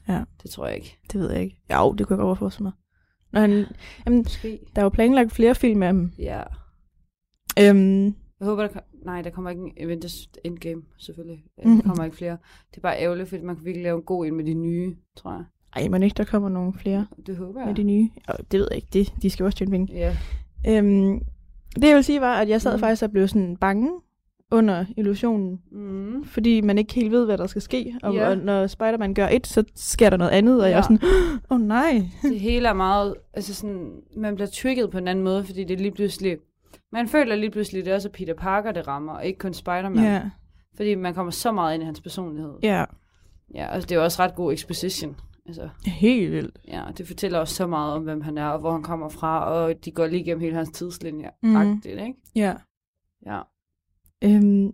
Ja. 0.08 0.24
Det 0.44 0.52
tror 0.52 0.68
jeg 0.68 0.76
ikke. 0.76 0.98
Det 1.12 1.20
ved 1.20 1.32
jeg 1.32 1.42
ikke. 1.42 1.58
Jo, 1.74 1.94
det 1.94 2.08
kunne 2.08 2.18
jeg 2.18 2.24
godt 2.24 2.40
forestille 2.40 2.64
mig. 2.64 2.74
Når 3.32 3.42
han, 3.42 3.66
jamen, 4.06 4.20
Måske. 4.20 4.60
Der 4.76 4.82
er 4.82 4.84
jo 4.84 4.90
planlagt 4.90 5.32
flere 5.32 5.56
film 5.56 5.84
af 5.84 5.88
ham. 5.88 6.12
Ja. 6.20 6.44
Øhm, 7.60 8.06
jeg 8.40 8.48
håber, 8.48 8.68
der, 8.68 8.80
Nej, 9.06 9.22
der 9.22 9.30
kommer 9.30 9.50
ikke 9.50 9.62
en 9.62 9.72
Avengers 9.78 10.30
Endgame, 10.44 10.82
selvfølgelig. 10.98 11.44
Mm. 11.66 11.76
Der 11.76 11.88
kommer 11.88 12.04
ikke 12.04 12.18
flere. 12.18 12.38
Det 12.72 12.78
er 12.78 12.82
bare 12.82 13.00
ærgerligt, 13.00 13.30
fordi 13.30 13.44
man 13.44 13.56
kan 13.56 13.66
virkelig 13.66 13.84
lave 13.84 13.98
en 13.98 14.04
god 14.04 14.26
en 14.26 14.36
med 14.36 14.46
de 14.46 14.54
nye, 14.54 14.96
tror 15.16 15.32
jeg. 15.32 15.44
Ej, 15.76 15.88
men 15.88 16.04
ikke, 16.04 16.16
der 16.16 16.24
kommer 16.24 16.50
nogle 16.50 16.74
flere. 16.74 17.08
Det 17.26 17.38
håber 17.38 17.60
jeg. 17.60 17.68
Med 17.68 17.76
de 17.76 17.84
nye. 17.84 18.10
Og 18.28 18.38
det 18.52 18.60
ved 18.60 18.68
jeg 18.72 18.76
ikke. 18.76 18.88
Det, 18.94 19.14
de 19.22 19.30
skal 19.30 19.46
også 19.46 19.58
tjene 19.58 19.72
penge. 19.72 19.94
Ja. 19.94 20.18
Øhm, 20.68 21.20
det 21.76 21.88
jeg 21.88 21.96
vil 21.96 22.04
sige 22.04 22.22
var, 22.22 22.36
at 22.36 22.50
jeg 22.50 22.62
sad 22.62 22.74
mm. 22.74 22.80
faktisk 22.80 23.04
og 23.04 23.12
blev 23.12 23.28
sådan 23.28 23.58
bange 23.58 23.90
under 24.52 24.86
illusionen. 24.98 25.62
Mm. 25.72 26.24
Fordi 26.24 26.62
man 26.62 26.78
ikke 26.78 26.94
helt 26.94 27.12
ved, 27.12 27.26
hvad 27.26 27.38
der 27.38 27.48
skal 27.48 27.62
ske. 27.62 27.96
Og, 28.04 28.16
yeah. 28.16 28.30
og 28.30 28.38
når 28.38 28.68
Spider-Man 28.68 29.14
gør 29.14 29.28
et, 29.28 29.48
så 29.48 29.64
sker 29.76 30.10
der 30.10 30.18
noget 30.18 30.32
andet, 30.32 30.62
og 30.62 30.68
ja. 30.68 30.70
jeg 30.70 30.78
er 30.78 30.82
sådan, 30.82 31.00
åh 31.52 31.56
oh, 31.56 31.62
nej. 31.62 32.04
Det 32.24 32.40
hele 32.40 32.68
er 32.68 32.74
meget, 32.74 33.16
altså 33.34 33.54
sådan, 33.54 33.92
man 34.18 34.36
bliver 34.36 34.48
trigget 34.48 34.90
på 34.90 34.98
en 34.98 35.08
anden 35.08 35.24
måde, 35.24 35.44
fordi 35.44 35.64
det 35.64 35.82
lige 35.82 35.92
pludselig, 35.92 36.38
man 36.94 37.08
føler 37.08 37.36
lige 37.36 37.52
pludselig, 37.52 37.80
at 37.80 37.86
det 37.86 37.92
er 37.92 37.96
også 37.96 38.10
Peter 38.10 38.34
Parker, 38.34 38.72
det 38.72 38.88
rammer, 38.88 39.14
og 39.14 39.26
ikke 39.26 39.40
kun 39.40 39.54
Spider-Man. 39.54 40.04
Ja. 40.04 40.22
Fordi 40.76 40.96
man 40.96 41.14
kommer 41.14 41.32
så 41.32 41.52
meget 41.52 41.74
ind 41.74 41.84
i 41.84 41.86
hans 41.86 42.02
personlighed. 42.02 42.54
Ja. 42.64 42.86
Ja, 43.56 43.68
altså 43.68 43.88
det 43.88 43.96
er 43.96 44.00
jo 44.00 44.04
også 44.04 44.24
ret 44.24 44.36
god 44.36 44.54
exposition. 44.54 45.16
Altså, 45.46 45.70
Helt 45.86 46.32
vildt. 46.32 46.58
Ja, 46.68 46.84
det 46.98 47.08
fortæller 47.08 47.40
også 47.40 47.56
så 47.56 47.68
meget 47.68 47.94
om, 47.94 48.04
hvem 48.04 48.22
han 48.22 48.38
er, 48.38 48.46
og 48.46 48.60
hvor 48.60 48.72
han 48.72 48.84
kommer 48.84 49.10
fra, 49.10 49.46
og 49.46 49.86
de 49.86 49.92
går 49.92 50.08
lige 50.08 50.22
igennem 50.22 50.42
hele 50.42 50.56
hans 50.56 50.70
tidslinje. 50.70 51.30
Mm. 51.44 51.56
Agtigt, 51.56 52.00
ikke? 52.02 52.14
Ja. 52.36 52.54
Ja. 53.26 53.42
Øhm, 54.24 54.72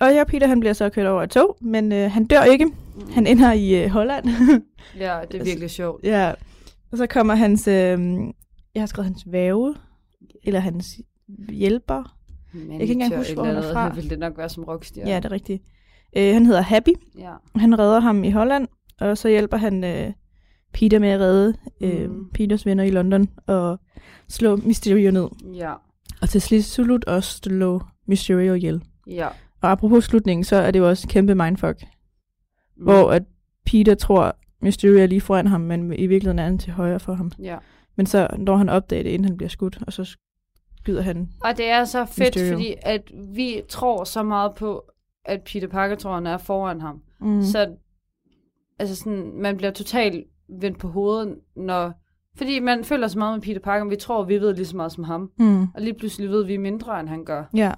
og 0.00 0.12
ja, 0.12 0.24
Peter 0.24 0.46
han 0.46 0.60
bliver 0.60 0.72
så 0.72 0.88
kørt 0.88 1.06
over 1.06 1.22
et 1.22 1.30
tog, 1.30 1.56
men 1.60 1.92
øh, 1.92 2.10
han 2.10 2.24
dør 2.24 2.42
ikke. 2.42 2.64
Mm. 2.64 3.12
Han 3.12 3.26
ender 3.26 3.52
i 3.52 3.84
øh, 3.84 3.90
Holland. 3.90 4.24
ja, 5.04 5.20
det 5.30 5.40
er 5.40 5.44
virkelig 5.44 5.70
sjovt. 5.70 6.04
Ja. 6.04 6.34
Og 6.92 6.98
så 6.98 7.06
kommer 7.06 7.34
hans, 7.34 7.68
øh, 7.68 7.98
jeg 8.74 8.82
har 8.82 8.86
skrevet 8.86 9.06
hans 9.06 9.22
væve, 9.26 9.74
eller 10.44 10.60
hans 10.60 11.00
hjælper. 11.48 12.16
Manager, 12.52 12.70
jeg 12.70 12.78
kan 12.78 12.80
ikke 12.80 12.92
engang 12.92 13.16
huske, 13.16 13.34
hvor 13.34 13.44
han 13.44 13.56
er 13.56 13.72
fra. 13.72 13.88
Vil 13.94 14.10
det 14.10 14.18
nok 14.18 14.38
være 14.38 14.48
som 14.48 14.64
rockstjerne. 14.64 15.10
Ja, 15.10 15.16
det 15.16 15.24
er 15.24 15.32
rigtigt. 15.32 15.62
Øh, 16.16 16.32
han 16.32 16.46
hedder 16.46 16.60
Happy. 16.60 16.92
Ja. 17.18 17.32
Han 17.56 17.78
redder 17.78 18.00
ham 18.00 18.24
i 18.24 18.30
Holland, 18.30 18.68
og 19.00 19.18
så 19.18 19.28
hjælper 19.28 19.56
han 19.56 19.84
øh, 19.84 20.12
Peter 20.72 20.98
med 20.98 21.08
at 21.08 21.20
redde 21.20 21.54
øh, 21.80 22.10
mm. 22.10 22.30
Peters 22.34 22.66
venner 22.66 22.84
i 22.84 22.90
London 22.90 23.28
og 23.46 23.80
slå 24.28 24.56
Mysterio 24.56 25.10
ned. 25.10 25.28
Ja. 25.54 25.72
Og 26.22 26.28
til 26.28 26.64
slut 26.64 27.04
også 27.04 27.40
slå 27.44 27.80
Mysterio 28.06 28.54
ihjel. 28.54 28.82
Ja. 29.06 29.28
Og 29.60 29.70
apropos 29.70 30.04
slutningen, 30.04 30.44
så 30.44 30.56
er 30.56 30.70
det 30.70 30.78
jo 30.78 30.88
også 30.88 31.08
kæmpe 31.08 31.34
mindfuck. 31.34 31.84
Mm. 32.76 32.84
Hvor 32.84 33.10
at 33.10 33.22
Peter 33.66 33.94
tror, 33.94 34.36
Mysterio 34.62 34.98
er 34.98 35.06
lige 35.06 35.20
foran 35.20 35.46
ham, 35.46 35.60
men 35.60 35.92
i 35.92 36.06
virkeligheden 36.06 36.38
er 36.38 36.44
han 36.44 36.58
til 36.58 36.72
højre 36.72 37.00
for 37.00 37.14
ham. 37.14 37.32
Ja. 37.42 37.56
Men 37.96 38.06
så 38.06 38.28
når 38.38 38.56
han 38.56 38.68
opdager 38.68 39.02
det, 39.02 39.10
inden 39.10 39.24
han 39.24 39.36
bliver 39.36 39.48
skudt, 39.48 39.78
og 39.86 39.92
så 39.92 40.16
skyder 40.84 41.02
han 41.02 41.28
Og 41.40 41.56
det 41.56 41.68
er 41.68 41.84
så 41.84 42.04
fedt, 42.04 42.18
Mysterio. 42.18 42.52
fordi 42.52 42.74
at 42.82 43.02
vi 43.34 43.62
tror 43.68 44.04
så 44.04 44.22
meget 44.22 44.54
på, 44.54 44.84
at 45.24 45.42
Peter 45.42 45.68
Parker 45.68 45.96
tror, 45.96 46.14
han 46.14 46.26
er 46.26 46.36
foran 46.36 46.80
ham. 46.80 47.02
Mm. 47.20 47.42
Så 47.42 47.68
altså 48.78 48.96
sådan, 48.96 49.32
man 49.34 49.56
bliver 49.56 49.70
totalt 49.70 50.26
vendt 50.60 50.78
på 50.78 50.88
hovedet, 50.88 51.36
når... 51.56 51.92
Fordi 52.36 52.60
man 52.60 52.84
føler 52.84 53.08
så 53.08 53.18
meget 53.18 53.34
med 53.34 53.42
Peter 53.42 53.60
Parker, 53.60 53.84
vi 53.88 53.96
tror, 53.96 54.22
vi 54.22 54.40
ved 54.40 54.54
lige 54.54 54.66
så 54.66 54.76
meget 54.76 54.92
som 54.92 55.04
ham. 55.04 55.30
Mm. 55.38 55.62
Og 55.62 55.80
lige 55.80 55.94
pludselig 55.94 56.30
ved 56.30 56.44
vi 56.44 56.56
mindre, 56.56 57.00
end 57.00 57.08
han 57.08 57.24
gør. 57.24 57.44
Ja. 57.54 57.72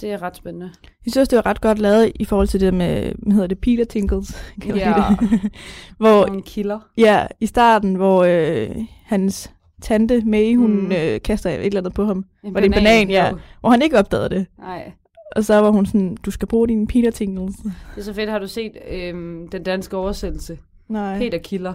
Det 0.00 0.12
er 0.12 0.22
ret 0.22 0.36
spændende. 0.36 0.70
Jeg 1.04 1.12
synes, 1.12 1.28
det 1.28 1.36
var 1.36 1.46
ret 1.46 1.60
godt 1.60 1.78
lavet 1.78 2.12
i 2.14 2.24
forhold 2.24 2.48
til 2.48 2.60
det 2.60 2.74
med, 2.74 3.12
hvad 3.18 3.32
hedder 3.32 3.46
det, 3.46 3.58
Peter 3.58 3.84
Tinkles. 3.84 4.54
Ja. 4.66 5.04
Det. 5.20 5.52
hvor, 5.98 6.24
en 6.26 6.42
killer. 6.42 6.80
Ja, 6.96 7.26
i 7.40 7.46
starten, 7.46 7.94
hvor 7.94 8.24
øh, 8.24 8.76
hans 9.04 9.52
tante 9.80 10.22
May, 10.26 10.56
hun 10.56 10.70
mm. 10.70 10.92
øh, 10.92 11.20
kaster 11.20 11.50
et 11.50 11.66
eller 11.66 11.80
andet 11.80 11.94
på 11.94 12.04
ham. 12.04 12.24
En 12.44 12.54
var 12.54 12.60
det 12.60 12.66
en 12.66 12.72
banan, 12.72 13.10
ja. 13.10 13.32
Hvor 13.60 13.70
han 13.70 13.82
ikke 13.82 13.98
opdagede 13.98 14.28
det. 14.28 14.46
Nej. 14.58 14.92
Og 15.36 15.44
så 15.44 15.54
var 15.54 15.70
hun 15.70 15.86
sådan, 15.86 16.16
du 16.24 16.30
skal 16.30 16.48
bruge 16.48 16.68
dine 16.68 16.86
Peter 16.86 17.10
Tingles. 17.10 17.56
Det 17.56 17.72
er 17.96 18.02
så 18.02 18.12
fedt. 18.12 18.30
Har 18.30 18.38
du 18.38 18.46
set 18.46 18.72
øhm, 18.90 19.48
den 19.48 19.62
danske 19.62 19.96
oversættelse? 19.96 20.58
Nej. 20.88 21.18
Peter 21.18 21.38
Killer. 21.38 21.74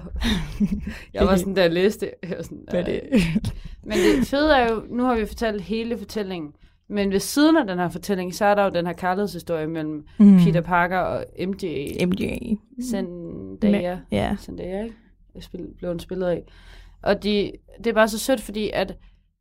jeg 1.13 1.25
var 1.25 1.35
sådan, 1.35 1.55
der 1.55 1.67
læste 1.67 2.11
jeg 2.23 2.33
var 2.37 2.43
sådan, 2.43 2.65
Hvad 2.69 2.83
det? 2.83 3.01
Men 3.83 3.97
det 3.97 4.27
fede 4.27 4.55
er 4.55 4.71
jo, 4.71 4.81
nu 4.89 5.03
har 5.03 5.15
vi 5.15 5.25
fortalt 5.25 5.61
hele 5.61 5.97
fortællingen, 5.97 6.51
men 6.87 7.11
ved 7.11 7.19
siden 7.19 7.57
af 7.57 7.67
den 7.67 7.79
her 7.79 7.89
fortælling, 7.89 8.35
så 8.35 8.45
er 8.45 8.55
der 8.55 8.63
jo 8.63 8.69
den 8.69 8.85
her 8.85 8.93
kærlighedshistorie 8.93 9.67
mellem 9.67 10.05
mm. 10.17 10.37
Peter 10.37 10.61
Parker 10.61 10.97
og 10.97 11.25
MJ. 11.39 11.87
MJ. 12.05 12.37
Zendaya. 12.89 13.97
Ja. 14.11 14.35
Zendaya, 14.39 14.83
ikke? 14.83 14.95
Jeg 15.35 15.43
spil, 15.43 15.67
blev 15.77 15.91
en 15.91 15.99
spillet 15.99 16.27
af. 16.27 16.43
Og 17.03 17.23
de, 17.23 17.51
det 17.77 17.87
er 17.87 17.93
bare 17.93 18.07
så 18.07 18.19
sødt, 18.19 18.41
fordi 18.41 18.69
at 18.73 18.97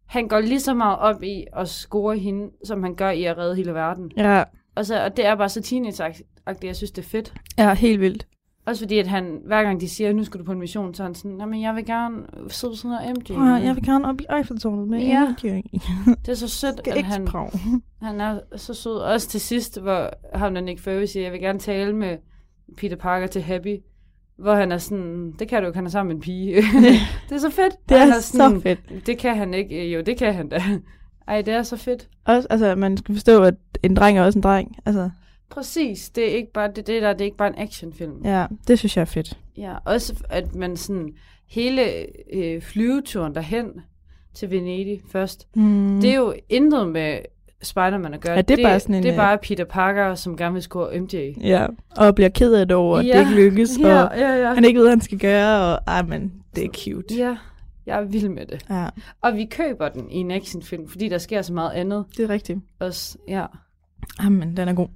han 0.07 0.29
går 0.29 0.41
lige 0.41 0.61
så 0.61 0.75
meget 0.75 0.99
op 0.99 1.23
i 1.23 1.45
at 1.57 1.69
score 1.69 2.19
hende, 2.19 2.51
som 2.65 2.83
han 2.83 2.95
gør 2.95 3.11
i 3.11 3.25
at 3.25 3.39
redde 3.39 3.57
hele 3.57 3.75
verden. 3.75 4.13
Ja. 4.17 4.45
Og, 4.75 4.87
så, 4.87 5.05
og 5.05 5.17
det 5.17 5.27
er 5.27 5.35
bare 5.35 5.49
så 5.49 5.61
teenage-agtigt, 5.61 6.67
jeg 6.67 6.77
synes, 6.77 6.91
det 6.91 7.05
er 7.05 7.09
fedt. 7.09 7.35
Ja, 7.59 7.75
helt 7.75 8.01
vildt. 8.01 8.27
Også 8.67 8.85
fordi, 8.85 8.99
at 8.99 9.07
han, 9.07 9.41
hver 9.47 9.63
gang 9.63 9.81
de 9.81 9.89
siger, 9.89 10.13
nu 10.13 10.25
skal 10.25 10.41
du 10.41 10.45
på 10.45 10.53
en 10.53 10.59
mission, 10.59 10.95
så 10.95 11.03
er 11.03 11.07
han 11.07 11.15
sådan, 11.15 11.51
men 11.51 11.63
jeg 11.63 11.75
vil 11.75 11.87
gerne 11.87 12.17
sidde 12.49 12.77
sådan 12.77 12.91
noget 12.91 13.17
MJ. 13.19 13.33
Ja, 13.33 13.53
jeg 13.53 13.75
vil 13.75 13.85
gerne 13.85 14.09
op 14.09 14.21
i 14.21 14.25
Eiffeltårnet 14.37 14.89
med 14.89 14.99
ja. 14.99 15.29
MJ. 15.29 15.63
det 16.07 16.29
er 16.29 16.35
så 16.35 16.49
sødt, 16.49 16.89
at 16.89 17.05
han, 17.05 17.29
han 18.03 18.21
er 18.21 18.41
så 18.57 18.75
sød. 18.75 18.97
Også 18.97 19.29
til 19.29 19.41
sidst, 19.41 19.81
hvor 19.81 20.11
ham 20.39 20.55
der 20.55 20.61
Nick 20.61 20.81
Fury 20.81 21.05
siger, 21.05 21.23
jeg 21.23 21.33
vil 21.33 21.41
gerne 21.41 21.59
tale 21.59 21.97
med 21.97 22.19
Peter 22.77 22.97
Parker 22.97 23.27
til 23.27 23.43
Happy. 23.43 23.77
Hvor 24.43 24.55
han 24.55 24.73
er 24.73 24.79
sådan, 24.79 25.33
det 25.39 25.49
kan 25.49 25.63
du 25.63 25.69
ikke, 25.69 25.77
han 25.77 25.87
er 25.87 25.91
sammen 25.91 26.09
med 26.09 26.17
en 26.17 26.23
pige. 26.23 26.55
det 27.29 27.35
er 27.35 27.39
så 27.39 27.51
fedt. 27.51 27.75
Det 27.89 27.97
er, 27.97 28.07
er 28.07 28.21
sådan, 28.21 28.61
så 28.61 28.63
fedt. 28.63 29.07
Det 29.07 29.19
kan 29.19 29.37
han 29.37 29.55
ikke. 29.55 29.91
Jo, 29.91 30.01
det 30.01 30.19
kan 30.19 30.35
han 30.35 30.49
da. 30.49 30.63
Ej, 31.29 31.43
det 31.43 31.55
er 31.55 31.63
så 31.63 31.77
fedt. 31.77 32.09
Også, 32.25 32.49
altså, 32.51 32.75
man 32.75 32.97
skal 32.97 33.15
forstå, 33.15 33.43
at 33.43 33.55
en 33.83 33.97
dreng 33.97 34.19
er 34.19 34.23
også 34.23 34.39
en 34.39 34.43
dreng. 34.43 34.77
Altså. 34.87 35.11
Præcis, 35.51 36.11
det 36.11 36.31
er 36.31 36.37
ikke 36.37 36.53
bare 36.53 36.69
det, 36.77 36.87
det 36.87 37.03
der, 37.03 37.13
det 37.13 37.21
er 37.21 37.25
ikke 37.25 37.37
bare 37.37 37.49
en 37.49 37.59
actionfilm. 37.59 38.25
Ja, 38.25 38.47
det 38.69 38.79
synes 38.79 38.97
jeg 38.97 39.03
er 39.03 39.07
fedt. 39.07 39.39
Ja, 39.57 39.75
også 39.85 40.25
at 40.29 40.55
man 40.55 40.77
sådan, 40.77 41.09
hele 41.49 41.83
øh, 42.35 42.63
flyveturen 42.63 43.35
derhen 43.35 43.67
til 44.35 44.51
Venedig 44.51 45.01
først, 45.09 45.49
mm. 45.57 46.01
det 46.01 46.11
er 46.11 46.17
jo 46.17 46.35
intet 46.49 46.89
med 46.89 47.19
Spider-Man 47.63 48.15
at 48.15 48.21
gøre. 48.21 48.33
Ja, 48.33 48.43
det 48.43 48.51
er 48.51 48.57
det, 48.57 48.65
bare 48.65 48.81
sådan 48.81 48.95
en, 48.95 49.03
det 49.03 49.13
er 49.13 49.17
bare 49.17 49.39
Peter 49.39 49.65
Parker, 49.65 50.15
som 50.15 50.37
gerne 50.37 50.53
vil 50.53 50.63
score 50.63 51.01
MJ. 51.01 51.35
Ja, 51.41 51.67
og 51.97 52.15
bliver 52.15 52.29
ked 52.29 52.55
af 52.55 52.69
det 52.69 52.77
over, 52.77 52.99
at 52.99 53.07
ja. 53.07 53.13
det 53.13 53.21
ikke 53.21 53.43
lykkes, 53.43 53.71
ja, 53.81 54.03
og 54.03 54.19
ja, 54.19 54.37
ja. 54.37 54.55
han 54.55 54.65
ikke 54.65 54.79
ved, 54.79 54.85
hvad 54.85 54.93
han 54.93 55.01
skal 55.01 55.19
gøre, 55.19 55.75
og 55.75 55.81
ej, 55.87 56.03
men 56.03 56.33
det 56.57 56.65
er 56.65 56.69
cute. 56.69 57.15
Ja, 57.15 57.37
jeg 57.87 57.99
er 57.99 58.05
vild 58.05 58.29
med 58.29 58.47
det. 58.47 58.67
Ja. 58.71 58.87
Og 59.23 59.37
vi 59.37 59.45
køber 59.45 59.89
den 59.89 60.11
i 60.11 60.17
en 60.17 60.31
actionfilm, 60.31 60.89
fordi 60.89 61.09
der 61.09 61.19
sker 61.19 61.43
så 61.43 61.53
meget 61.53 61.71
andet. 61.71 62.05
Det 62.17 62.25
er 62.25 62.29
rigtigt. 62.31 62.59
Også, 62.81 63.19
ja. 63.29 63.47
Jamen, 64.23 64.57
den 64.57 64.69
er 64.69 64.73
god. 64.73 64.89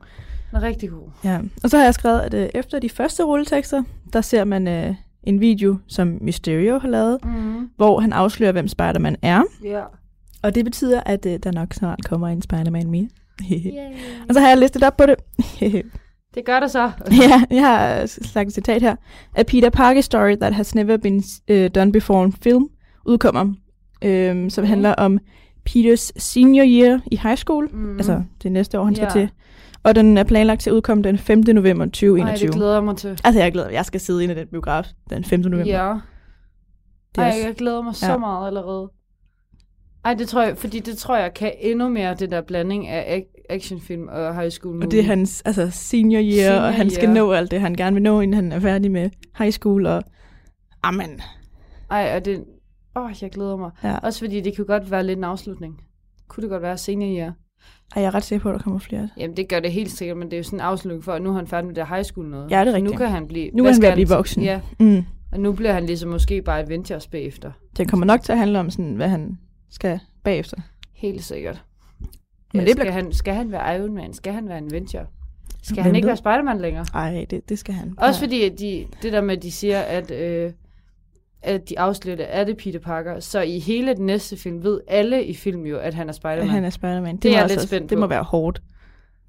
Den 0.51 0.57
er 0.57 0.63
rigtig 0.63 0.91
god. 0.91 1.09
Ja, 1.25 1.41
og 1.63 1.71
så 1.71 1.77
har 1.77 1.85
jeg 1.85 1.95
skrevet, 1.95 2.21
at 2.21 2.35
øh, 2.35 2.49
efter 2.55 2.79
de 2.79 2.91
første 2.91 3.23
rulletekster, 3.23 3.83
der 4.13 4.21
ser 4.21 4.45
man 4.45 4.69
øh, 4.69 4.95
en 5.23 5.41
video, 5.41 5.77
som 5.87 6.19
Mysterio 6.21 6.79
har 6.79 6.89
lavet, 6.89 7.19
mm. 7.25 7.71
hvor 7.77 8.01
han 8.01 8.13
afslører, 8.13 8.53
hvem 8.53 8.69
Spider-Man 8.69 9.17
er. 9.23 9.43
Ja. 9.65 9.83
Og 10.43 10.55
det 10.55 10.65
betyder, 10.65 11.01
at 11.07 11.27
øh, 11.27 11.39
der 11.43 11.53
nok 11.53 11.75
snart 11.75 12.05
kommer 12.05 12.29
en 12.29 12.43
Spider-Man 12.43 12.91
mere. 12.91 13.09
og 14.29 14.35
så 14.35 14.41
har 14.41 14.49
jeg 14.49 14.59
listet 14.59 14.83
op 14.83 14.97
på 14.97 15.05
det. 15.07 15.17
det 16.35 16.45
gør 16.45 16.61
der 16.61 16.67
så. 16.67 16.91
ja, 17.23 17.43
jeg 17.51 17.67
har 17.67 18.07
sagt 18.07 18.47
et 18.47 18.55
citat 18.55 18.83
her. 18.83 18.97
A 19.35 19.43
Peter 19.43 19.71
Parker 19.71 20.01
story 20.01 20.37
that 20.37 20.55
has 20.55 20.75
never 20.75 20.97
been 20.97 21.23
uh, 21.51 21.67
done 21.75 21.93
before 21.93 22.25
in 22.25 22.33
film 22.33 22.69
udkommer, 23.07 23.55
øhm, 24.05 24.51
som 24.51 24.63
okay. 24.63 24.69
handler 24.69 24.95
om 24.95 25.19
Peters 25.65 26.13
senior 26.17 26.65
year 26.69 27.01
i 27.13 27.17
high 27.17 27.37
school. 27.37 27.69
Mm. 27.73 27.97
Altså 27.97 28.23
det 28.43 28.53
næste 28.53 28.81
år, 28.81 28.85
han 28.85 28.95
skal 28.95 29.11
til. 29.11 29.29
Og 29.83 29.95
den 29.95 30.19
er 30.19 30.25
planlagt 30.25 30.61
til 30.61 30.71
at 30.71 30.75
udkomme 30.75 31.03
den 31.03 31.19
5. 31.19 31.39
november 31.39 31.85
2021. 31.85 32.29
Ej, 32.29 32.37
det 32.37 32.55
glæder 32.55 32.73
jeg 32.73 32.85
mig 32.85 32.97
til. 32.97 33.21
Altså, 33.25 33.41
jeg 33.41 33.53
glæder 33.53 33.71
Jeg 33.71 33.85
skal 33.85 34.01
sidde 34.01 34.25
inde 34.25 34.35
i 34.35 34.39
den 34.39 34.47
biograf 34.47 34.87
den 35.11 35.25
5. 35.25 35.41
november. 35.41 35.67
Ja. 35.67 35.95
Det 37.15 37.23
Ej, 37.23 37.43
jeg 37.47 37.55
glæder 37.59 37.83
mig 37.83 37.95
så 37.95 38.13
ja. 38.13 38.19
meget 38.19 38.47
allerede. 38.47 38.91
Ej, 40.07 40.15
det 40.15 40.29
tror 40.29 40.43
jeg, 40.43 40.59
fordi 40.59 40.81
det 40.81 40.99
tror 40.99 41.17
jeg 41.17 41.35
kan 41.35 41.53
endnu 41.61 41.89
mere, 41.89 42.15
det 42.15 42.31
der 42.31 42.41
blanding 42.41 42.89
af 42.89 43.25
actionfilm 43.51 44.09
og 44.09 44.41
high 44.41 44.51
school 44.51 44.75
movie. 44.75 44.87
Og 44.87 44.91
det 44.91 45.01
er 45.01 45.05
hans 45.05 45.43
altså, 45.45 45.71
senior 45.71 46.21
year, 46.21 46.51
senior 46.51 46.61
og 46.61 46.75
han 46.75 46.91
skal 46.91 47.05
year. 47.05 47.15
nå 47.15 47.33
alt 47.33 47.51
det, 47.51 47.61
han 47.61 47.75
gerne 47.75 47.95
vil 47.95 48.03
nå, 48.03 48.21
inden 48.21 48.35
han 48.35 48.53
er 48.53 48.61
færdig 48.61 48.91
med 48.91 49.11
high 49.39 49.53
school, 49.53 49.87
og 49.87 50.03
amen. 50.83 51.21
Ej, 51.91 52.13
og 52.17 52.25
det, 52.25 52.45
åh, 52.97 53.11
jeg 53.23 53.31
glæder 53.31 53.57
mig. 53.57 53.71
Ja. 53.85 53.99
Også 53.99 54.19
fordi 54.19 54.41
det 54.41 54.57
kunne 54.57 54.65
godt 54.65 54.91
være 54.91 55.05
lidt 55.05 55.19
en 55.19 55.25
afslutning. 55.25 55.81
Kunne 56.29 56.43
det 56.43 56.51
godt 56.51 56.63
være 56.63 56.79
senior 56.79 57.19
year. 57.19 57.33
Ej, 57.97 58.03
jeg 58.03 58.05
er 58.05 58.15
ret 58.15 58.25
sikker 58.25 58.43
på, 58.43 58.49
at 58.49 58.55
der 58.55 58.63
kommer 58.63 58.79
flere. 58.79 59.09
Jamen, 59.17 59.37
det 59.37 59.49
gør 59.49 59.61
det 59.61 59.73
helt 59.73 59.91
sikkert, 59.91 60.17
men 60.17 60.27
det 60.27 60.33
er 60.33 60.39
jo 60.39 60.45
sådan 60.45 60.57
en 60.57 60.65
afslutning 60.65 61.05
for, 61.05 61.13
at 61.13 61.23
nu 61.23 61.31
er 61.31 61.35
han 61.35 61.47
færdig 61.47 61.67
med 61.67 61.75
det 61.75 61.89
high 61.89 62.05
school 62.05 62.27
noget. 62.27 62.51
Ja, 62.51 62.61
det 62.61 62.69
er 62.69 62.75
rigtigt. 62.75 62.93
Nu 62.93 62.99
kan 62.99 63.09
han 63.09 63.29
blive... 63.29 63.51
Nu 63.51 63.65
kan 63.65 63.83
han 63.83 63.93
blive 63.93 64.09
voksen. 64.09 64.43
Ja. 64.43 64.61
Mm. 64.81 65.05
Og 65.33 65.41
nu 65.41 65.53
bliver 65.53 65.73
han 65.73 65.87
ligesom 65.87 66.11
måske 66.11 66.43
bare 66.43 66.61
Avengers 66.61 67.07
bagefter. 67.07 67.53
Det 67.77 67.91
kommer 67.91 68.07
nok 68.07 68.23
til 68.23 68.33
at 68.33 68.39
handle 68.39 68.61
om, 68.61 68.71
sådan, 68.71 68.95
hvad 68.95 69.09
han 69.09 69.39
skal 69.71 70.01
bagefter. 70.25 70.57
Helt 70.93 71.25
sikkert. 71.25 71.63
Men 72.53 72.63
ja, 72.63 72.69
det 72.69 72.77
bliver... 72.77 72.91
skal, 72.91 72.93
han, 72.93 73.13
skal 73.13 73.35
han 73.35 73.53
være 73.53 73.77
Iron 73.77 73.95
Man? 73.95 74.13
Skal 74.13 74.33
han 74.33 74.49
være 74.49 74.59
en 74.59 74.75
Avenger? 74.75 75.05
Skal 75.63 75.75
Hvem 75.75 75.85
han 75.85 75.95
ikke 75.97 76.07
være 76.07 76.17
Spider-Man 76.17 76.61
længere? 76.61 76.87
Nej, 76.95 77.27
det, 77.31 77.49
det 77.49 77.59
skal 77.59 77.75
han. 77.75 77.95
Også 77.99 78.21
ja. 78.21 78.27
fordi, 78.27 78.45
at 78.45 78.59
de, 78.59 78.87
det 79.03 79.13
der 79.13 79.21
med, 79.21 79.37
at 79.37 79.43
de 79.43 79.53
siger, 79.53 79.81
at, 79.81 80.11
øh, 80.11 80.53
at 81.43 81.69
de 81.69 81.79
afslører, 81.79 82.25
er 82.25 82.45
det 82.45 82.57
Peter 82.57 82.79
Parker. 82.79 83.21
Så 83.21 83.41
i 83.41 83.59
hele 83.59 83.95
den 83.95 84.07
næste 84.07 84.37
film 84.37 84.63
ved 84.63 84.81
alle 84.89 85.25
i 85.25 85.35
filmen 85.35 85.67
jo, 85.67 85.79
at 85.79 85.95
han 85.95 86.09
er 86.09 86.13
Spider-Man. 86.13 86.43
At 86.43 86.51
han 86.51 86.65
er 86.65 86.71
Spider-Man. 86.71 87.15
Det, 87.15 87.23
det 87.23 87.35
er 87.35 87.39
jeg 87.39 87.49
lidt 87.49 87.61
spændt 87.61 87.89
på. 87.89 87.91
Det 87.91 87.99
må 87.99 88.07
være 88.07 88.23
hårdt. 88.23 88.63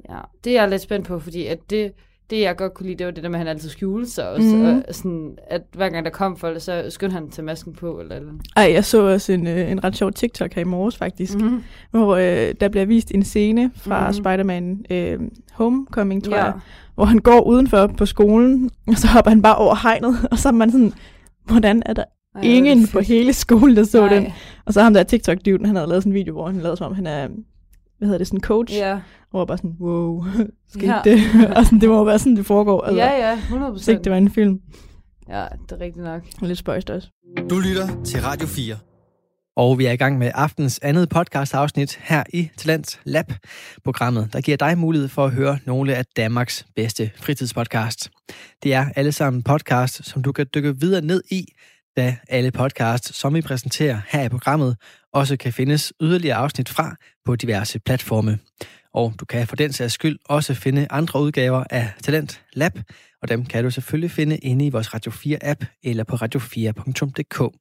Ja, 0.10 0.20
det 0.44 0.58
er 0.58 0.62
jeg 0.62 0.70
lidt 0.70 0.82
spændt 0.82 1.08
på, 1.08 1.20
fordi 1.20 1.46
at 1.46 1.60
det, 1.70 1.94
det, 2.30 2.42
jeg 2.42 2.56
godt 2.56 2.74
kunne 2.74 2.86
lide, 2.86 2.98
det 2.98 3.06
var 3.06 3.12
det 3.12 3.24
der 3.24 3.30
med, 3.30 3.40
at 3.40 3.46
han 3.46 3.48
altid 3.48 3.70
skjulte 3.70 4.10
sig 4.10 4.30
også. 4.30 4.56
Mm. 4.56 4.84
Og 4.88 4.96
sådan, 4.96 5.38
at 5.50 5.62
hver 5.74 5.90
gang 5.90 6.06
der 6.06 6.12
kom 6.12 6.38
folk, 6.38 6.62
så 6.62 6.86
skyndte 6.90 7.14
han 7.14 7.30
til 7.30 7.44
masken 7.44 7.74
på. 7.74 8.00
Eller, 8.00 8.16
eller. 8.16 8.32
Ej, 8.56 8.72
jeg 8.74 8.86
så 8.86 9.02
også 9.02 9.34
en, 9.34 9.48
øh, 9.48 9.72
en 9.72 9.84
ret 9.84 9.96
sjov 9.96 10.12
TikTok 10.12 10.54
her 10.54 10.62
i 10.62 10.66
morges 10.66 10.98
faktisk, 10.98 11.38
mm. 11.38 11.64
hvor 11.92 12.16
øh, 12.16 12.54
der 12.62 12.70
bliver 12.70 12.86
vist 12.86 13.12
en 13.12 13.24
scene 13.24 13.72
fra 13.76 14.08
mm. 14.08 14.14
Spider-Man 14.14 14.86
øh, 14.90 15.20
Homecoming, 15.52 16.24
tror 16.24 16.36
ja. 16.36 16.44
jeg, 16.44 16.54
hvor 16.96 17.06
han 17.06 17.20
går 17.20 17.42
udenfor 17.42 17.88
på 17.88 18.06
skolen, 18.06 18.70
og 18.88 18.98
så 18.98 19.08
hopper 19.08 19.30
han 19.30 19.42
bare 19.42 19.56
over 19.56 19.76
hegnet, 19.84 20.18
og 20.32 20.38
så 20.40 20.48
er 20.50 20.54
man 20.54 20.72
sådan, 20.72 20.94
hvordan 21.46 21.84
er 21.86 21.94
der 21.94 22.04
Ej, 22.36 22.42
ingen 22.44 22.88
på 22.88 23.00
hele 23.00 23.34
skolen, 23.34 23.76
der 23.76 23.84
så 23.84 24.02
Ej. 24.02 24.14
den? 24.14 24.28
Og 24.66 24.74
så 24.74 24.82
ham 24.82 24.94
der 24.94 25.04
TikTok-dyven, 25.04 25.66
han 25.66 25.76
havde 25.76 25.90
lavet 25.90 26.04
sådan 26.04 26.12
en 26.12 26.16
video, 26.16 26.34
hvor 26.34 26.48
han 26.48 26.56
lavede 26.56 26.78
som 26.78 26.88
om, 26.88 26.96
han 26.96 27.08
er 27.08 27.28
hvad 27.98 28.08
hedder 28.08 28.18
det, 28.18 28.28
sådan 28.28 28.42
coach. 28.42 28.74
Ja. 28.76 29.00
Og 29.32 29.40
var 29.40 29.46
bare 29.46 29.58
sådan, 29.58 29.76
wow, 29.80 30.26
skete 30.74 30.94
ja. 30.94 31.02
det? 31.04 31.20
og 31.58 31.66
sådan, 31.66 31.82
det 31.82 31.90
må 31.90 32.04
være 32.04 32.20
sådan, 32.20 32.36
det 32.36 32.46
foregår. 32.46 32.82
Altså, 32.82 33.04
ja, 33.04 33.30
ja, 33.30 33.38
100%. 33.38 33.80
Så 33.80 33.92
ikke 33.92 34.04
det 34.04 34.12
var 34.12 34.18
en 34.18 34.32
film. 34.32 34.62
Ja, 35.30 35.46
det 35.70 35.72
er 35.72 35.80
rigtigt 35.80 36.06
nok. 36.06 36.22
Og 36.42 36.48
lidt 36.48 36.60
spøjst 36.60 36.90
også. 36.90 37.08
Du 37.50 37.60
lytter 37.60 38.04
til 38.04 38.22
Radio 38.22 38.48
4. 38.48 38.76
Og 39.58 39.78
vi 39.78 39.86
er 39.86 39.92
i 39.92 39.96
gang 39.96 40.18
med 40.18 40.32
aftens 40.34 40.80
andet 40.84 41.10
podcast-afsnit 41.10 42.00
her 42.02 42.24
i 42.34 42.50
Talent 42.58 43.00
Lab, 43.04 43.34
programmet, 43.84 44.34
der 44.34 44.42
giver 44.42 44.58
dig 44.58 44.78
mulighed 44.78 45.08
for 45.08 45.26
at 45.26 45.32
høre 45.32 45.60
nogle 45.66 45.96
af 45.96 46.06
Danmarks 46.18 46.66
bedste 46.76 47.12
fritidspodcast. 47.16 48.10
Det 48.64 48.74
er 48.74 48.86
alle 48.96 49.12
sammen 49.12 49.44
podcast, 49.44 50.06
som 50.06 50.24
du 50.24 50.32
kan 50.32 50.46
dykke 50.56 50.80
videre 50.80 51.02
ned 51.02 51.24
i, 51.32 51.46
da 51.98 52.16
alle 52.30 52.52
podcasts, 52.52 53.16
som 53.16 53.34
vi 53.34 53.42
præsenterer 53.42 54.00
her 54.10 54.24
i 54.24 54.30
programmet, 54.30 54.78
også 55.18 55.38
kan 55.38 55.54
findes 55.54 55.94
yderligere 56.02 56.38
afsnit 56.38 56.70
fra 56.70 56.96
på 57.26 57.36
diverse 57.36 57.80
platforme. 57.80 58.40
Og 58.94 59.14
du 59.20 59.26
kan 59.26 59.48
for 59.48 59.56
den 59.56 59.74
sags 59.74 59.94
skyld 59.94 60.20
også 60.26 60.54
finde 60.54 60.88
andre 60.90 61.22
udgaver 61.22 61.64
af 61.70 61.92
Talent 62.04 62.42
Lab, 62.54 62.80
og 63.22 63.30
dem 63.30 63.46
kan 63.46 63.64
du 63.64 63.72
selvfølgelig 63.72 64.12
finde 64.12 64.38
inde 64.38 64.66
i 64.66 64.70
vores 64.70 64.94
Radio 64.94 65.12
4-app 65.12 65.66
eller 65.84 66.04
på 66.04 66.16
radio4.dk. 66.16 67.58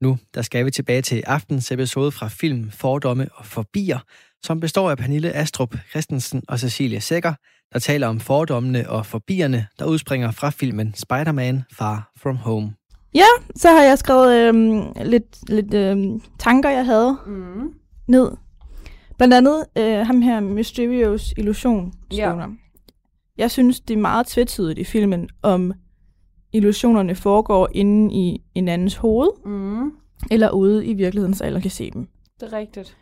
Nu 0.00 0.18
der 0.34 0.42
skal 0.42 0.66
vi 0.66 0.70
tilbage 0.70 1.02
til 1.02 1.22
aftens 1.26 1.72
episode 1.72 2.12
fra 2.12 2.28
film 2.28 2.70
Fordomme 2.70 3.28
og 3.32 3.46
Forbier, 3.46 3.98
som 4.42 4.60
består 4.60 4.90
af 4.90 4.98
Pernille 4.98 5.32
Astrup 5.32 5.76
Christensen 5.90 6.42
og 6.48 6.60
Cecilia 6.60 7.00
Sækker, 7.00 7.34
der 7.72 7.78
taler 7.78 8.06
om 8.06 8.20
fordommene 8.20 8.90
og 8.90 9.06
forbierne, 9.06 9.66
der 9.78 9.84
udspringer 9.84 10.30
fra 10.30 10.50
filmen 10.50 10.94
Spider-Man 10.94 11.64
Far 11.72 12.12
From 12.22 12.36
Home. 12.36 12.72
Ja, 13.16 13.26
så 13.56 13.68
har 13.68 13.82
jeg 13.82 13.98
skrevet 13.98 14.36
øhm, 14.36 14.82
lidt, 15.04 15.50
lidt 15.50 15.74
øhm, 15.74 16.20
tanker, 16.38 16.70
jeg 16.70 16.86
havde 16.86 17.16
mm. 17.26 17.74
ned 18.06 18.30
Blandt 19.16 19.34
andet 19.34 19.64
øh, 19.78 20.06
ham 20.06 20.22
her, 20.22 20.40
Mysterious 20.40 21.34
Illusion, 21.36 21.92
ja. 22.12 22.46
Jeg 23.38 23.50
synes, 23.50 23.80
det 23.80 23.94
er 23.94 24.00
meget 24.00 24.26
tvetydigt 24.26 24.78
i 24.78 24.84
filmen, 24.84 25.28
om 25.42 25.72
illusionerne 26.52 27.14
foregår 27.14 27.68
inde 27.72 28.14
i 28.14 28.42
en 28.54 28.68
andens 28.68 28.96
hoved, 28.96 29.28
mm. 29.44 29.92
eller 30.30 30.50
ude 30.50 30.86
i 30.86 30.94
virkeligheden, 30.94 31.34
så 31.34 31.44
alle 31.44 31.60
kan 31.60 31.70
se 31.70 31.90
dem. 31.90 32.08
Det 32.40 32.52
er 32.52 32.58
rigtigt. 32.58 32.96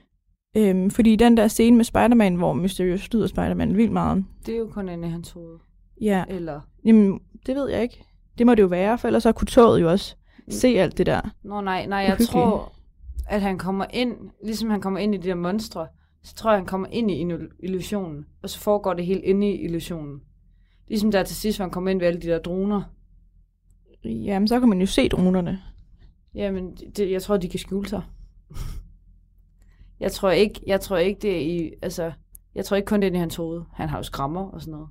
Øhm, 0.57 0.91
fordi 0.91 1.17
den 1.17 1.37
der 1.37 1.49
scene 1.49 1.77
med 1.77 1.85
Spider-Man, 1.85 2.35
hvor 2.35 2.53
Mysterious 2.53 3.01
skyder 3.01 3.27
Spider-Man 3.27 3.77
vildt 3.77 3.93
meget. 3.93 4.25
Det 4.47 4.55
er 4.55 4.59
jo 4.59 4.69
kun 4.73 4.89
inde 4.89 5.09
i 5.09 5.11
hans 5.11 5.31
hoved. 5.31 5.59
Ja. 6.01 6.25
Eller? 6.29 6.61
Jamen, 6.85 7.21
det 7.47 7.57
ved 7.57 7.71
jeg 7.71 7.83
ikke. 7.83 8.05
Det 8.39 8.47
må 8.47 8.55
det 8.55 8.63
jo 8.63 8.67
være, 8.67 8.99
for 8.99 9.09
ellers 9.09 9.23
så 9.23 9.33
kunne 9.33 9.47
toget 9.47 9.81
jo 9.81 9.91
også 9.91 10.17
mm. 10.47 10.53
se 10.53 10.69
alt 10.69 10.99
det 10.99 11.07
der. 11.07 11.21
Nå 11.43 11.61
nej, 11.61 11.87
nej, 11.87 11.99
jeg 11.99 12.19
tror, 12.19 12.73
at 13.29 13.41
han 13.41 13.59
kommer 13.59 13.87
ind, 13.91 14.17
ligesom 14.45 14.71
han 14.71 14.81
kommer 14.81 15.01
ind 15.01 15.15
i 15.15 15.19
de 15.19 15.29
der 15.29 15.35
monstre, 15.35 15.87
så 16.23 16.35
tror 16.35 16.51
jeg, 16.51 16.59
han 16.59 16.67
kommer 16.67 16.89
ind 16.91 17.11
i 17.11 17.27
illusionen, 17.59 18.25
og 18.43 18.51
så 18.51 18.59
foregår 18.59 18.95
det 18.95 19.07
helt 19.07 19.25
inde 19.25 19.51
i 19.51 19.65
illusionen. 19.65 20.21
Ligesom 20.89 21.11
der 21.11 21.23
til 21.23 21.37
sidst, 21.37 21.59
hvor 21.59 21.65
han 21.65 21.71
kommer 21.71 21.91
ind 21.91 21.99
ved 21.99 22.07
alle 22.07 22.21
de 22.21 22.27
der 22.27 22.39
droner. 22.39 22.83
Jamen, 24.05 24.49
så 24.49 24.61
kan 24.61 24.69
man 24.69 24.81
jo 24.81 24.87
se 24.87 25.09
dronerne. 25.09 25.63
Jamen, 26.35 26.77
det, 26.97 27.11
jeg 27.11 27.23
tror, 27.23 27.37
de 27.37 27.49
kan 27.49 27.61
skjule 27.61 27.89
sig. 27.89 28.03
jeg 30.01 30.13
tror 30.13 30.31
ikke, 30.31 30.61
jeg 30.67 30.81
tror 30.81 30.97
ikke 30.97 31.21
det 31.23 31.37
er 31.37 31.41
i, 31.41 31.73
altså, 31.83 32.13
jeg 32.55 32.65
tror 32.65 32.77
ikke 32.77 32.87
kun 32.87 33.03
det 33.03 33.09
er 33.09 33.13
i 33.15 33.19
hans 33.19 33.37
hoved. 33.37 33.63
Han 33.73 33.89
har 33.89 33.97
jo 33.97 34.03
skrammer 34.03 34.51
og 34.51 34.61
sådan 34.61 34.73
noget. 34.73 34.89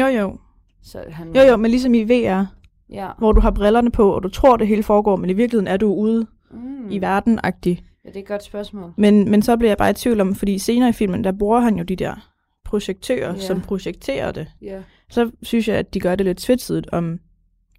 Jo, 0.00 0.06
jo. 0.06 0.38
Så 0.82 1.04
han, 1.08 1.36
jo, 1.36 1.42
jo, 1.42 1.56
men 1.56 1.70
ligesom 1.70 1.94
i 1.94 2.04
VR, 2.04 2.44
ja. 2.90 3.10
hvor 3.18 3.32
du 3.32 3.40
har 3.40 3.50
brillerne 3.50 3.90
på, 3.90 4.12
og 4.12 4.22
du 4.22 4.28
tror, 4.28 4.56
det 4.56 4.66
hele 4.66 4.82
foregår, 4.82 5.16
men 5.16 5.30
i 5.30 5.32
virkeligheden 5.32 5.68
er 5.68 5.76
du 5.76 5.94
ude 5.94 6.26
mm. 6.50 6.90
i 6.90 6.98
verden-agtig. 6.98 7.84
Ja, 8.04 8.08
det 8.08 8.16
er 8.16 8.20
et 8.20 8.26
godt 8.26 8.44
spørgsmål. 8.44 8.92
Men, 8.96 9.30
men 9.30 9.42
så 9.42 9.56
bliver 9.56 9.70
jeg 9.70 9.78
bare 9.78 9.90
i 9.90 9.94
tvivl 9.94 10.20
om, 10.20 10.34
fordi 10.34 10.58
senere 10.58 10.88
i 10.88 10.92
filmen, 10.92 11.24
der 11.24 11.32
bruger 11.32 11.60
han 11.60 11.76
jo 11.76 11.84
de 11.84 11.96
der 11.96 12.28
projektører, 12.64 13.34
ja. 13.34 13.40
som 13.40 13.60
projekterer 13.60 14.32
det. 14.32 14.46
Ja. 14.62 14.82
Så 15.10 15.30
synes 15.42 15.68
jeg, 15.68 15.76
at 15.76 15.94
de 15.94 16.00
gør 16.00 16.14
det 16.14 16.26
lidt 16.26 16.38
tvetsidigt, 16.38 16.88
om, 16.92 17.18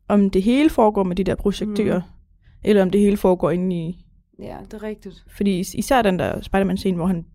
om 0.07 0.29
det 0.29 0.43
hele 0.43 0.69
foregår 0.69 1.03
med 1.03 1.15
de 1.15 1.23
der 1.23 1.35
projektører, 1.35 1.99
mm. 1.99 2.59
eller 2.63 2.81
om 2.81 2.89
det 2.89 3.01
hele 3.01 3.17
foregår 3.17 3.51
inde 3.51 3.75
i... 3.75 4.05
Ja, 4.39 4.57
det 4.65 4.73
er 4.73 4.83
rigtigt. 4.83 5.23
Fordi 5.35 5.59
især 5.59 6.01
den 6.01 6.19
der 6.19 6.41
Spider-Man-scene, 6.41 6.95
hvor, 6.95 7.05
han, 7.05 7.25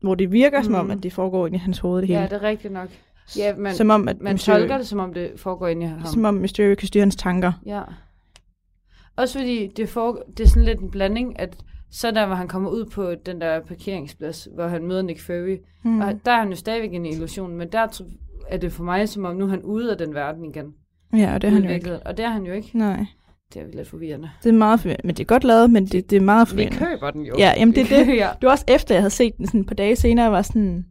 hvor 0.00 0.14
det 0.14 0.32
virker 0.32 0.58
mm. 0.58 0.64
som 0.64 0.74
om, 0.74 0.84
mm. 0.84 0.90
at 0.90 1.02
det 1.02 1.12
foregår 1.12 1.46
inde 1.46 1.56
i 1.56 1.58
hans 1.58 1.78
hoved, 1.78 2.00
det 2.00 2.08
hele. 2.08 2.20
Ja, 2.20 2.26
det 2.26 2.32
er 2.32 2.42
rigtigt 2.42 2.72
nok. 2.72 2.88
Ja, 3.36 3.56
man, 3.56 3.74
som 3.74 3.90
om, 3.90 4.08
at 4.08 4.20
man 4.20 4.32
Mysterio, 4.32 4.60
tolker 4.60 4.76
det, 4.76 4.86
som 4.86 4.98
om 4.98 5.14
det 5.14 5.32
foregår 5.36 5.68
inde 5.68 5.86
i 5.86 5.88
ham. 5.88 6.04
Som 6.04 6.24
om 6.24 6.34
Mysterio 6.34 6.74
kan 6.74 6.88
styre 6.88 7.00
hans 7.00 7.16
tanker. 7.16 7.52
Ja. 7.66 7.82
Også 9.16 9.38
fordi 9.38 9.66
det, 9.76 9.88
for, 9.88 10.22
det 10.36 10.44
er 10.44 10.48
sådan 10.48 10.64
lidt 10.64 10.80
en 10.80 10.90
blanding, 10.90 11.40
at 11.40 11.56
så 11.90 12.10
der, 12.10 12.26
hvor 12.26 12.34
han 12.34 12.48
kommer 12.48 12.70
ud 12.70 12.84
på 12.84 13.14
den 13.26 13.40
der 13.40 13.60
parkeringsplads, 13.60 14.48
hvor 14.54 14.66
han 14.66 14.84
møder 14.84 15.02
Nick 15.02 15.20
Fury, 15.20 15.56
mm. 15.84 16.00
og 16.00 16.20
der 16.24 16.32
er 16.32 16.38
han 16.38 16.48
jo 16.48 16.56
stadigvæk 16.56 16.94
en 16.94 17.06
illusion, 17.06 17.56
men 17.56 17.68
der 17.72 18.02
er 18.48 18.56
det 18.56 18.72
for 18.72 18.84
mig, 18.84 19.08
som 19.08 19.24
om 19.24 19.36
nu 19.36 19.44
er 19.44 19.48
han 19.48 19.62
ude 19.62 19.90
af 19.90 19.98
den 19.98 20.14
verden 20.14 20.44
igen. 20.44 20.74
Ja, 21.12 21.34
og 21.34 21.42
det 21.42 21.48
er 21.48 21.52
han 21.52 21.64
jo 21.64 21.70
ikke. 21.70 21.98
Og 21.98 22.16
det 22.16 22.24
er 22.24 22.30
han 22.30 22.44
jo 22.44 22.52
ikke. 22.52 22.78
Nej. 22.78 23.06
Det 23.54 23.62
er 23.62 23.66
lidt 23.76 23.88
forvirrende. 23.88 24.30
Det 24.42 24.48
er 24.48 24.52
meget 24.52 24.80
forvirrende, 24.80 25.06
men 25.06 25.16
det 25.16 25.20
er 25.20 25.26
godt 25.26 25.44
lavet, 25.44 25.70
men 25.70 25.86
det, 25.86 26.10
det 26.10 26.16
er 26.16 26.20
meget 26.20 26.48
forvirrende. 26.48 26.78
Vi 26.78 26.84
køber 26.84 27.10
den 27.10 27.22
jo. 27.22 27.34
Ja, 27.38 27.52
jamen 27.56 27.74
det 27.74 27.92
er 27.92 28.04
det. 28.04 28.06
Det 28.40 28.46
var 28.46 28.50
også 28.50 28.64
efter, 28.68 28.94
jeg 28.94 29.02
havde 29.02 29.10
set 29.10 29.36
den 29.36 29.46
sådan 29.46 29.60
et 29.60 29.66
par 29.66 29.74
dage 29.74 29.96
senere, 29.96 30.32
var 30.32 30.42
sådan, 30.42 30.86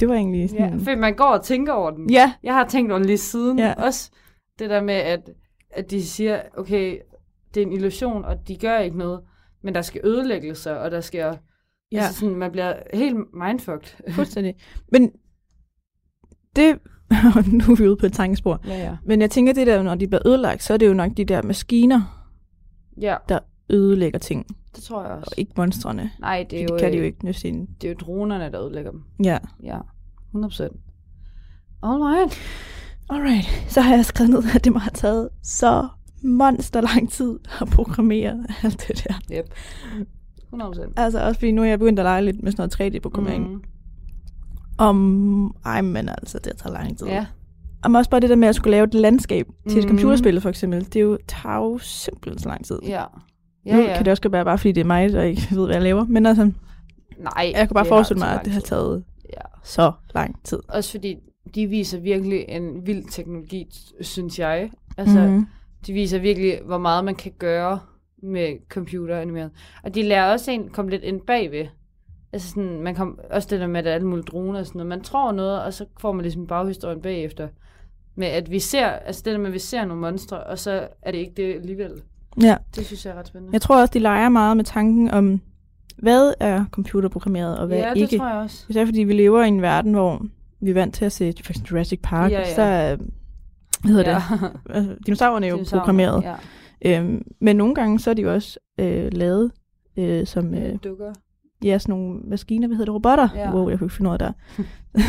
det 0.00 0.08
var 0.08 0.14
egentlig 0.14 0.50
sådan... 0.50 0.78
Ja, 0.78 0.92
for 0.92 0.96
man 0.96 1.14
går 1.14 1.24
og 1.24 1.44
tænker 1.44 1.72
over 1.72 1.90
den. 1.90 2.10
Ja. 2.10 2.32
Jeg 2.42 2.54
har 2.54 2.68
tænkt 2.68 2.92
over 2.92 2.98
den 2.98 3.06
lige 3.06 3.18
siden. 3.18 3.58
Ja. 3.58 3.72
Også 3.72 4.10
det 4.58 4.70
der 4.70 4.80
med, 4.80 4.94
at, 4.94 5.30
at 5.70 5.90
de 5.90 6.04
siger, 6.04 6.42
okay, 6.56 6.98
det 7.54 7.62
er 7.62 7.66
en 7.66 7.72
illusion, 7.72 8.24
og 8.24 8.48
de 8.48 8.56
gør 8.56 8.78
ikke 8.78 8.98
noget, 8.98 9.20
men 9.62 9.74
der 9.74 9.82
skal 9.82 10.00
ødelæggelser, 10.04 10.74
og 10.74 10.90
der 10.90 11.00
skal... 11.00 11.38
Ja. 11.92 11.98
Altså 11.98 12.20
sådan, 12.20 12.36
man 12.36 12.52
bliver 12.52 12.74
helt 12.94 13.16
mindfucked. 13.34 14.12
Fuldstændig. 14.12 14.54
Men 14.92 15.12
det... 16.56 16.78
nu 17.52 17.64
er 17.72 17.76
vi 17.76 17.88
ude 17.88 17.96
på 17.96 18.06
et 18.06 18.12
tankespor. 18.12 18.60
Ja, 18.66 18.78
ja. 18.78 18.96
Men 19.04 19.20
jeg 19.20 19.30
tænker, 19.30 19.52
det 19.52 19.66
der, 19.66 19.82
når 19.82 19.94
de 19.94 20.08
bliver 20.08 20.28
ødelagt, 20.28 20.62
så 20.62 20.74
er 20.74 20.76
det 20.76 20.88
jo 20.88 20.94
nok 20.94 21.10
de 21.16 21.24
der 21.24 21.42
maskiner, 21.42 22.28
ja. 23.00 23.16
der 23.28 23.38
ødelægger 23.70 24.18
ting. 24.18 24.46
Det 24.76 24.82
tror 24.84 25.02
jeg 25.02 25.12
også. 25.12 25.30
Og 25.32 25.38
ikke 25.38 25.52
monstrene. 25.56 26.10
Nej, 26.20 26.46
det 26.50 26.58
er 26.58 26.62
jo... 26.62 26.68
Det 26.68 26.80
kan 26.80 26.92
de 26.92 26.96
jo 26.96 27.04
ikke 27.04 27.24
nødvendigvis. 27.24 27.68
Det 27.80 27.88
er 27.88 27.92
jo 27.92 27.96
dronerne, 28.00 28.52
der 28.52 28.62
ødelægger 28.62 28.90
dem. 28.90 29.02
Ja. 29.24 29.38
Ja, 29.62 29.78
100%. 30.34 30.78
Alright. 31.82 32.38
Alright. 33.10 33.64
Så 33.68 33.80
har 33.80 33.94
jeg 33.94 34.04
skrevet 34.04 34.30
ned, 34.30 34.42
at 34.54 34.64
det 34.64 34.72
må 34.72 34.78
have 34.78 34.92
taget 34.94 35.28
så 35.42 35.88
monster 36.22 36.80
lang 36.80 37.10
tid 37.10 37.38
at 37.60 37.68
programmere 37.68 38.46
alt 38.62 38.88
det 38.88 39.04
der. 39.08 39.38
Yep. 39.38 39.54
100%. 40.54 40.92
Altså 40.96 41.24
også 41.26 41.38
fordi 41.38 41.52
nu 41.52 41.62
er 41.62 41.66
jeg 41.66 41.78
begyndt 41.78 41.98
at 41.98 42.04
lege 42.04 42.24
lidt 42.24 42.42
med 42.42 42.52
sådan 42.52 42.70
noget 42.78 42.94
3D-programmering. 42.94 43.48
Mm. 43.48 43.62
Om, 44.78 45.56
ej, 45.64 45.80
men 45.80 46.08
altså, 46.08 46.38
det 46.38 46.52
tager 46.56 46.72
lang 46.72 46.98
tid. 46.98 47.06
Ja. 47.06 47.26
Og 47.84 47.90
også 47.94 48.10
bare 48.10 48.20
det 48.20 48.30
der 48.30 48.36
med 48.36 48.48
at 48.48 48.54
skulle 48.54 48.70
lave 48.70 48.84
et 48.84 48.94
landskab 48.94 49.46
til 49.68 49.76
mm. 49.76 49.82
et 49.82 49.88
computerspil, 49.88 50.40
for 50.40 50.48
eksempel. 50.48 50.84
Det 50.84 50.96
er 50.96 51.00
jo, 51.00 51.18
tager 51.28 51.56
jo 51.56 51.78
simpelthen 51.78 52.38
så 52.38 52.48
lang 52.48 52.64
tid. 52.64 52.78
Ja. 52.82 53.04
Ja, 53.68 53.76
nu 53.76 53.82
ja. 53.82 53.96
kan 53.96 54.04
det 54.04 54.10
også 54.10 54.28
være 54.28 54.44
bare, 54.44 54.58
fordi 54.58 54.72
det 54.72 54.80
er 54.80 54.84
mig, 54.84 55.12
der 55.12 55.22
ikke 55.22 55.42
ved, 55.50 55.64
hvad 55.64 55.74
jeg 55.74 55.82
laver. 55.82 56.04
Men 56.04 56.26
altså, 56.26 56.50
Nej, 57.18 57.52
jeg 57.54 57.68
kan 57.68 57.74
bare 57.74 57.86
forestille 57.86 58.18
mig, 58.18 58.40
at 58.40 58.44
det 58.44 58.52
har 58.52 58.60
taget 58.60 59.04
ja. 59.32 59.42
så 59.64 59.92
lang 60.14 60.44
tid. 60.44 60.58
Også 60.68 60.90
fordi 60.90 61.16
de 61.54 61.66
viser 61.66 62.00
virkelig 62.00 62.44
en 62.48 62.86
vild 62.86 63.04
teknologi, 63.10 63.66
synes 64.00 64.38
jeg. 64.38 64.70
Altså, 64.96 65.20
mm. 65.20 65.46
de 65.86 65.92
viser 65.92 66.18
virkelig, 66.18 66.60
hvor 66.64 66.78
meget 66.78 67.04
man 67.04 67.14
kan 67.14 67.32
gøre 67.38 67.80
med 68.22 68.56
computer 68.68 69.18
animeret. 69.18 69.50
Og 69.84 69.94
de 69.94 70.02
lærer 70.02 70.32
også 70.32 70.50
en 70.50 70.68
komme 70.68 70.90
lidt 70.90 71.02
ind 71.02 71.20
bagved. 71.20 71.66
Altså 72.32 72.48
sådan, 72.48 72.80
man 72.80 72.94
kom, 72.94 73.18
også 73.30 73.48
det 73.50 73.60
der 73.60 73.66
med, 73.66 73.80
at 73.80 73.86
alle 73.86 74.06
mulige 74.06 74.24
droner 74.24 74.58
og 74.58 74.66
sådan 74.66 74.78
noget. 74.78 74.88
Man 74.88 75.00
tror 75.00 75.32
noget, 75.32 75.62
og 75.62 75.74
så 75.74 75.84
får 76.00 76.12
man 76.12 76.22
ligesom 76.22 76.46
baghistorien 76.46 77.02
bagefter. 77.02 77.48
Med 78.14 78.26
at 78.26 78.50
vi 78.50 78.58
ser, 78.58 78.86
altså 78.86 79.22
det 79.24 79.32
der 79.32 79.38
med, 79.38 79.46
at 79.46 79.52
vi 79.52 79.58
ser 79.58 79.84
nogle 79.84 80.00
monstre, 80.00 80.42
og 80.42 80.58
så 80.58 80.88
er 81.02 81.10
det 81.10 81.18
ikke 81.18 81.32
det 81.36 81.54
alligevel. 81.54 82.02
Ja. 82.42 82.56
Det 82.76 82.86
synes 82.86 83.06
jeg 83.06 83.14
er 83.14 83.18
ret 83.18 83.26
spændende. 83.26 83.52
Jeg 83.52 83.60
tror 83.60 83.80
også, 83.80 83.92
de 83.92 83.98
leger 83.98 84.28
meget 84.28 84.56
med 84.56 84.64
tanken 84.64 85.10
om, 85.10 85.40
hvad 85.98 86.32
er 86.40 86.64
computerprogrammeret, 86.70 87.58
og 87.58 87.66
hvad 87.66 87.78
ja, 87.78 87.92
ikke. 87.92 88.00
Ja, 88.00 88.06
det 88.06 88.18
tror 88.18 88.28
jeg 88.28 88.36
også. 88.36 88.66
Især 88.68 88.84
fordi 88.84 89.02
vi 89.02 89.12
lever 89.12 89.44
i 89.44 89.48
en 89.48 89.62
verden, 89.62 89.92
hvor 89.92 90.26
vi 90.60 90.70
er 90.70 90.74
vant 90.74 90.94
til 90.94 91.04
at 91.04 91.12
se 91.12 91.32
for 91.44 91.52
eksempel 91.52 91.70
Jurassic 91.70 92.00
Park, 92.02 92.30
ja, 92.30 92.38
ja. 92.38 92.54
så 92.54 92.96
hvad 93.82 93.92
hedder 93.92 94.10
ja. 94.10 94.22
det? 94.30 94.50
Altså, 94.76 94.96
dinosaurerne 95.06 95.46
er 95.46 95.50
jo 95.50 95.56
Dinosaur, 95.56 95.78
programmeret. 95.78 96.24
Ja. 96.24 96.34
Øhm, 96.84 97.22
men 97.40 97.56
nogle 97.56 97.74
gange, 97.74 97.98
så 97.98 98.10
er 98.10 98.14
de 98.14 98.22
jo 98.22 98.34
også 98.34 98.58
øh, 98.80 99.12
lavet 99.12 99.52
øh, 99.96 100.26
som... 100.26 100.54
Øh, 100.54 100.78
Dukker. 100.84 101.12
Ja, 101.64 101.78
sådan 101.78 101.92
nogle 101.92 102.20
maskiner, 102.20 102.68
hvad 102.68 102.76
hedder 102.76 102.92
det, 102.92 102.94
robotter. 102.94 103.28
Ja. 103.34 103.54
Wow, 103.54 103.68
jeg 103.68 103.78
kunne 103.78 103.86
ikke 103.86 103.96
finde 103.96 104.10
af 104.10 104.18
der. 104.18 104.32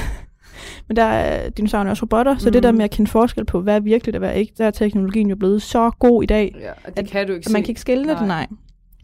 Men 0.87 0.95
der 0.95 1.03
er 1.03 1.49
dinosaurerne 1.49 1.91
også 1.91 2.03
robotter, 2.03 2.33
mm. 2.33 2.39
så 2.39 2.49
det 2.49 2.63
der 2.63 2.71
mm. 2.71 2.77
med 2.77 2.85
at 2.85 2.91
kende 2.91 3.11
forskel 3.11 3.45
på, 3.45 3.61
hvad 3.61 3.75
er 3.75 3.79
virkeligt 3.79 4.15
og 4.15 4.19
hvad 4.19 4.29
er 4.29 4.33
ikke, 4.33 4.53
der 4.57 4.65
er 4.65 4.71
teknologien 4.71 5.29
jo 5.29 5.35
blevet 5.35 5.61
så 5.61 5.91
god 5.99 6.23
i 6.23 6.25
dag, 6.25 6.55
ja, 6.59 6.71
det 6.85 6.99
at, 6.99 7.07
kan 7.07 7.27
du 7.27 7.33
ikke 7.33 7.47
at 7.47 7.53
man 7.53 7.63
kan 7.63 7.69
ikke 7.69 7.81
skille 7.81 8.09
det, 8.09 8.27
nej. 8.27 8.47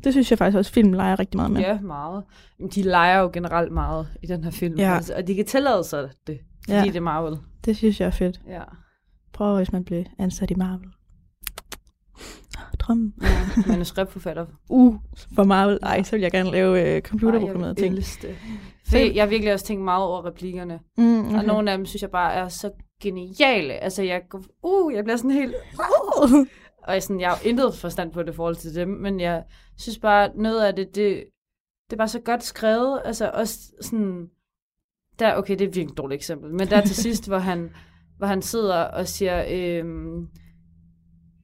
Det 0.04 0.14
synes 0.14 0.32
jeg 0.32 0.38
faktisk 0.38 0.58
også, 0.58 0.70
at 0.70 0.74
film 0.74 0.94
leger 0.94 1.20
rigtig 1.20 1.38
meget 1.38 1.52
med. 1.52 1.62
Ja, 1.62 1.80
meget. 1.80 2.24
De 2.76 2.82
leger 2.82 3.20
jo 3.20 3.30
generelt 3.34 3.72
meget 3.72 4.08
i 4.24 4.28
den 4.28 4.44
her 4.44 4.52
film, 4.52 4.78
ja. 4.78 4.96
altså, 4.96 5.14
og 5.18 5.28
de 5.28 5.36
kan 5.36 5.46
tillade 5.46 5.84
sig 5.84 6.10
det, 6.28 6.40
fordi 6.64 6.78
ja. 6.78 6.84
det 6.84 6.96
er 6.96 7.00
Marvel. 7.00 7.38
Det 7.66 7.78
synes 7.78 8.00
jeg 8.00 8.08
er 8.08 8.12
fedt. 8.12 8.42
Ja. 8.50 8.62
Prøv 9.34 9.58
hvis 9.58 9.72
man 9.72 9.84
bliver 9.84 10.04
ansat 10.20 10.52
i 10.52 10.56
Marvel. 10.56 10.90
Drøm. 12.80 13.14
Ja, 13.22 13.28
manuskriptforfatter. 13.68 14.46
uh, 14.70 14.96
for 15.36 15.44
Marvel. 15.44 15.80
Ej, 15.84 16.04
så 16.04 16.12
vil 16.12 16.22
jeg 16.22 16.32
gerne 16.32 16.52
lave 16.52 16.96
uh, 16.96 17.02
computerprogrammerede 17.02 17.76
ting. 17.76 17.96
Det. 17.96 18.36
For 18.90 18.98
jeg 18.98 19.24
har 19.24 19.30
virkelig 19.30 19.54
også 19.54 19.66
tænkt 19.66 19.84
meget 19.84 20.04
over 20.04 20.26
replikkerne. 20.26 20.80
Mm, 20.98 21.26
okay. 21.26 21.38
Og 21.38 21.46
nogle 21.46 21.72
af 21.72 21.78
dem 21.78 21.86
synes 21.86 22.02
jeg 22.02 22.12
bare 22.12 22.34
er 22.34 22.48
så 22.48 22.72
geniale. 23.02 23.74
Altså, 23.74 24.04
jeg, 24.04 24.22
uh, 24.64 24.94
jeg 24.94 25.04
bliver 25.04 25.18
sådan 25.18 25.32
helt... 25.32 25.56
Uh, 26.24 26.32
og 26.88 26.94
jeg, 26.94 27.04
sådan, 27.04 27.20
jeg 27.20 27.30
har 27.30 27.40
jo 27.44 27.50
intet 27.50 27.76
forstand 27.76 28.12
på 28.12 28.24
det 28.24 28.34
i 28.34 28.36
forhold 28.36 28.56
til 28.56 28.76
dem, 28.76 28.88
men 28.88 29.20
jeg 29.20 29.44
synes 29.78 30.00
bare, 30.00 30.30
noget 30.36 30.66
af 30.66 30.76
det, 30.76 30.96
det, 30.96 31.24
det 31.90 31.94
er 31.94 31.98
bare 31.98 32.08
så 32.08 32.20
godt 32.20 32.44
skrevet. 32.44 33.02
Altså 33.06 33.32
også 33.34 33.60
sådan... 33.82 34.30
Der, 35.20 35.36
okay, 35.36 35.54
det 35.54 35.62
er 35.62 35.66
virkelig 35.66 35.92
et 35.92 35.98
dårligt 35.98 36.20
eksempel, 36.20 36.54
men 36.54 36.68
der 36.68 36.82
til 36.82 36.96
sidst, 37.06 37.28
hvor 37.28 37.38
han, 37.38 37.70
hvor 38.18 38.28
han 38.28 38.42
sidder 38.42 38.78
og 38.84 39.08
siger... 39.08 39.46
Øhm, 39.52 40.28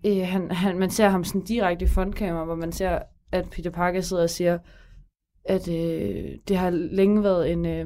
øh, 0.06 0.28
han, 0.28 0.52
han, 0.52 0.80
man 0.80 0.90
ser 0.90 1.10
ham 1.10 1.24
sådan 1.24 1.42
direkte 1.42 1.86
i 1.86 1.88
frontkamera, 1.88 2.46
hvor 2.46 2.56
man 2.56 2.72
ser, 2.72 3.00
at 3.32 3.50
Peter 3.50 3.70
Parker 3.70 4.02
sidder 4.02 4.24
og 4.24 4.30
siger, 4.30 4.60
at 5.46 5.68
øh, 5.68 6.32
det 6.48 6.58
har 6.58 6.70
længe 6.70 7.24
været 7.24 7.52
en, 7.52 7.66
øh, 7.66 7.86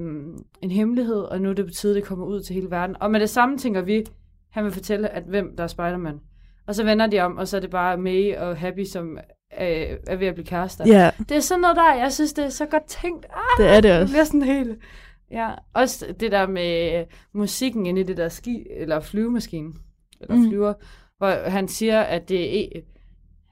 en 0.61 0.71
hemmelighed, 0.71 1.21
og 1.21 1.41
nu 1.41 1.49
er 1.49 1.53
det 1.53 1.65
på 1.65 1.71
tide, 1.71 1.95
det 1.95 2.03
kommer 2.03 2.25
ud 2.25 2.41
til 2.41 2.53
hele 2.53 2.71
verden. 2.71 2.95
Og 2.99 3.11
med 3.11 3.19
det 3.19 3.29
samme 3.29 3.57
tænker 3.57 3.81
vi, 3.81 4.05
han 4.51 4.63
vil 4.63 4.71
fortælle, 4.71 5.09
at 5.09 5.23
hvem 5.23 5.55
der 5.57 5.63
er 5.63 5.67
Spider-Man. 5.67 6.19
Og 6.67 6.75
så 6.75 6.83
vender 6.83 7.07
de 7.07 7.19
om, 7.19 7.37
og 7.37 7.47
så 7.47 7.57
er 7.57 7.61
det 7.61 7.69
bare 7.69 7.97
May 7.97 8.35
og 8.35 8.57
Happy, 8.57 8.83
som 8.83 9.17
er, 9.51 9.95
er 10.07 10.15
ved 10.15 10.27
at 10.27 10.33
blive 10.33 10.45
kærester. 10.45 10.87
Yeah. 10.87 11.13
Det 11.19 11.31
er 11.31 11.39
sådan 11.39 11.61
noget 11.61 11.75
der, 11.75 11.93
jeg 11.93 12.13
synes, 12.13 12.33
det 12.33 12.45
er 12.45 12.49
så 12.49 12.65
godt 12.65 12.85
tænkt. 12.85 13.25
Ah, 13.29 13.65
det 13.65 13.75
er 13.75 13.81
det 13.81 13.91
også. 13.91 14.01
Det 14.01 14.09
bliver 14.09 14.23
sådan 14.23 14.41
helt... 14.41 14.77
Ja, 15.31 15.49
også 15.73 16.15
det 16.19 16.31
der 16.31 16.47
med 16.47 17.05
musikken 17.33 17.85
inde 17.85 18.01
i 18.01 18.03
det 18.03 18.17
der 18.17 18.29
ski, 18.29 18.67
eller 18.69 18.99
flyvemaskine, 18.99 19.73
eller 20.21 20.35
mm. 20.35 20.49
flyver, 20.49 20.73
hvor 21.17 21.49
han 21.49 21.67
siger, 21.67 22.01
at 22.01 22.29
det 22.29 22.59
er, 22.59 22.81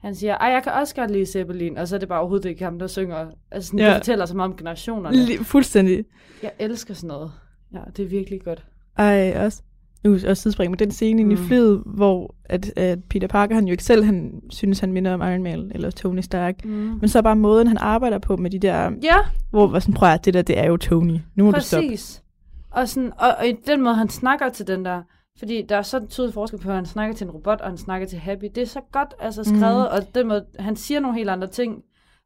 han 0.04 0.14
siger, 0.14 0.36
ej, 0.36 0.48
jeg 0.48 0.62
kan 0.62 0.72
også 0.72 0.94
godt 0.94 1.10
lide 1.10 1.26
Zeppelin, 1.26 1.78
og 1.78 1.88
så 1.88 1.94
er 1.94 1.98
det 1.98 2.08
bare 2.08 2.20
overhovedet 2.20 2.48
ikke 2.48 2.64
ham, 2.64 2.78
der 2.78 2.86
synger. 2.86 3.26
Altså, 3.50 3.66
sådan, 3.66 3.80
ja. 3.80 3.86
det 3.86 3.94
fortæller 3.94 4.26
så 4.26 4.36
meget 4.36 4.50
om 4.50 4.56
generationerne. 4.56 5.16
L- 5.16 5.42
fuldstændig. 5.42 6.04
Jeg 6.42 6.50
elsker 6.58 6.94
sådan 6.94 7.08
noget. 7.08 7.32
Ja, 7.72 7.78
det 7.96 8.04
er 8.04 8.08
virkelig 8.08 8.40
godt. 8.44 8.64
Ej, 8.98 9.36
også. 9.36 9.62
Nu 10.04 10.12
også 10.12 10.34
sidespring 10.34 10.70
med 10.70 10.78
den 10.78 10.90
scene 10.90 11.24
mm. 11.24 11.30
i 11.30 11.36
flyet, 11.36 11.82
hvor 11.86 12.34
at, 12.44 12.78
at 12.78 12.98
Peter 13.04 13.28
Parker, 13.28 13.54
han 13.54 13.64
jo 13.64 13.70
ikke 13.70 13.84
selv, 13.84 14.04
han 14.04 14.40
synes, 14.50 14.80
han 14.80 14.92
minder 14.92 15.14
om 15.14 15.20
Iron 15.20 15.42
Man 15.42 15.72
eller 15.74 15.90
Tony 15.90 16.20
Stark. 16.20 16.64
Mm. 16.64 16.70
Men 16.70 17.08
så 17.08 17.22
bare 17.22 17.36
måden, 17.36 17.66
han 17.66 17.78
arbejder 17.78 18.18
på 18.18 18.36
med 18.36 18.50
de 18.50 18.58
der... 18.58 18.90
Ja. 19.02 19.16
Hvor 19.50 19.66
var 19.66 19.78
sådan, 19.78 19.94
prøv 19.94 20.08
at 20.08 20.24
det 20.24 20.34
der, 20.34 20.42
det 20.42 20.58
er 20.58 20.66
jo 20.66 20.76
Tony. 20.76 21.18
Nu 21.34 21.44
må 21.44 21.50
Præcis. 21.50 21.70
du 21.70 21.76
stoppe. 21.76 21.88
Præcis. 21.88 22.22
Og, 22.70 22.88
sådan, 22.88 23.12
og, 23.18 23.28
og, 23.38 23.48
i 23.48 23.52
den 23.66 23.82
måde, 23.82 23.94
han 23.94 24.08
snakker 24.08 24.48
til 24.48 24.66
den 24.66 24.84
der... 24.84 25.02
Fordi 25.38 25.62
der 25.62 25.76
er 25.76 25.82
så 25.82 26.06
tydelig 26.06 26.34
forskel 26.34 26.58
på, 26.60 26.68
at 26.68 26.74
han 26.74 26.86
snakker 26.86 27.16
til 27.16 27.24
en 27.24 27.30
robot, 27.30 27.60
og 27.60 27.68
han 27.68 27.78
snakker 27.78 28.06
til 28.06 28.18
Happy. 28.18 28.44
Det 28.54 28.62
er 28.62 28.66
så 28.66 28.80
godt 28.92 29.14
altså 29.18 29.44
skrevet, 29.44 29.88
mm. 29.90 29.96
og 29.96 30.14
den 30.14 30.28
måde, 30.28 30.46
han 30.58 30.76
siger 30.76 31.00
nogle 31.00 31.16
helt 31.18 31.30
andre 31.30 31.46
ting. 31.48 31.82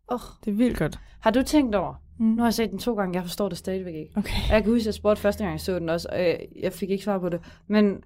Oh. 0.08 0.18
Det 0.44 0.50
er 0.50 0.54
vildt 0.54 0.78
godt. 0.78 0.98
Har 1.20 1.30
du 1.30 1.42
tænkt 1.42 1.74
over? 1.74 1.94
Mm. 2.18 2.26
Nu 2.26 2.36
har 2.36 2.46
jeg 2.46 2.54
set 2.54 2.70
den 2.70 2.78
to 2.78 2.94
gange, 2.94 3.14
jeg 3.14 3.22
forstår 3.22 3.48
det 3.48 3.58
stadigvæk 3.58 3.94
ikke. 3.94 4.12
Okay. 4.16 4.50
Jeg 4.50 4.62
kan 4.62 4.72
huske, 4.72 4.82
at 4.82 4.86
jeg 4.86 4.94
spurgte 4.94 5.22
første 5.22 5.44
gang, 5.44 5.52
jeg 5.52 5.60
så 5.60 5.78
den 5.78 5.88
også, 5.88 6.08
og 6.12 6.18
jeg, 6.18 6.40
jeg 6.62 6.72
fik 6.72 6.90
ikke 6.90 7.04
svar 7.04 7.18
på 7.18 7.28
det. 7.28 7.40
Men 7.68 7.96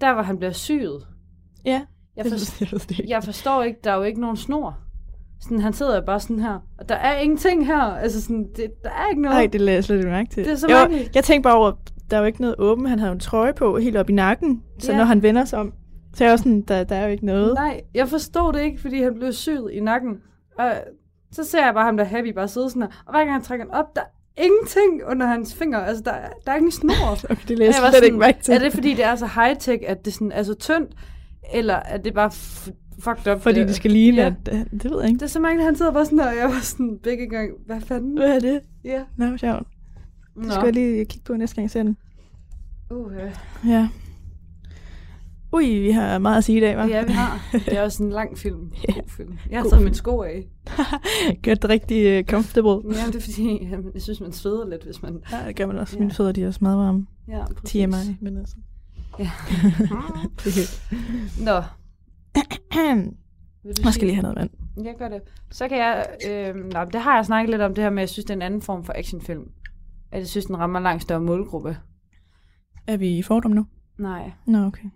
der, 0.00 0.12
hvor 0.12 0.22
han 0.22 0.38
bliver 0.38 0.52
syet. 0.52 1.06
Ja, 1.64 1.82
jeg, 2.16 2.26
for, 2.26 3.04
jeg 3.08 3.24
forstår 3.24 3.62
ikke, 3.62 3.80
der 3.84 3.90
er 3.90 3.96
jo 3.96 4.02
ikke 4.02 4.20
nogen 4.20 4.36
snor. 4.36 4.78
Sådan, 5.40 5.60
han 5.60 5.72
sidder 5.72 6.00
bare 6.00 6.20
sådan 6.20 6.38
her, 6.38 6.58
og 6.78 6.88
der 6.88 6.94
er 6.94 7.18
ingenting 7.18 7.66
her. 7.66 7.80
Altså 7.80 8.22
sådan, 8.22 8.48
det, 8.56 8.70
der 8.84 8.90
er 8.90 9.08
ikke 9.08 9.22
noget. 9.22 9.36
Nej, 9.36 9.46
det 9.46 9.60
lader 9.60 9.76
jeg 9.76 9.84
slet 9.84 9.96
ikke 9.96 10.08
mærke 10.08 10.30
til. 10.30 10.44
Det 10.44 10.52
er 10.52 10.56
så 10.56 10.66
jo, 10.70 10.98
Jeg 11.14 11.24
tænkte 11.24 11.42
bare 11.42 11.56
over, 11.56 11.72
der 12.10 12.16
er 12.16 12.20
jo 12.20 12.26
ikke 12.26 12.40
noget 12.40 12.56
åbent. 12.58 12.88
Han 12.88 12.98
har 12.98 13.06
jo 13.06 13.12
en 13.12 13.20
trøje 13.20 13.52
på 13.52 13.78
helt 13.78 13.96
op 13.96 14.10
i 14.10 14.12
nakken, 14.12 14.62
så 14.78 14.92
ja. 14.92 14.98
når 14.98 15.04
han 15.04 15.22
vender 15.22 15.44
sig 15.44 15.58
om, 15.58 15.72
så 16.14 16.24
er 16.24 16.28
jeg 16.28 16.38
sådan, 16.38 16.60
der, 16.62 16.84
der 16.84 16.96
er 16.96 17.04
jo 17.04 17.10
ikke 17.10 17.26
noget. 17.26 17.54
Nej, 17.54 17.80
jeg 17.94 18.08
forstod 18.08 18.52
det 18.52 18.60
ikke, 18.60 18.80
fordi 18.80 19.02
han 19.02 19.14
blev 19.14 19.32
syet 19.32 19.70
i 19.72 19.80
nakken. 19.80 20.16
Og 20.58 20.72
så 21.32 21.44
ser 21.44 21.64
jeg 21.64 21.74
bare 21.74 21.84
ham 21.84 21.96
der 21.96 22.04
happy 22.04 22.28
bare 22.28 22.48
sidde 22.48 22.70
sådan 22.70 22.82
her, 22.82 22.88
og 23.06 23.12
hver 23.12 23.18
gang 23.18 23.32
han 23.32 23.42
trækker 23.42 23.64
den 23.64 23.74
op, 23.74 23.96
der 23.96 24.02
er 24.02 24.42
ingenting 24.44 25.02
under 25.10 25.26
hans 25.26 25.54
fingre. 25.54 25.86
Altså, 25.86 26.02
der, 26.04 26.12
der 26.46 26.52
er 26.52 26.56
ingen 26.56 26.72
snor. 26.72 27.12
okay, 27.30 27.42
det 27.48 27.58
læser 27.58 27.82
jeg 27.82 27.92
slet 27.92 28.04
ikke 28.04 28.18
mærke 28.18 28.42
til. 28.42 28.54
Er 28.54 28.58
det, 28.58 28.72
fordi 28.72 28.94
det 28.94 29.04
er 29.04 29.16
så 29.16 29.26
high-tech, 29.26 29.84
at 29.86 30.04
det 30.04 30.12
sådan 30.14 30.32
er 30.32 30.42
så 30.42 30.54
tyndt, 30.54 30.90
eller 31.54 31.74
er 31.74 31.96
det 31.96 32.14
bare 32.14 32.30
fucked 33.00 33.32
up? 33.32 33.40
Fordi 33.40 33.60
det 33.60 33.74
skal 33.74 33.90
ligne, 33.90 34.22
ja. 34.22 34.26
at, 34.26 34.34
det, 34.70 34.90
ved 34.90 35.00
jeg 35.00 35.08
ikke. 35.08 35.18
Det 35.18 35.24
er 35.24 35.30
så 35.30 35.40
mange, 35.40 35.64
han 35.64 35.76
sidder 35.76 35.92
bare 35.92 36.04
sådan 36.04 36.18
her, 36.18 36.28
og 36.28 36.36
jeg 36.36 36.44
var 36.44 36.60
sådan 36.60 36.98
begge 37.02 37.28
gange, 37.28 37.54
hvad 37.66 37.80
fanden? 37.80 38.18
Hvad 38.18 38.34
er 38.34 38.40
det? 38.40 38.60
Ja. 38.84 39.02
Nå, 39.16 39.26
hvor 39.26 39.64
sjovt. 40.42 40.44
Det 40.44 40.52
skal 40.54 40.64
jeg 40.64 40.74
lige 40.74 41.04
kigge 41.04 41.24
på 41.24 41.36
næste 41.36 41.56
gang, 41.56 41.62
jeg 41.64 41.70
ser 41.70 41.82
den. 41.82 41.96
Uh, 42.90 43.12
Ja. 43.66 43.88
Ui, 45.52 45.78
vi 45.80 45.90
har 45.90 46.18
meget 46.18 46.38
at 46.38 46.44
sige 46.44 46.58
i 46.58 46.60
dag, 46.60 46.76
hva'? 46.76 46.88
Ja, 46.88 47.04
vi 47.04 47.12
har. 47.12 47.48
Det 47.66 47.78
er 47.78 47.82
også 47.82 48.02
en 48.02 48.10
lang 48.10 48.38
film. 48.38 48.72
yeah. 48.88 48.94
God 48.98 49.08
film. 49.08 49.38
Jeg 49.50 49.60
har 49.60 49.68
taget 49.68 49.84
min 49.84 49.94
sko 49.94 50.22
af. 50.22 50.46
Gjort 51.42 51.62
det 51.62 51.70
rigtig 51.70 52.18
uh, 52.18 52.24
comfortable. 52.24 52.96
Ja, 52.96 53.06
det 53.06 53.16
er 53.16 53.20
fordi, 53.20 53.68
jeg 53.94 54.02
synes, 54.02 54.20
man 54.20 54.32
sveder 54.32 54.68
lidt, 54.68 54.84
hvis 54.84 55.02
man... 55.02 55.22
Ja, 55.32 55.46
det 55.46 55.56
gør 55.56 55.66
man 55.66 55.78
også. 55.78 55.96
Ja. 55.96 56.00
Mine 56.00 56.12
fødder, 56.12 56.32
de 56.32 56.42
er 56.42 56.46
også 56.46 56.58
meget 56.62 56.78
varme. 56.78 57.06
Ja, 57.28 57.44
præcis. 57.56 57.70
TMI, 57.70 58.16
men 58.20 58.36
altså. 58.36 58.56
Ja. 59.18 59.30
Nå. 61.50 61.62
jeg 63.84 63.92
skal 63.94 64.06
lige 64.06 64.14
have 64.14 64.22
noget 64.22 64.36
vand. 64.36 64.50
Jeg 64.84 64.94
gør 64.98 65.08
det. 65.08 65.20
Så 65.50 65.68
kan 65.68 65.78
jeg... 65.78 66.06
Øh, 66.28 66.54
nej, 66.72 66.84
det 66.84 67.00
har 67.00 67.16
jeg 67.16 67.26
snakket 67.26 67.50
lidt 67.50 67.62
om, 67.62 67.74
det 67.74 67.84
her 67.84 67.90
med, 67.90 67.98
at 67.98 68.00
jeg 68.00 68.08
synes, 68.08 68.24
det 68.24 68.30
er 68.30 68.36
en 68.36 68.42
anden 68.42 68.62
form 68.62 68.84
for 68.84 68.92
actionfilm. 68.96 69.48
At 70.12 70.18
jeg 70.18 70.28
synes, 70.28 70.46
den 70.46 70.58
rammer 70.58 70.80
langt 70.80 71.02
større 71.02 71.20
målgruppe. 71.20 71.76
Er 72.86 72.96
vi 72.96 73.18
i 73.18 73.22
fordom 73.22 73.50
nu? 73.50 73.66
Nej. 73.98 74.32
Nå, 74.46 74.58
okay. 74.58 74.88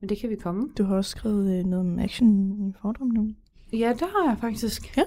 Men 0.00 0.08
det 0.08 0.18
kan 0.18 0.30
vi 0.30 0.36
komme. 0.36 0.68
Du 0.78 0.84
har 0.84 0.96
også 0.96 1.10
skrevet 1.10 1.58
øh, 1.58 1.64
noget 1.64 1.86
om 1.86 1.98
action 1.98 2.52
i 2.68 2.72
fordom 2.82 3.06
nu. 3.06 3.28
Ja, 3.72 3.92
det 3.92 4.00
har 4.00 4.28
jeg 4.28 4.38
faktisk. 4.40 4.96
Ja. 4.96 5.02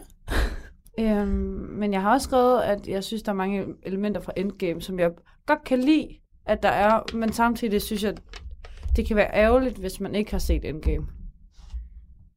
øhm, 1.21 1.29
men 1.79 1.93
jeg 1.93 2.01
har 2.01 2.11
også 2.11 2.25
skrevet, 2.25 2.61
at 2.61 2.87
jeg 2.87 3.03
synes, 3.03 3.23
der 3.23 3.31
er 3.31 3.35
mange 3.35 3.65
elementer 3.83 4.21
fra 4.21 4.31
Endgame, 4.37 4.81
som 4.81 4.99
jeg 4.99 5.11
godt 5.45 5.63
kan 5.63 5.79
lide, 5.79 6.07
at 6.45 6.63
der 6.63 6.69
er. 6.69 7.15
Men 7.15 7.33
samtidig 7.33 7.81
synes 7.81 8.03
jeg, 8.03 8.17
det 8.95 9.07
kan 9.07 9.15
være 9.15 9.33
ærgerligt, 9.33 9.77
hvis 9.77 9.99
man 9.99 10.15
ikke 10.15 10.31
har 10.31 10.39
set 10.39 10.65
Endgame. 10.65 11.07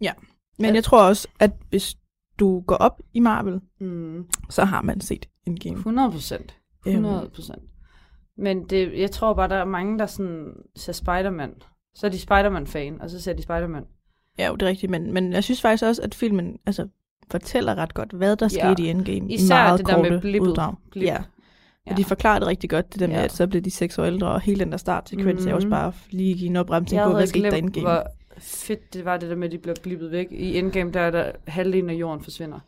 Ja, 0.01 0.12
men 0.59 0.68
at, 0.68 0.74
jeg 0.74 0.84
tror 0.84 1.09
også, 1.09 1.28
at 1.38 1.53
hvis 1.68 1.96
du 2.38 2.61
går 2.61 2.76
op 2.76 3.01
i 3.14 3.20
Marvel, 3.20 3.61
mm. 3.80 4.26
så 4.51 4.64
har 4.64 4.82
man 4.82 5.01
set 5.01 5.28
Endgame. 5.46 5.76
100 5.76 6.11
procent. 6.11 6.60
100 6.87 7.31
procent. 7.35 7.62
Men 8.37 8.64
det, 8.64 8.99
jeg 8.99 9.11
tror 9.11 9.35
bare, 9.35 9.49
der 9.49 9.57
er 9.57 9.64
mange, 9.64 9.99
der 9.99 10.07
sådan 10.07 10.53
ser 10.76 10.93
Spider-Man. 10.93 11.55
Så 11.95 12.07
er 12.07 12.11
de 12.11 12.18
Spider-Man-fan, 12.18 13.01
og 13.01 13.11
så 13.11 13.20
ser 13.20 13.33
de 13.33 13.43
Spider-Man. 13.43 13.85
Ja, 14.39 14.49
jo, 14.49 14.55
det 14.55 14.62
er 14.62 14.66
rigtigt, 14.66 14.91
men, 14.91 15.12
men 15.12 15.33
jeg 15.33 15.45
synes 15.45 15.62
faktisk 15.62 15.85
også, 15.85 16.03
at 16.03 16.14
filmen 16.14 16.59
altså, 16.66 16.89
fortæller 17.31 17.74
ret 17.74 17.95
godt, 17.95 18.12
hvad 18.12 18.37
der 18.37 18.49
ja. 18.55 18.74
skete 18.74 18.89
i 18.89 18.91
Endgame. 18.91 19.33
Især 19.33 19.55
i 19.55 19.59
meget 19.59 19.78
det 19.78 19.87
der 19.87 20.03
med 20.03 20.20
blippet. 20.20 20.49
uddrag. 20.49 20.74
Blip. 20.91 21.05
Ja. 21.05 21.22
Ja. 21.87 21.93
Og 21.93 21.97
de 21.97 22.05
forklarer 22.05 22.39
det 22.39 22.49
rigtig 22.49 22.70
godt, 22.70 22.93
det 22.93 23.01
der 23.01 23.07
med, 23.07 23.16
ja. 23.16 23.24
at 23.24 23.33
så 23.33 23.47
blev 23.47 23.62
de 23.62 23.70
seks 23.70 23.99
år 23.99 24.05
ældre, 24.05 24.28
og 24.28 24.41
hele 24.41 24.61
den 24.61 24.72
der 24.72 24.78
startsekvens 24.78 25.39
mm-hmm. 25.39 25.51
er 25.51 25.55
også 25.55 25.66
mhm. 25.66 25.70
bare 25.70 25.93
lige 26.11 26.35
give 26.35 26.51
en 26.51 26.57
opbremsning 26.57 27.03
på, 27.05 27.12
hvad 27.12 27.26
skete 27.26 27.51
der 27.51 27.57
i 27.57 27.59
Endgame. 27.59 27.87
hvor 27.87 28.07
fedt 28.39 28.95
det 28.95 29.05
var, 29.05 29.16
det 29.16 29.31
der 29.31 29.37
med, 29.37 29.49
at 29.49 29.53
de 29.53 29.59
blev 29.59 29.74
blippet 29.83 30.11
væk. 30.11 30.26
I 30.31 30.59
Endgame, 30.59 30.93
der 30.93 31.01
er 31.01 31.11
der 31.11 31.33
halvdelen 31.47 31.91
af 31.91 31.95
jorden 31.95 32.24
forsvinder 32.24 32.59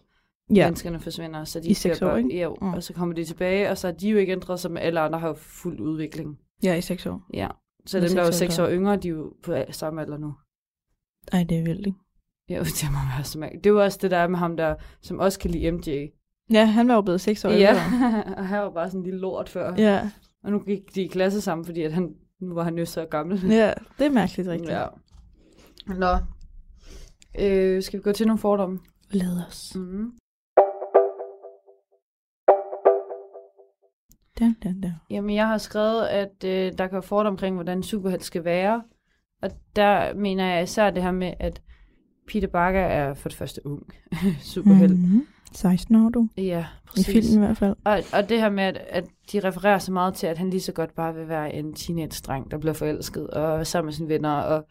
ja. 0.54 0.66
menneskerne 0.66 1.00
forsvinder. 1.00 1.44
Så 1.44 1.60
de 1.60 1.68
I 1.68 1.74
seks 1.74 2.02
år, 2.02 2.16
ikke? 2.16 2.36
Ja, 2.36 2.48
mm. 2.48 2.72
og 2.72 2.82
så 2.82 2.92
kommer 2.92 3.14
de 3.14 3.24
tilbage, 3.24 3.70
og 3.70 3.78
så 3.78 3.88
er 3.88 3.92
de 3.92 4.08
jo 4.08 4.18
ikke 4.18 4.32
ændret 4.32 4.60
sig, 4.60 4.70
med 4.70 4.82
alle 4.82 5.00
andre 5.00 5.18
har 5.18 5.28
jo 5.28 5.34
fuld 5.34 5.80
udvikling. 5.80 6.38
Ja, 6.62 6.74
i 6.74 6.80
seks 6.80 7.06
år. 7.06 7.22
Ja, 7.34 7.48
så 7.86 8.00
dem, 8.00 8.08
der 8.08 8.22
er 8.22 8.26
jo 8.26 8.32
seks 8.32 8.58
år 8.58 8.68
yngre, 8.68 8.96
de 8.96 9.08
er 9.08 9.12
jo 9.12 9.32
på 9.42 9.54
samme 9.70 10.02
alder 10.02 10.18
nu. 10.18 10.34
Ej, 11.32 11.44
det 11.48 11.58
er 11.58 11.62
vildt, 11.62 11.86
ikke? 11.86 11.98
Ja, 12.48 12.58
det 12.80 12.88
må 12.90 12.98
være 13.16 13.24
så 13.24 13.38
mærkeligt. 13.38 13.64
Det 13.64 13.70
jo 13.70 13.82
også 13.82 13.98
det 14.02 14.10
der 14.10 14.26
med 14.26 14.38
ham, 14.38 14.56
der, 14.56 14.74
som 15.00 15.18
også 15.18 15.38
kan 15.38 15.50
lide 15.50 15.70
MJ. 15.70 16.08
Ja, 16.52 16.64
han 16.64 16.88
var 16.88 16.94
jo 16.94 17.00
blevet 17.00 17.20
seks 17.20 17.44
år 17.44 17.50
Ja, 17.50 17.74
og 18.38 18.48
han 18.48 18.60
var 18.60 18.70
bare 18.70 18.90
sådan 18.90 19.00
en 19.00 19.04
lille 19.04 19.20
lort 19.20 19.48
før. 19.48 19.74
Ja. 19.78 20.10
Og 20.44 20.52
nu 20.52 20.58
gik 20.58 20.94
de 20.94 21.02
i 21.02 21.06
klasse 21.06 21.40
sammen, 21.40 21.64
fordi 21.64 21.82
at 21.82 21.92
han, 21.92 22.14
nu 22.40 22.54
var 22.54 22.64
han 22.64 22.78
jo 22.78 22.84
så 22.84 23.04
gammel. 23.04 23.50
Ja, 23.50 23.72
det 23.98 24.06
er 24.06 24.10
mærkeligt 24.10 24.48
rigtigt. 24.54 24.70
Ja. 24.70 24.86
Nå. 25.86 26.16
Øh, 27.40 27.82
skal 27.82 27.98
vi 27.98 28.02
gå 28.02 28.12
til 28.12 28.26
nogle 28.26 28.38
fordomme? 28.38 28.78
Lad 29.10 29.46
os. 29.48 29.72
Mm. 29.74 30.12
Da, 34.38 34.54
da, 34.64 34.74
da. 34.82 34.92
Jamen, 35.10 35.34
jeg 35.34 35.46
har 35.46 35.58
skrevet, 35.58 36.06
at 36.06 36.44
øh, 36.44 36.72
der 36.78 36.86
kan 36.86 37.02
fordom 37.02 37.32
omkring, 37.32 37.54
hvordan 37.54 37.82
superhelt 37.82 38.24
skal 38.24 38.44
være. 38.44 38.82
Og 39.42 39.50
der 39.76 40.14
mener 40.14 40.46
jeg 40.46 40.62
især 40.62 40.90
det 40.90 41.02
her 41.02 41.10
med, 41.10 41.34
at 41.38 41.62
Peter 42.28 42.48
Parker 42.48 42.80
er 42.80 43.14
for 43.14 43.28
det 43.28 43.38
første 43.38 43.66
ung 43.66 43.82
superhelt. 44.54 44.98
Mm-hmm. 44.98 45.26
16 45.52 45.96
år, 45.96 46.08
du. 46.08 46.28
Ja, 46.36 46.66
præcis. 46.86 47.08
I 47.08 47.12
filmen 47.12 47.42
i 47.42 47.46
hvert 47.46 47.56
fald. 47.56 47.76
Og, 47.84 48.00
og 48.12 48.28
det 48.28 48.40
her 48.40 48.50
med, 48.50 48.64
at, 48.64 48.76
at 48.88 49.04
de 49.32 49.40
refererer 49.40 49.78
så 49.78 49.92
meget 49.92 50.14
til, 50.14 50.26
at 50.26 50.38
han 50.38 50.50
lige 50.50 50.60
så 50.60 50.72
godt 50.72 50.94
bare 50.94 51.14
vil 51.14 51.28
være 51.28 51.54
en 51.54 51.74
teenage-dreng, 51.74 52.50
der 52.50 52.58
bliver 52.58 52.72
forelsket 52.72 53.26
og 53.30 53.66
sammen 53.66 53.86
med 53.86 53.92
sine 53.92 54.08
venner. 54.08 54.30
Og, 54.30 54.66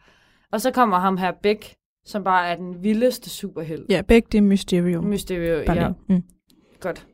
og 0.52 0.60
så 0.60 0.70
kommer 0.70 0.98
ham 0.98 1.16
her, 1.16 1.32
Beck, 1.42 1.74
som 2.04 2.24
bare 2.24 2.48
er 2.48 2.56
den 2.56 2.82
vildeste 2.82 3.30
superhelt. 3.30 3.86
Ja, 3.88 4.02
Beck, 4.08 4.32
det 4.32 4.38
er 4.38 4.42
Mysterio. 4.42 5.00
Mysterio, 5.00 5.64
bare 5.66 5.82
ja. 5.82 5.88
Mm. 6.08 6.22
Godt. 6.80 7.06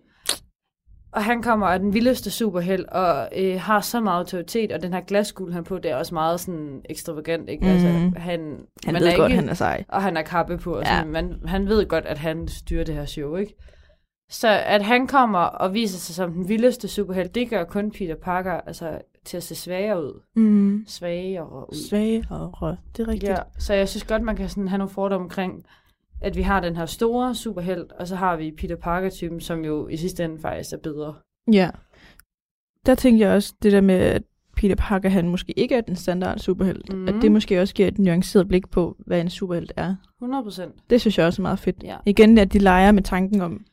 Og 1.18 1.24
han 1.24 1.42
kommer 1.42 1.66
af 1.66 1.78
den 1.78 1.94
vildeste 1.94 2.30
superheld, 2.30 2.84
og 2.88 3.28
øh, 3.36 3.60
har 3.60 3.80
så 3.80 4.00
meget 4.00 4.18
autoritet, 4.18 4.72
og 4.72 4.82
den 4.82 4.92
her 4.92 5.00
glasguld, 5.00 5.52
han 5.52 5.64
på, 5.64 5.78
det 5.78 5.90
er 5.90 5.96
også 5.96 6.14
meget 6.14 6.40
sådan 6.40 6.80
ekstravagant, 6.84 7.48
ikke? 7.48 7.64
Mm. 7.64 7.70
Altså, 7.70 7.88
han, 8.16 8.58
han 8.84 8.94
ved 8.94 9.06
er 9.06 9.16
godt, 9.16 9.30
ikke, 9.30 9.40
han 9.40 9.48
er 9.48 9.54
sej. 9.54 9.84
Og 9.88 10.02
han 10.02 10.16
er 10.16 10.22
kappe 10.22 10.58
på, 10.58 10.74
og 10.74 10.86
sådan, 10.86 11.06
ja. 11.06 11.10
man, 11.10 11.34
han 11.44 11.66
ved 11.66 11.86
godt, 11.86 12.06
at 12.06 12.18
han 12.18 12.48
styrer 12.48 12.84
det 12.84 12.94
her 12.94 13.04
show, 13.04 13.36
ikke? 13.36 13.54
Så 14.30 14.48
at 14.48 14.84
han 14.84 15.06
kommer 15.06 15.38
og 15.38 15.74
viser 15.74 15.98
sig 15.98 16.14
som 16.14 16.32
den 16.32 16.48
vildeste 16.48 16.88
superheld, 16.88 17.28
det 17.28 17.50
gør 17.50 17.64
kun 17.64 17.90
Peter 17.90 18.14
Parker 18.14 18.52
altså, 18.52 18.98
til 19.24 19.36
at 19.36 19.42
se 19.42 19.54
svagere 19.54 20.02
ud. 20.02 20.20
Mm. 20.36 20.84
Svagere 20.86 21.68
ud. 21.70 21.88
Svagere, 21.88 22.24
det 22.96 23.02
er 23.02 23.08
rigtigt. 23.08 23.30
Ja, 23.30 23.36
så 23.58 23.74
jeg 23.74 23.88
synes 23.88 24.04
godt, 24.04 24.22
man 24.22 24.36
kan 24.36 24.48
sådan 24.48 24.68
have 24.68 24.78
nogle 24.78 24.90
fordomme 24.90 25.24
omkring, 25.24 25.64
at 26.20 26.36
vi 26.36 26.42
har 26.42 26.60
den 26.60 26.76
her 26.76 26.86
store 26.86 27.34
superhelt, 27.34 27.92
og 27.92 28.08
så 28.08 28.16
har 28.16 28.36
vi 28.36 28.54
Peter 28.58 28.76
Parker-typen, 28.76 29.40
som 29.40 29.64
jo 29.64 29.88
i 29.88 29.96
sidste 29.96 30.24
ende 30.24 30.38
faktisk 30.38 30.72
er 30.72 30.76
bedre. 30.76 31.14
Ja. 31.52 31.70
Der 32.86 32.94
tænkte 32.94 33.26
jeg 33.26 33.34
også 33.34 33.54
det 33.62 33.72
der 33.72 33.80
med, 33.80 33.94
at 33.94 34.22
Peter 34.56 34.74
Parker, 34.74 35.08
han 35.08 35.28
måske 35.28 35.52
ikke 35.58 35.74
er 35.74 35.80
den 35.80 35.96
standard 35.96 36.38
superhelt. 36.38 36.92
Mm. 36.92 37.08
At 37.08 37.14
det 37.22 37.32
måske 37.32 37.60
også 37.60 37.74
giver 37.74 37.88
et 37.88 37.98
nuanceret 37.98 38.48
blik 38.48 38.70
på, 38.70 38.96
hvad 38.98 39.20
en 39.20 39.30
superhelt 39.30 39.72
er. 39.76 39.94
100 40.18 40.42
procent. 40.42 40.74
Det 40.90 41.00
synes 41.00 41.18
jeg 41.18 41.26
også 41.26 41.42
er 41.42 41.44
meget 41.44 41.58
fedt. 41.58 41.82
Ja. 41.82 41.96
Igen, 42.06 42.38
at 42.38 42.52
de 42.52 42.58
leger 42.58 42.92
med 42.92 43.02
tanken 43.02 43.40
om, 43.40 43.64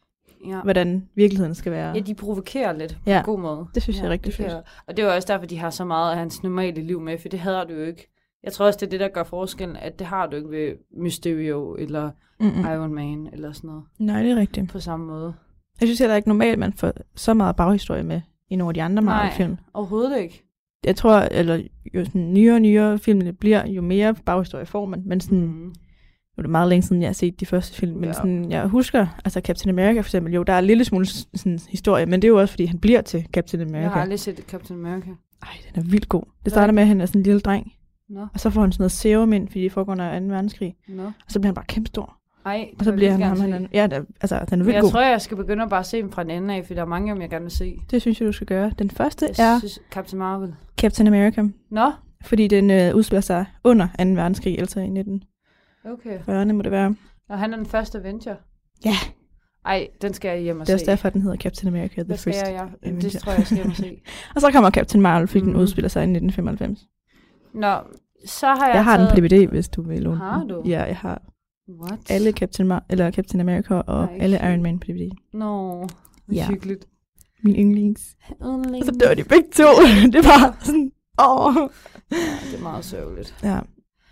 ja. 0.48 0.62
hvordan 0.62 1.10
virkeligheden 1.16 1.56
skal 1.56 1.72
være. 1.72 1.94
Ja, 1.96 2.00
de 2.00 2.16
provokerer 2.16 2.74
lidt 2.74 2.92
på 3.04 3.10
ja. 3.10 3.20
en 3.20 3.26
god 3.26 3.40
måde. 3.40 3.66
det 3.76 3.84
synes 3.84 3.98
ja, 3.98 4.02
jeg 4.02 4.08
er 4.08 4.12
rigtig 4.12 4.34
fedt. 4.34 4.54
Og 4.88 4.98
det 4.98 5.06
er 5.06 5.16
også 5.16 5.34
derfor, 5.34 5.46
de 5.46 5.58
har 5.58 5.70
så 5.70 5.86
meget 5.86 6.12
af 6.12 6.18
hans 6.18 6.44
normale 6.44 6.82
liv 6.82 7.02
med, 7.02 7.18
for 7.18 7.30
det 7.30 7.40
havde 7.40 7.66
du 7.70 7.74
jo 7.74 7.84
ikke. 7.84 8.15
Jeg 8.46 8.54
tror 8.54 8.66
også, 8.66 8.78
det 8.80 8.86
er 8.86 8.90
det, 8.90 9.00
der 9.00 9.08
gør 9.08 9.24
forskellen, 9.24 9.78
at 9.78 10.00
det 10.00 10.08
har 10.08 10.28
du 10.28 10.36
ikke 10.36 10.50
ved 10.50 10.74
Mysterio 10.98 11.76
eller 11.76 12.12
Mm-mm. 12.40 12.60
Iron 12.60 12.94
Man 12.94 13.30
eller 13.34 13.52
sådan 13.52 13.68
noget. 13.68 13.84
Nej, 14.00 14.24
det 14.24 14.32
er 14.32 14.36
rigtigt. 14.36 14.70
På 14.70 14.80
samme 14.80 15.06
måde. 15.06 15.34
Jeg 15.80 15.88
synes 15.88 16.00
heller 16.00 16.16
ikke 16.16 16.28
normalt, 16.28 16.60
man 16.60 16.74
får 16.74 16.94
så 17.16 17.34
meget 17.34 17.56
baghistorie 17.56 18.04
med 18.04 18.22
i 18.50 18.56
nogle 18.56 18.70
af 18.70 18.74
de 18.74 18.82
andre 18.84 19.04
Marvel-film. 19.04 19.50
Nej, 19.50 19.58
overhovedet 19.74 20.20
ikke. 20.20 20.44
Jeg 20.86 20.96
tror, 20.96 21.14
eller 21.14 21.62
jo 21.94 22.06
sådan 22.06 22.34
nyere 22.34 22.56
og 22.56 22.62
nyere 22.62 22.98
filmene 22.98 23.34
bliver, 23.34 23.68
jo 23.68 23.82
mere 23.82 24.16
baghistorie 24.26 24.66
får 24.66 24.86
man. 24.86 25.04
Men 25.06 25.22
sådan, 25.22 25.46
mm. 25.46 25.74
Nu 26.38 26.42
er 26.42 26.42
det 26.42 26.52
meget 26.52 26.70
længe 26.70 26.82
siden, 26.82 27.02
jeg 27.02 27.10
har 27.10 27.14
set 27.14 27.40
de 27.40 27.46
første 27.46 27.78
film, 27.78 27.96
men 27.96 28.04
ja. 28.04 28.14
sådan, 28.14 28.52
jeg 28.52 28.68
husker, 28.68 29.08
altså 29.26 29.42
Captain 29.42 29.80
America 29.80 30.00
for 30.00 30.08
eksempel, 30.08 30.34
jo, 30.34 30.44
der 30.44 30.54
er 30.54 30.60
en 30.60 30.66
lille 30.66 30.86
smule 30.86 31.06
sådan, 31.06 31.60
historie, 31.70 32.06
men 32.06 32.22
det 32.22 32.28
er 32.28 32.30
jo 32.30 32.40
også, 32.40 32.52
fordi 32.52 32.66
han 32.66 32.80
bliver 32.80 33.02
til 33.02 33.28
Captain 33.34 33.62
America. 33.62 33.82
Jeg 33.82 33.92
har 33.92 34.02
aldrig 34.02 34.20
set 34.20 34.44
Captain 34.48 34.80
America. 34.80 35.10
Ej, 35.42 35.50
den 35.74 35.86
er 35.86 35.90
vildt 35.90 36.10
god. 36.10 36.24
Det 36.44 36.52
starter 36.52 36.74
med, 36.74 36.84
at 36.84 36.88
han 36.88 37.02
er 37.02 37.06
sådan 37.06 37.20
en 37.20 37.24
lille 37.24 37.40
dreng, 37.40 37.72
no. 38.10 38.26
og 38.34 38.40
så 38.40 38.50
får 38.50 38.62
han 38.62 38.72
sådan 38.72 38.82
noget 38.82 38.92
serum 38.92 39.34
ind, 39.34 39.48
fordi 39.48 39.64
det 39.64 39.72
foregår 39.72 39.92
under 39.92 40.20
2. 40.20 40.26
verdenskrig, 40.26 40.76
no. 40.88 41.06
og 41.06 41.12
så 41.28 41.40
bliver 41.40 41.48
han 41.48 41.56
bare 41.56 41.66
kæmpestor. 41.66 42.18
Ej, 42.46 42.70
og 42.80 42.86
så 42.86 42.92
bliver 42.92 43.12
han 43.12 43.22
ham, 43.22 43.40
han, 43.40 43.68
ja, 43.74 43.88
der, 43.88 44.02
altså, 44.22 44.46
den 44.50 44.62
er 44.62 44.66
vildt 44.66 44.76
jeg 44.76 44.82
god. 44.82 44.88
Jeg 44.88 44.92
tror, 44.92 45.02
jeg 45.02 45.22
skal 45.22 45.38
begynde 45.38 45.64
at 45.64 45.70
bare 45.70 45.84
se 45.84 46.02
dem 46.02 46.12
fra 46.12 46.24
den 46.24 46.32
ende 46.32 46.54
af, 46.54 46.66
for 46.66 46.74
der 46.74 46.82
er 46.82 46.86
mange 46.86 47.12
af 47.12 47.16
dem, 47.16 47.22
jeg 47.22 47.30
gerne 47.30 47.46
vil 47.46 47.52
se. 47.52 47.78
Det 47.92 48.02
synes 48.02 48.22
jeg, 48.22 48.28
du 48.28 48.32
skal 48.32 48.48
gøre. 48.48 48.72
Den 48.80 48.90
første 48.90 49.30
jeg 49.38 49.54
er... 49.54 49.60
Synes, 49.60 49.80
Captain 49.92 50.20
Marvel. 50.20 50.56
Captain 50.78 51.08
America. 51.08 51.44
Nå? 51.70 51.92
Fordi 52.24 52.48
den 52.48 52.72
øh, 52.72 52.96
udspiller 52.96 53.22
sig 53.22 53.46
under 53.64 53.88
2. 53.88 54.04
verdenskrig, 54.04 54.60
altså 54.60 54.80
i 54.80 54.90
19. 54.90 55.24
Okay. 55.86 56.20
40'erne 56.20 56.54
må 56.54 56.62
det 56.62 56.72
være. 56.72 56.96
Og 57.30 57.40
han 57.40 57.54
er 57.54 57.58
den 57.58 57.66
første 57.66 57.98
Avenger? 57.98 58.36
Ja. 58.86 58.96
Ej, 59.66 59.88
den 60.02 60.14
skal 60.14 60.30
jeg 60.30 60.40
hjem 60.40 60.60
og 60.60 60.68
se. 60.68 60.74
Det 60.74 60.80
er 60.80 60.84
også 60.84 60.92
derfor, 60.92 61.10
den 61.10 61.22
hedder 61.22 61.38
Captain 61.38 61.76
America 61.76 62.04
The 62.04 62.18
First 62.18 62.40
skal 62.40 62.54
jeg? 62.54 62.70
Ja, 62.84 62.92
det 62.92 63.12
tror 63.12 63.32
jeg, 63.32 63.40
jeg 63.40 63.46
skal 63.46 63.58
hjem 63.58 63.70
og 63.70 63.76
se. 63.76 64.02
og 64.36 64.42
så 64.42 64.52
kommer 64.52 64.72
Captain 64.72 65.02
Marvel, 65.02 65.28
fordi 65.28 65.42
mm. 65.42 65.48
den 65.48 65.56
udspiller 65.56 65.90
sig 65.90 66.00
i 66.00 66.04
1995. 66.04 66.88
Nå, 67.56 67.78
så 68.26 68.48
har 68.48 68.66
jeg 68.68 68.76
Jeg 68.76 68.84
har 68.84 68.98
taget... 68.98 69.10
den 69.10 69.22
på 69.22 69.28
DVD, 69.28 69.48
hvis 69.48 69.70
du 69.70 69.82
vil 69.82 70.02
låne 70.02 70.18
Har 70.18 70.44
du? 70.44 70.64
Ja, 70.66 70.84
jeg 70.84 70.98
har 70.98 71.22
What? 71.82 72.00
alle 72.10 72.32
Captain, 72.32 72.72
Mar- 72.72 72.86
eller 72.90 73.12
Captain 73.12 73.42
America 73.42 73.74
og 73.74 74.06
Nej, 74.06 74.18
alle 74.22 74.38
Iron 74.38 74.64
Man 74.64 74.80
på 74.80 74.86
DVD. 74.88 75.12
Nå, 75.34 75.40
no, 75.40 75.88
ja. 76.32 76.48
hyggeligt. 76.48 76.88
Min 77.44 77.56
yndlings. 77.56 78.16
Yndlings. 78.46 78.90
Og 78.90 78.96
så 78.96 79.00
dør 79.00 79.14
de 79.14 79.24
begge 79.24 79.50
to. 79.54 79.64
det 80.14 80.26
var 80.26 80.58
sådan, 80.60 80.92
åh. 81.22 81.56
Ja, 82.12 82.18
det 82.52 82.60
er 82.60 82.62
meget 82.62 82.86
sørgeligt. 82.86 83.36
Ja. 83.44 83.60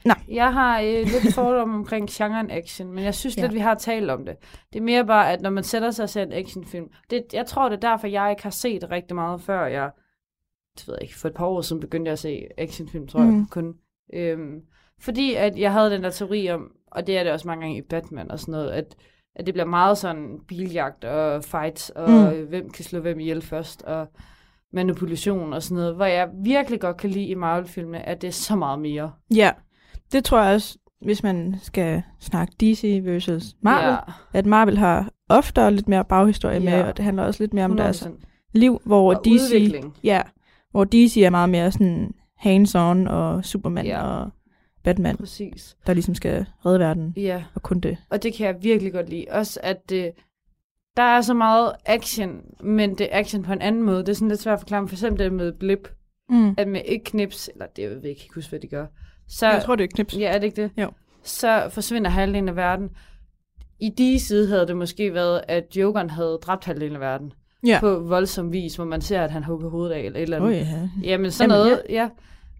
Nå. 0.05 0.13
Jeg 0.27 0.53
har 0.53 0.79
øh, 0.79 0.87
lidt 0.87 1.33
fordom 1.33 1.75
omkring 1.75 2.09
genren 2.09 2.51
action, 2.51 2.91
men 2.91 3.03
jeg 3.03 3.15
synes 3.15 3.37
ja. 3.37 3.41
lidt, 3.41 3.53
vi 3.53 3.59
har 3.59 3.75
talt 3.75 4.09
om 4.09 4.25
det. 4.25 4.35
Det 4.73 4.79
er 4.79 4.83
mere 4.83 5.05
bare, 5.05 5.33
at 5.33 5.41
når 5.41 5.49
man 5.49 5.63
sætter 5.63 5.91
sig 5.91 6.03
og 6.03 6.09
ser 6.09 6.23
en 6.23 6.33
actionfilm, 6.33 6.85
det, 7.09 7.23
jeg 7.33 7.45
tror, 7.45 7.69
det 7.69 7.75
er 7.75 7.89
derfor, 7.89 8.07
jeg 8.07 8.29
ikke 8.29 8.43
har 8.43 8.49
set 8.49 8.91
rigtig 8.91 9.15
meget 9.15 9.41
før 9.41 9.65
jeg, 9.65 9.91
det 10.77 10.87
ved 10.87 10.95
jeg 10.95 11.03
ikke, 11.03 11.17
for 11.17 11.27
et 11.27 11.33
par 11.33 11.45
år 11.45 11.61
siden 11.61 11.79
begyndte 11.79 12.09
jeg 12.09 12.13
at 12.13 12.19
se 12.19 12.47
actionfilm, 12.57 13.07
tror 13.07 13.23
mm. 13.23 13.37
jeg 13.37 13.45
kun. 13.49 13.75
Øhm, 14.13 14.61
fordi 14.99 15.33
at 15.33 15.59
jeg 15.59 15.73
havde 15.73 15.91
den 15.91 16.03
der 16.03 16.09
teori 16.09 16.49
om, 16.49 16.71
og 16.91 17.07
det 17.07 17.17
er 17.17 17.23
det 17.23 17.31
også 17.31 17.47
mange 17.47 17.61
gange 17.61 17.77
i 17.77 17.81
Batman 17.81 18.31
og 18.31 18.39
sådan 18.39 18.51
noget, 18.51 18.71
at, 18.71 18.95
at 19.35 19.45
det 19.45 19.53
bliver 19.53 19.65
meget 19.65 19.97
sådan 19.97 20.39
biljagt 20.47 21.03
og 21.03 21.43
fights, 21.43 21.89
og 21.89 22.09
mm. 22.09 22.45
hvem 22.47 22.69
kan 22.69 22.85
slå 22.85 22.99
hvem 22.99 23.19
ihjel 23.19 23.41
først, 23.41 23.81
og 23.81 24.07
manipulation 24.73 25.53
og 25.53 25.63
sådan 25.63 25.75
noget, 25.75 25.95
hvor 25.95 26.05
jeg 26.05 26.29
virkelig 26.43 26.79
godt 26.79 26.97
kan 26.97 27.09
lide 27.09 27.25
i 27.25 27.35
Marvel-filmene, 27.35 28.09
at 28.09 28.21
det 28.21 28.27
er 28.27 28.31
så 28.31 28.55
meget 28.55 28.79
mere. 28.79 29.11
Ja, 29.35 29.51
det 30.11 30.25
tror 30.25 30.41
jeg 30.41 30.55
også, 30.55 30.77
hvis 31.01 31.23
man 31.23 31.55
skal 31.61 32.03
snakke 32.19 32.53
DC 32.61 33.01
versus 33.03 33.55
Marvel, 33.61 33.89
ja. 33.89 33.97
at 34.33 34.45
Marvel 34.45 34.77
har 34.77 35.09
ofte 35.29 35.69
lidt 35.69 35.87
mere 35.87 36.05
baghistorie 36.05 36.61
ja. 36.61 36.69
med, 36.69 36.83
og 36.83 36.97
det 36.97 37.05
handler 37.05 37.23
også 37.23 37.43
lidt 37.43 37.53
mere 37.53 37.65
om 37.65 37.71
100%. 37.71 37.75
deres 37.75 38.07
liv, 38.53 38.81
hvor 38.85 39.13
og 39.13 39.25
DC, 39.25 39.41
udvikling. 39.43 39.97
ja, 40.03 40.21
hvor 40.73 40.83
DC 40.83 41.17
er 41.17 41.29
meget 41.29 41.49
mere 41.49 41.71
sådan 41.71 42.13
hands-on 42.35 43.07
og 43.09 43.45
Superman 43.45 43.85
ja. 43.85 44.01
og 44.01 44.29
Batman, 44.83 45.17
Præcis. 45.17 45.77
der 45.87 45.93
ligesom 45.93 46.15
skal 46.15 46.45
redde 46.65 46.79
verden. 46.79 47.13
Ja. 47.17 47.43
Og 47.55 47.61
kun 47.61 47.79
det. 47.79 47.97
Og 48.09 48.23
det 48.23 48.33
kan 48.33 48.47
jeg 48.47 48.55
virkelig 48.61 48.93
godt 48.93 49.09
lide. 49.09 49.25
Også 49.31 49.59
at 49.63 49.89
det, 49.89 50.11
der 50.97 51.03
er 51.03 51.21
så 51.21 51.33
meget 51.33 51.71
action, 51.85 52.41
men 52.63 52.97
det 52.97 53.07
er 53.11 53.19
action 53.19 53.43
på 53.43 53.53
en 53.53 53.61
anden 53.61 53.83
måde. 53.83 53.99
Det 53.99 54.09
er 54.09 54.13
sådan 54.13 54.27
lidt 54.27 54.41
svært 54.41 54.53
at 54.53 54.59
forklare. 54.59 54.87
For 54.87 54.95
eksempel 54.95 55.23
det 55.23 55.33
med 55.33 55.53
blip. 55.53 55.89
Mm. 56.29 56.55
At 56.57 56.67
med 56.67 56.81
ikke 56.85 57.05
knips, 57.05 57.49
eller 57.53 57.65
det 57.75 57.83
jeg 57.83 57.89
ved 57.89 58.03
ikke 58.03 58.29
huske, 58.35 58.49
hvad 58.49 58.59
de 58.59 58.67
gør. 58.67 58.85
Så, 59.27 59.51
jeg 59.51 59.63
tror, 59.63 59.75
det 59.75 59.83
er 59.83 59.87
knips. 59.87 60.17
Ja, 60.17 60.27
er 60.35 60.39
det 60.39 60.43
ikke 60.43 60.61
det? 60.61 60.71
Jo. 60.77 60.91
Så 61.23 61.69
forsvinder 61.69 62.09
halvdelen 62.09 62.49
af 62.49 62.55
verden. 62.55 62.89
I 63.79 63.89
de 63.89 64.19
side 64.19 64.47
havde 64.47 64.67
det 64.67 64.77
måske 64.77 65.13
været, 65.13 65.41
at 65.47 65.75
Jokeren 65.75 66.09
havde 66.09 66.39
dræbt 66.41 66.65
halvdelen 66.65 66.95
af 66.95 66.99
verden. 67.01 67.33
Ja. 67.67 67.79
På 67.79 67.99
voldsom 67.99 68.53
vis, 68.53 68.75
hvor 68.75 68.85
man 68.85 69.01
ser, 69.01 69.21
at 69.21 69.31
han 69.31 69.43
hugger 69.43 69.69
hovedet 69.69 69.93
af, 69.93 69.99
eller 69.99 70.19
et 70.19 70.23
eller 70.23 70.37
andet. 70.37 70.49
Oh, 70.49 70.55
ja. 70.55 70.89
Jamen 71.03 71.31
sådan 71.31 71.51
Jamen, 71.51 71.65
noget, 71.65 71.81
ja. 71.89 71.93
ja. 71.93 72.09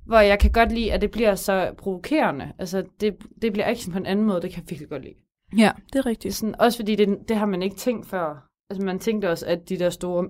Hvor 0.05 0.19
jeg 0.19 0.39
kan 0.39 0.51
godt 0.51 0.71
lide, 0.71 0.93
at 0.93 1.01
det 1.01 1.11
bliver 1.11 1.35
så 1.35 1.71
provokerende. 1.77 2.51
Altså, 2.59 2.83
det, 3.01 3.15
det 3.41 3.53
bliver 3.53 3.69
action 3.69 3.91
på 3.91 3.99
en 3.99 4.05
anden 4.05 4.25
måde, 4.25 4.41
det 4.41 4.49
kan 4.49 4.63
jeg 4.63 4.69
virkelig 4.69 4.89
godt 4.89 5.03
lide. 5.03 5.13
Ja, 5.57 5.71
det 5.93 5.99
er 5.99 6.05
rigtigt. 6.05 6.35
Sådan, 6.35 6.55
også 6.59 6.77
fordi 6.77 6.95
det, 6.95 7.17
det 7.27 7.37
har 7.37 7.45
man 7.45 7.63
ikke 7.63 7.75
tænkt 7.75 8.07
før. 8.07 8.49
Altså, 8.69 8.85
man 8.85 8.99
tænkte 8.99 9.29
også, 9.29 9.45
at 9.45 9.69
de 9.69 9.79
der 9.79 9.89
store 9.89 10.27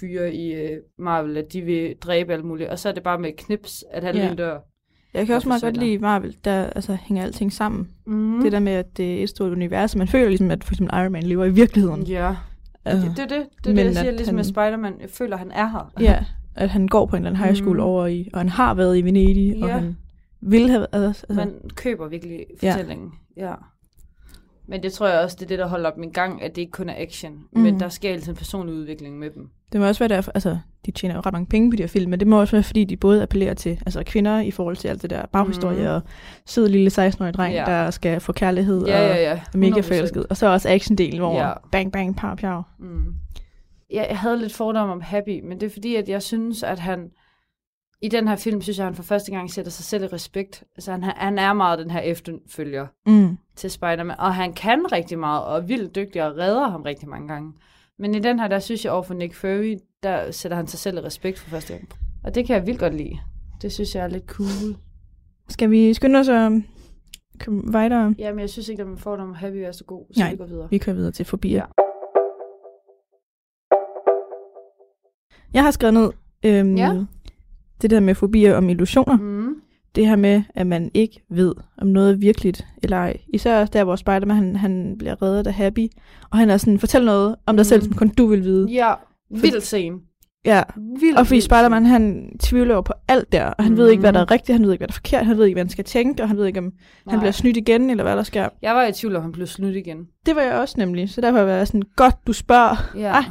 fyre 0.00 0.34
i 0.34 0.64
uh, 0.64 0.78
Marvel, 0.98 1.36
at 1.36 1.52
de 1.52 1.62
vil 1.62 1.94
dræbe 2.00 2.32
alt 2.32 2.44
muligt. 2.44 2.70
Og 2.70 2.78
så 2.78 2.88
er 2.88 2.92
det 2.92 3.02
bare 3.02 3.18
med 3.18 3.32
knips, 3.36 3.84
at 3.90 4.04
han 4.04 4.16
ja. 4.16 4.34
dør. 4.34 4.58
Jeg 5.14 5.26
kan 5.26 5.34
også 5.34 5.48
meget 5.48 5.62
godt 5.62 5.76
lide 5.76 5.98
Marvel, 5.98 6.36
der 6.44 6.66
altså, 6.66 6.94
hænger 6.94 7.22
alting 7.22 7.52
sammen. 7.52 7.88
Mm. 8.06 8.40
Det 8.42 8.52
der 8.52 8.58
med, 8.58 8.72
at 8.72 8.96
det 8.96 9.18
er 9.18 9.22
et 9.22 9.28
stort 9.28 9.52
univers, 9.52 9.96
man 9.96 10.08
føler 10.08 10.28
ligesom, 10.28 10.50
at 10.50 10.64
for 10.64 10.74
eksempel 10.74 10.98
Iron 10.98 11.12
Man 11.12 11.22
lever 11.22 11.44
i 11.44 11.50
virkeligheden. 11.50 12.02
Ja, 12.02 12.36
uh, 12.86 12.92
det, 12.92 13.02
det, 13.02 13.16
det, 13.16 13.28
det, 13.30 13.46
det, 13.64 13.76
det 13.76 13.84
jeg 13.84 13.94
siger 13.94 14.10
ligesom 14.10 14.34
han, 14.34 14.36
med 14.36 14.44
Spider-Man. 14.44 14.94
Jeg 15.00 15.10
føler, 15.10 15.36
han 15.36 15.50
er 15.50 15.68
her. 15.68 15.92
Ja, 16.00 16.24
at 16.54 16.70
han 16.70 16.88
går 16.88 17.06
på 17.06 17.16
en 17.16 17.22
eller 17.22 17.30
anden 17.30 17.44
high 17.44 17.56
school 17.56 17.76
mm. 17.76 17.82
over 17.82 18.06
i, 18.06 18.28
og 18.32 18.40
han 18.40 18.48
har 18.48 18.74
været 18.74 18.98
i 18.98 19.02
Venedig, 19.02 19.56
ja. 19.56 19.64
og 19.64 19.72
han 19.72 19.96
vil 20.40 20.70
have... 20.70 20.86
Altså, 20.92 21.26
man 21.28 21.54
køber 21.74 22.08
virkelig 22.08 22.46
fortællingen. 22.60 23.12
Ja. 23.36 23.48
ja. 23.48 23.54
Men 24.66 24.82
det 24.82 24.92
tror 24.92 25.08
jeg 25.08 25.20
også, 25.20 25.36
det 25.40 25.44
er 25.44 25.48
det, 25.48 25.58
der 25.58 25.66
holder 25.66 25.90
op 25.90 25.96
min 25.96 26.10
gang, 26.10 26.42
at 26.42 26.56
det 26.56 26.62
ikke 26.62 26.72
kun 26.72 26.88
er 26.88 26.94
action. 26.96 27.32
Mm. 27.32 27.60
Men 27.60 27.80
der 27.80 27.88
sker 27.88 28.12
altid 28.12 28.28
en 28.28 28.36
personlig 28.36 28.74
udvikling 28.74 29.18
med 29.18 29.30
dem. 29.30 29.48
Det 29.72 29.80
må 29.80 29.86
også 29.86 29.98
være 29.98 30.08
derfor, 30.08 30.32
altså, 30.34 30.58
de 30.86 30.90
tjener 30.90 31.14
jo 31.14 31.20
ret 31.20 31.32
mange 31.32 31.46
penge 31.46 31.70
på 31.70 31.76
de 31.76 31.82
her 31.82 31.88
film, 31.88 32.10
men 32.10 32.20
det 32.20 32.28
må 32.28 32.40
også 32.40 32.56
være, 32.56 32.62
fordi 32.62 32.84
de 32.84 32.96
både 32.96 33.22
appellerer 33.22 33.54
til 33.54 33.82
altså, 33.86 34.02
kvinder 34.06 34.40
i 34.40 34.50
forhold 34.50 34.76
til 34.76 34.88
alt 34.88 35.02
det 35.02 35.10
der 35.10 35.26
baghistorie, 35.26 35.82
mm. 35.82 35.94
og 35.94 36.02
sød 36.46 36.68
lille 36.68 36.90
16-årig 37.06 37.34
dreng, 37.34 37.54
ja. 37.54 37.64
der 37.64 37.90
skal 37.90 38.20
få 38.20 38.32
kærlighed 38.32 38.86
ja, 38.86 39.06
ja, 39.06 39.22
ja. 39.22 39.40
og 39.52 39.58
mega 39.58 39.80
forelsket. 39.80 40.26
Og 40.26 40.36
så 40.36 40.46
også 40.46 40.68
actiondelen, 40.68 41.18
hvor 41.18 41.40
ja. 41.40 41.52
bang, 41.72 41.92
bang, 41.92 42.16
par, 42.16 42.34
pjav. 42.34 42.62
Mm. 42.78 43.14
Jeg, 43.90 44.06
jeg 44.10 44.18
havde 44.18 44.38
lidt 44.38 44.52
fordom 44.52 44.90
om 44.90 45.00
Happy, 45.00 45.40
men 45.44 45.60
det 45.60 45.66
er 45.66 45.70
fordi, 45.70 45.94
at 45.94 46.08
jeg 46.08 46.22
synes, 46.22 46.62
at 46.62 46.78
han 46.78 47.10
i 48.02 48.08
den 48.08 48.28
her 48.28 48.36
film, 48.36 48.60
synes 48.60 48.78
jeg, 48.78 48.86
han 48.86 48.94
for 48.94 49.02
første 49.02 49.30
gang 49.30 49.50
sætter 49.50 49.70
sig 49.70 49.84
selv 49.84 50.04
i 50.04 50.06
respekt. 50.06 50.64
Altså, 50.76 50.90
han, 50.92 51.02
han 51.02 51.38
er 51.38 51.52
meget 51.52 51.78
den 51.78 51.90
her 51.90 52.00
efterfølger 52.00 52.86
mm. 53.06 53.38
til 53.56 53.70
Spider-Man, 53.70 54.20
og 54.20 54.34
han 54.34 54.52
kan 54.52 54.92
rigtig 54.92 55.18
meget, 55.18 55.44
og 55.44 55.56
er 55.56 55.60
vildt 55.60 55.94
dygtig, 55.94 56.24
og 56.26 56.36
redder 56.36 56.68
ham 56.68 56.82
rigtig 56.82 57.08
mange 57.08 57.28
gange. 57.28 57.52
Men 57.98 58.14
i 58.14 58.18
den 58.18 58.40
her, 58.40 58.48
der 58.48 58.58
synes 58.58 58.84
jeg 58.84 58.92
over 58.92 59.02
for 59.02 59.14
Nick 59.14 59.34
Fury, 59.34 59.76
der 60.02 60.30
sætter 60.30 60.56
han 60.56 60.66
sig 60.66 60.78
selv 60.78 60.96
i 60.98 61.00
respekt 61.00 61.38
for 61.38 61.50
første 61.50 61.72
gang. 61.72 61.88
Og 62.24 62.34
det 62.34 62.46
kan 62.46 62.56
jeg 62.56 62.66
vildt 62.66 62.80
godt 62.80 62.94
lide. 62.94 63.18
Det 63.62 63.72
synes 63.72 63.94
jeg 63.94 64.04
er 64.04 64.08
lidt 64.08 64.26
cool. 64.26 64.76
Skal 65.48 65.70
vi 65.70 65.94
skynde 65.94 66.18
os 66.18 66.28
at 66.28 66.52
komme 67.40 67.62
videre? 67.72 68.14
Jamen, 68.18 68.40
jeg 68.40 68.50
synes 68.50 68.68
ikke, 68.68 68.82
at 68.82 68.88
man 68.88 68.98
får 68.98 69.16
dem 69.16 69.34
happy 69.34 69.56
er 69.56 69.72
så 69.72 69.84
god, 69.84 70.04
så 70.10 70.20
Nej, 70.20 70.30
vi 70.30 70.36
går 70.36 70.46
videre. 70.46 70.70
vi 70.70 70.78
kører 70.78 70.96
videre 70.96 71.12
til 71.12 71.24
fobier. 71.24 71.56
Ja. 71.56 71.64
Jeg 75.54 75.62
har 75.62 75.70
skrevet 75.70 75.94
ned, 75.94 76.10
øhm, 76.44 76.76
ja. 76.76 77.04
Det 77.82 77.90
der 77.90 78.00
med 78.00 78.14
fobier 78.14 78.56
om 78.56 78.68
illusioner. 78.68 79.16
Mm. 79.16 79.54
Det 79.94 80.06
her 80.06 80.16
med, 80.16 80.42
at 80.54 80.66
man 80.66 80.90
ikke 80.94 81.22
ved, 81.30 81.54
om 81.78 81.86
noget 81.86 82.12
er 82.12 82.16
virkeligt 82.16 82.66
eller 82.82 82.96
ej. 82.96 83.16
Især 83.34 83.60
også 83.60 83.70
der, 83.72 83.84
hvor 83.84 83.96
Spider-Man 83.96 84.36
han, 84.36 84.56
han 84.56 84.94
bliver 84.98 85.22
reddet 85.22 85.46
af 85.46 85.54
Happy. 85.54 85.88
Og 86.30 86.38
han 86.38 86.50
er 86.50 86.56
sådan, 86.56 86.78
fortæl 86.78 87.04
noget 87.04 87.36
om 87.46 87.56
dig 87.56 87.62
mm. 87.62 87.64
selv, 87.64 87.82
som 87.82 87.92
kun 87.92 88.08
du 88.08 88.26
vil 88.26 88.44
vide. 88.44 88.68
Ja, 88.70 88.94
vildt 89.30 89.62
scene. 89.62 89.96
Ja, 90.44 90.62
vildt, 91.00 91.18
og 91.18 91.26
fordi 91.26 91.40
Spider-Man, 91.40 91.86
han 91.86 92.32
tvivler 92.40 92.74
over 92.74 92.82
på 92.82 92.92
alt 93.08 93.32
der, 93.32 93.44
og 93.44 93.64
han 93.64 93.72
mm. 93.72 93.78
ved 93.78 93.90
ikke, 93.90 94.00
hvad 94.00 94.12
der 94.12 94.20
er 94.20 94.30
rigtigt, 94.30 94.58
han 94.58 94.66
ved 94.66 94.72
ikke, 94.72 94.80
hvad 94.80 94.88
der 94.88 94.92
er 94.92 94.96
forkert, 94.96 95.26
han 95.26 95.38
ved 95.38 95.46
ikke, 95.46 95.54
hvad 95.54 95.64
han 95.64 95.70
skal 95.70 95.84
tænke, 95.84 96.22
og 96.22 96.28
han 96.28 96.36
ved 96.36 96.46
ikke, 96.46 96.58
om 96.58 96.64
Nej. 96.64 96.72
han 97.10 97.18
bliver 97.18 97.32
snydt 97.32 97.56
igen, 97.56 97.90
eller 97.90 98.04
hvad 98.04 98.16
der 98.16 98.22
sker. 98.22 98.48
Jeg 98.62 98.74
var 98.74 98.86
i 98.86 98.92
tvivl, 98.92 99.16
om 99.16 99.22
han 99.22 99.32
blev 99.32 99.46
snydt 99.46 99.76
igen. 99.76 99.98
Det 100.26 100.36
var 100.36 100.42
jeg 100.42 100.54
også 100.54 100.74
nemlig, 100.78 101.10
så 101.10 101.20
derfor 101.20 101.40
var 101.40 101.52
jeg 101.52 101.66
sådan, 101.66 101.82
godt, 101.96 102.14
du 102.26 102.32
spørger. 102.32 102.90
Ja. 102.96 103.18
Ah, 103.18 103.24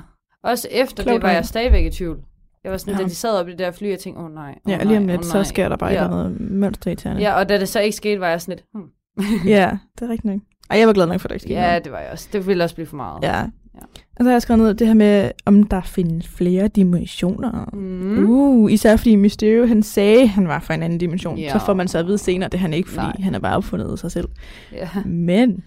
også 0.43 0.68
efter 0.72 1.04
det 1.04 1.22
var 1.22 1.32
jeg 1.32 1.45
stadigvæk 1.45 1.86
i 1.86 1.89
tvivl. 1.89 2.18
Jeg 2.64 2.72
var 2.72 2.78
sådan, 2.78 2.93
ja. 2.93 2.99
da 2.99 3.03
de 3.03 3.16
sad 3.16 3.39
op 3.39 3.47
i 3.47 3.51
det 3.51 3.59
der 3.59 3.72
fly, 3.72 3.88
jeg 3.88 3.99
tænkte, 3.99 4.20
åh 4.20 4.26
oh, 4.26 4.34
nej. 4.34 4.55
Oh, 4.66 4.72
ja, 4.72 4.84
lige 4.84 4.97
om 4.97 5.07
lidt, 5.07 5.22
oh, 5.22 5.26
så 5.26 5.43
sker 5.43 5.70
der 5.70 5.76
bare 5.76 5.91
ja. 5.91 6.07
noget 6.07 6.41
mønster 6.41 6.91
i 6.91 6.95
tæerne. 6.95 7.20
Ja, 7.20 7.34
og 7.34 7.49
da 7.49 7.59
det 7.59 7.70
så 7.70 7.80
ikke 7.80 7.97
skete, 7.97 8.20
var 8.20 8.28
jeg 8.28 8.41
sådan 8.41 8.55
lidt, 8.55 8.66
hmm. 8.74 9.45
ja, 9.55 9.78
det 9.99 10.05
er 10.05 10.09
rigtigt 10.09 10.26
nok. 10.26 10.39
Ej, 10.70 10.80
jeg 10.80 10.88
var 10.88 10.93
glad 10.93 11.07
nok 11.07 11.20
for, 11.20 11.28
at 11.28 11.30
det 11.30 11.36
ikke 11.36 11.43
skete 11.43 11.59
Ja, 11.59 11.68
noget. 11.68 11.84
det 11.84 11.91
var 11.91 11.99
jeg 11.99 12.09
også. 12.12 12.30
Det 12.34 12.47
ville 12.47 12.64
også 12.64 12.76
blive 12.76 12.88
for 12.88 12.95
meget. 12.95 13.24
Ja. 13.24 13.38
ja. 13.38 13.82
Og 14.16 14.24
så 14.24 14.24
har 14.24 14.32
jeg 14.32 14.41
skrevet 14.41 14.64
ned 14.64 14.74
det 14.74 14.88
her 14.88 14.93
med, 14.93 15.32
om 15.45 15.64
der 15.64 15.82
findes 15.82 16.28
flere 16.28 16.68
dimensioner. 16.68 17.70
Mm. 17.74 18.30
Uh, 18.30 18.72
især 18.72 18.95
fordi 18.95 19.16
Mysterio, 19.16 19.66
han 19.66 19.84
sagde, 19.84 20.28
han 20.28 20.47
var 20.47 20.59
fra 20.59 20.74
en 20.74 20.84
anden 20.84 20.99
dimension. 20.99 21.38
Ja. 21.38 21.51
Så 21.51 21.66
får 21.66 21.74
man 21.74 21.88
så 21.88 21.97
at 21.97 22.05
vide 22.05 22.18
senere, 22.18 22.49
det 22.49 22.59
han 22.59 22.74
ikke, 22.74 22.89
fordi 22.89 23.05
Nej. 23.05 23.16
han 23.20 23.36
er 23.36 23.39
bare 23.39 23.55
opfundet 23.55 23.99
sig 23.99 24.12
selv. 24.12 24.28
Ja. 24.74 24.89
Men 25.05 25.64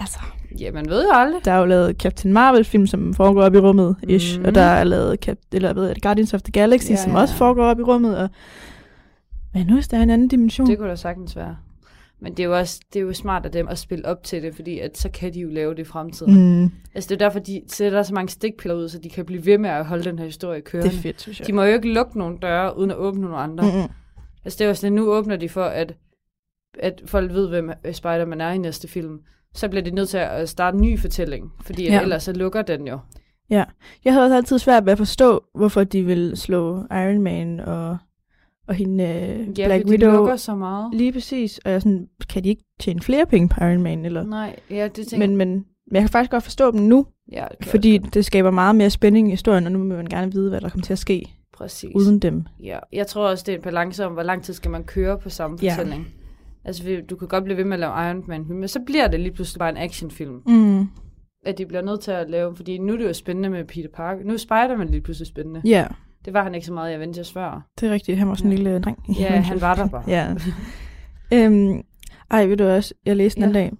Altså, 0.00 0.18
ja, 0.60 0.72
man 0.72 0.88
ved 0.88 1.04
jo 1.04 1.10
aldrig. 1.12 1.44
Der 1.44 1.52
er 1.52 1.58
jo 1.58 1.64
lavet 1.64 1.96
Captain 1.96 2.32
Marvel-film, 2.32 2.86
som 2.86 3.14
foregår 3.14 3.42
op 3.42 3.54
i 3.54 3.58
rummet, 3.58 3.96
ish, 4.02 4.38
mm. 4.38 4.44
og 4.44 4.54
der 4.54 4.60
er 4.60 4.84
lavet 4.84 5.28
Cap- 5.28 5.48
eller, 5.52 5.74
ved 5.74 5.86
jeg, 5.86 5.96
Guardians 6.02 6.34
of 6.34 6.42
the 6.42 6.52
Galaxy, 6.52 6.90
ja, 6.90 6.96
som 6.96 7.12
ja. 7.12 7.18
også 7.18 7.34
foregår 7.34 7.64
op 7.64 7.80
i 7.80 7.82
rummet, 7.82 8.18
og 8.18 8.28
hvad 9.52 9.64
nu, 9.64 9.80
der 9.90 9.98
er 9.98 10.02
en 10.02 10.10
anden 10.10 10.28
dimension? 10.28 10.66
Det 10.66 10.78
kunne 10.78 10.90
da 10.90 10.96
sagtens 10.96 11.36
være. 11.36 11.56
Men 12.22 12.32
det 12.32 12.40
er 12.40 12.44
jo 12.44 12.58
også 12.58 12.80
det 12.92 12.98
er 12.98 13.04
jo 13.04 13.12
smart 13.12 13.44
af 13.46 13.52
dem 13.52 13.68
at 13.68 13.78
spille 13.78 14.06
op 14.06 14.22
til 14.22 14.42
det, 14.42 14.54
fordi 14.54 14.78
at 14.78 14.98
så 14.98 15.08
kan 15.08 15.34
de 15.34 15.40
jo 15.40 15.48
lave 15.48 15.74
det 15.74 15.78
i 15.78 15.84
fremtiden. 15.84 16.62
Mm. 16.62 16.70
Altså 16.94 17.08
det 17.08 17.14
er 17.14 17.26
derfor, 17.26 17.38
de 17.38 17.62
sætter 17.66 18.02
så 18.02 18.14
mange 18.14 18.28
stikpiller 18.28 18.76
ud, 18.76 18.88
så 18.88 18.98
de 18.98 19.10
kan 19.10 19.24
blive 19.24 19.46
ved 19.46 19.58
med 19.58 19.70
at 19.70 19.86
holde 19.86 20.04
den 20.04 20.18
her 20.18 20.26
historie 20.26 20.60
kørende. 20.60 20.90
Det 20.90 20.96
er 20.98 21.02
fedt, 21.02 21.20
synes 21.20 21.40
jeg. 21.40 21.46
De 21.46 21.52
må 21.52 21.62
jo 21.62 21.72
ikke 21.72 21.92
lukke 21.92 22.18
nogle 22.18 22.38
døre, 22.42 22.78
uden 22.78 22.90
at 22.90 22.96
åbne 22.96 23.20
nogle 23.20 23.36
andre. 23.36 23.64
Mm-hmm. 23.64 23.92
Altså 24.44 24.56
det 24.58 24.64
er 24.64 24.68
jo 24.68 24.74
sådan, 24.74 24.92
nu 24.92 25.12
åbner 25.12 25.36
de 25.36 25.48
for, 25.48 25.64
at 25.64 25.94
at 26.78 27.02
folk 27.06 27.32
ved, 27.32 27.48
hvem 27.48 27.70
Spider-Man 27.92 28.40
er 28.40 28.50
i 28.50 28.58
næste 28.58 28.88
film, 28.88 29.18
så 29.54 29.68
bliver 29.68 29.82
de 29.82 29.90
nødt 29.90 30.08
til 30.08 30.18
at 30.18 30.48
starte 30.48 30.74
en 30.74 30.82
ny 30.82 30.98
fortælling, 30.98 31.52
fordi 31.60 31.84
ja. 31.84 32.02
ellers 32.02 32.22
så 32.22 32.32
lukker 32.32 32.62
den 32.62 32.86
jo. 32.86 32.98
Ja, 33.50 33.64
jeg 34.04 34.12
havde 34.12 34.24
også 34.24 34.36
altid 34.36 34.58
svært 34.58 34.84
ved 34.84 34.92
at 34.92 34.98
forstå, 34.98 35.44
hvorfor 35.54 35.84
de 35.84 36.02
vil 36.02 36.36
slå 36.36 36.78
Iron 36.90 37.22
Man 37.22 37.60
og, 37.60 37.98
og 38.68 38.74
hende 38.74 39.04
uh, 39.04 39.58
ja, 39.58 39.66
Black 39.66 39.86
Widow. 39.86 40.10
Ja, 40.10 40.16
lukker 40.16 40.36
så 40.36 40.54
meget. 40.54 40.94
Lige 40.94 41.12
præcis, 41.12 41.58
og 41.64 41.70
jeg 41.70 41.82
sådan, 41.82 42.08
kan 42.28 42.44
de 42.44 42.48
ikke 42.48 42.64
tjene 42.80 43.00
flere 43.00 43.26
penge 43.26 43.48
på 43.48 43.64
Iron 43.64 43.82
Man? 43.82 44.04
Eller? 44.04 44.22
Nej, 44.22 44.56
ja, 44.70 44.88
det 44.96 45.06
tænker 45.06 45.26
men, 45.26 45.36
men, 45.36 45.48
men 45.86 45.94
jeg 45.94 46.02
kan 46.02 46.08
faktisk 46.08 46.30
godt 46.30 46.42
forstå 46.42 46.70
dem 46.70 46.80
nu, 46.80 47.06
ja, 47.32 47.46
det 47.58 47.66
fordi 47.66 47.98
det 47.98 48.24
skaber 48.24 48.50
meget 48.50 48.76
mere 48.76 48.90
spænding 48.90 49.28
i 49.28 49.30
historien, 49.30 49.66
og 49.66 49.72
nu 49.72 49.78
vil 49.78 49.88
man 49.88 50.06
gerne 50.06 50.32
vide, 50.32 50.50
hvad 50.50 50.60
der 50.60 50.68
kommer 50.68 50.84
til 50.84 50.92
at 50.92 50.98
ske. 50.98 51.34
Præcis. 51.52 51.90
Uden 51.94 52.18
dem. 52.18 52.44
Ja, 52.62 52.78
jeg 52.92 53.06
tror 53.06 53.28
også, 53.28 53.44
det 53.46 53.52
er 53.52 53.56
en 53.56 53.62
balance 53.62 54.06
om, 54.06 54.12
hvor 54.12 54.22
lang 54.22 54.42
tid 54.42 54.54
skal 54.54 54.70
man 54.70 54.84
køre 54.84 55.18
på 55.18 55.28
samme 55.28 55.58
fortælling. 55.58 56.02
Ja. 56.02 56.19
Altså, 56.64 57.02
du 57.10 57.16
kan 57.16 57.28
godt 57.28 57.44
blive 57.44 57.56
ved 57.56 57.64
med 57.64 57.72
at 57.72 57.80
lave 57.80 58.08
Iron 58.08 58.24
Man, 58.28 58.46
men 58.48 58.68
så 58.68 58.80
bliver 58.86 59.08
det 59.08 59.20
lige 59.20 59.32
pludselig 59.32 59.58
bare 59.58 59.70
en 59.70 59.76
actionfilm. 59.76 60.42
Mm. 60.46 60.88
At 61.46 61.58
de 61.58 61.66
bliver 61.66 61.82
nødt 61.82 62.00
til 62.00 62.10
at 62.10 62.30
lave, 62.30 62.56
fordi 62.56 62.78
nu 62.78 62.92
er 62.92 62.96
det 62.96 63.04
jo 63.04 63.12
spændende 63.12 63.48
med 63.48 63.64
Peter 63.64 63.88
Parker. 63.94 64.24
Nu 64.24 64.32
er 64.32 64.36
Spider-Man 64.36 64.88
lige 64.88 65.00
pludselig 65.00 65.26
spændende. 65.26 65.60
Ja. 65.64 65.70
Yeah. 65.70 65.90
Det 66.24 66.34
var 66.34 66.42
han 66.42 66.54
ikke 66.54 66.66
så 66.66 66.72
meget 66.72 66.90
i 66.90 66.94
Avengers 66.94 67.32
før. 67.32 67.66
Det 67.80 67.88
er 67.88 67.92
rigtigt, 67.92 68.18
han 68.18 68.28
var 68.28 68.34
sådan 68.34 68.52
en 68.52 68.58
ja. 68.58 68.62
lille 68.62 68.80
dreng. 68.80 68.98
Ja, 69.18 69.40
han 69.40 69.60
var 69.60 69.74
der 69.74 69.88
bare. 69.88 70.04
ja. 70.16 70.34
øhm, 71.32 71.82
ej, 72.30 72.46
ved 72.46 72.56
du 72.56 72.64
også, 72.64 72.94
jeg 73.06 73.16
læste 73.16 73.40
en 73.40 73.46
ja. 73.46 73.52
dag. 73.52 73.72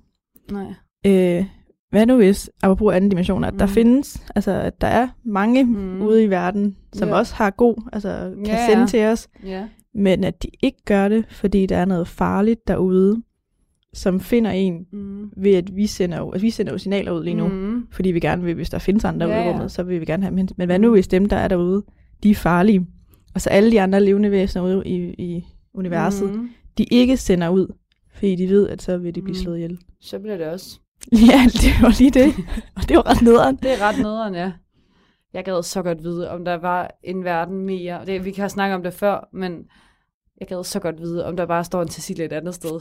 Nej. 0.53 0.75
Øh, 1.07 1.47
hvad 1.91 2.07
nu 2.07 2.17
hvis, 2.17 2.51
apropos 2.63 2.95
anden 2.95 3.11
dimension, 3.11 3.45
at 3.45 3.53
mm. 3.53 3.59
der 3.59 3.67
findes, 3.67 4.27
altså 4.35 4.53
at 4.53 4.81
der 4.81 4.87
er 4.87 5.09
mange 5.25 5.65
mm. 5.65 6.03
ude 6.03 6.25
i 6.25 6.31
verden, 6.31 6.77
som 6.93 7.09
yeah. 7.09 7.19
også 7.19 7.35
har 7.35 7.51
god, 7.51 7.89
altså 7.93 8.33
kan 8.45 8.55
yeah, 8.55 8.69
sende 8.69 8.81
ja. 8.81 8.87
til 8.87 9.05
os, 9.05 9.29
yeah. 9.47 9.65
Men 9.95 10.25
at 10.25 10.43
de 10.43 10.49
ikke 10.63 10.85
gør 10.85 11.09
det, 11.09 11.25
fordi 11.31 11.67
der 11.67 11.77
er 11.77 11.85
noget 11.85 12.09
farligt 12.09 12.69
derude, 12.69 13.23
som 13.93 14.21
finder 14.21 14.51
en 14.51 14.87
mm. 14.93 15.31
ved, 15.37 15.55
at 15.55 15.77
vi 15.77 15.87
sender, 15.87 16.19
jo, 16.19 16.33
altså 16.33 16.47
vi 16.47 16.51
sender 16.51 16.73
jo 16.73 16.79
signaler 16.79 17.13
ud 17.13 17.25
lige 17.25 17.35
nu, 17.35 17.49
mm. 17.49 17.87
fordi 17.91 18.11
vi 18.11 18.21
gerne 18.21 18.43
vil, 18.43 18.55
hvis 18.55 18.71
der 18.71 18.79
findes 18.79 19.05
andre 19.05 19.29
yeah, 19.29 19.39
ude 19.39 19.47
i 19.47 19.51
rummet, 19.53 19.73
så 19.73 19.83
vil 19.83 20.01
vi 20.01 20.05
gerne 20.05 20.23
have 20.23 20.37
dem 20.37 20.49
Men 20.57 20.67
hvad 20.67 20.79
nu 20.79 20.91
hvis 20.91 21.09
dem, 21.09 21.29
der 21.29 21.37
er 21.37 21.49
derude, 21.49 21.83
de 22.23 22.31
er 22.31 22.35
farlige, 22.35 22.87
og 23.35 23.41
så 23.41 23.51
alle 23.51 23.71
de 23.71 23.81
andre 23.81 24.01
levende 24.01 24.31
væsener 24.31 24.65
ude 24.65 24.83
i, 24.87 25.15
i 25.19 25.45
universet, 25.75 26.35
mm. 26.35 26.49
de 26.79 26.85
ikke 26.85 27.17
sender 27.17 27.49
ud, 27.49 27.67
fordi 28.15 28.37
de 28.37 28.49
ved, 28.49 28.69
at 28.69 28.83
så 28.83 28.99
vil 28.99 29.15
de 29.15 29.23
blive 29.23 29.37
mm. 29.37 29.43
slået 29.43 29.57
ihjel. 29.57 29.79
Så 30.01 30.19
bliver 30.19 30.37
det 30.37 30.47
også 30.47 30.79
Ja, 31.33 31.45
det 31.53 31.83
var 31.83 31.99
lige 31.99 32.11
det. 32.11 32.35
Og 32.77 32.89
det 32.89 32.97
var 32.97 33.11
ret 33.11 33.23
nederen. 33.23 33.57
Det 33.57 33.73
er 33.73 33.89
ret 33.89 33.99
nederen, 33.99 34.35
ja. 34.35 34.53
Jeg 35.35 35.45
gad 35.45 35.63
så 35.63 35.83
godt 35.83 36.03
vide, 36.03 36.31
om 36.31 36.45
der 36.45 36.55
var 36.55 36.91
en 37.03 37.25
verden 37.25 37.59
mere. 37.59 38.07
Det, 38.07 38.25
vi 38.25 38.31
kan 38.31 38.43
have 38.43 38.51
snakket 38.51 38.75
om 38.75 38.83
det 38.83 38.95
før, 38.95 39.29
men 39.33 39.65
jeg 40.41 40.49
gad 40.49 40.65
så 40.65 40.81
godt 40.81 41.01
vide, 41.01 41.27
om 41.27 41.37
der 41.37 41.47
bare 41.47 41.65
står 41.65 41.83
en 41.83 41.89
Cecilie 41.89 42.25
et 42.25 42.33
andet 42.33 42.55
sted. 42.55 42.81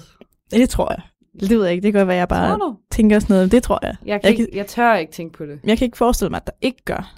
Det 0.51 0.69
tror 0.69 0.91
jeg. 0.91 1.01
Det 1.39 1.49
ved 1.49 1.63
jeg 1.63 1.71
ikke. 1.71 1.83
Det 1.83 1.93
kan 1.93 1.99
godt 1.99 2.07
være, 2.07 2.17
jeg 2.17 2.27
bare 2.27 2.75
tænker 2.91 3.19
sådan 3.19 3.33
noget. 3.33 3.51
Det 3.51 3.63
tror 3.63 3.79
jeg. 3.81 3.95
Jeg, 4.05 4.21
kan 4.21 4.31
jeg, 4.31 4.39
ikke, 4.39 4.57
jeg 4.57 4.67
tør 4.67 4.95
ikke 4.95 5.11
tænke 5.11 5.37
på 5.37 5.45
det. 5.45 5.59
Jeg 5.63 5.77
kan 5.77 5.85
ikke 5.85 5.97
forestille 5.97 6.29
mig, 6.29 6.37
at 6.37 6.47
der 6.47 6.53
ikke 6.61 6.83
gør. 6.85 7.15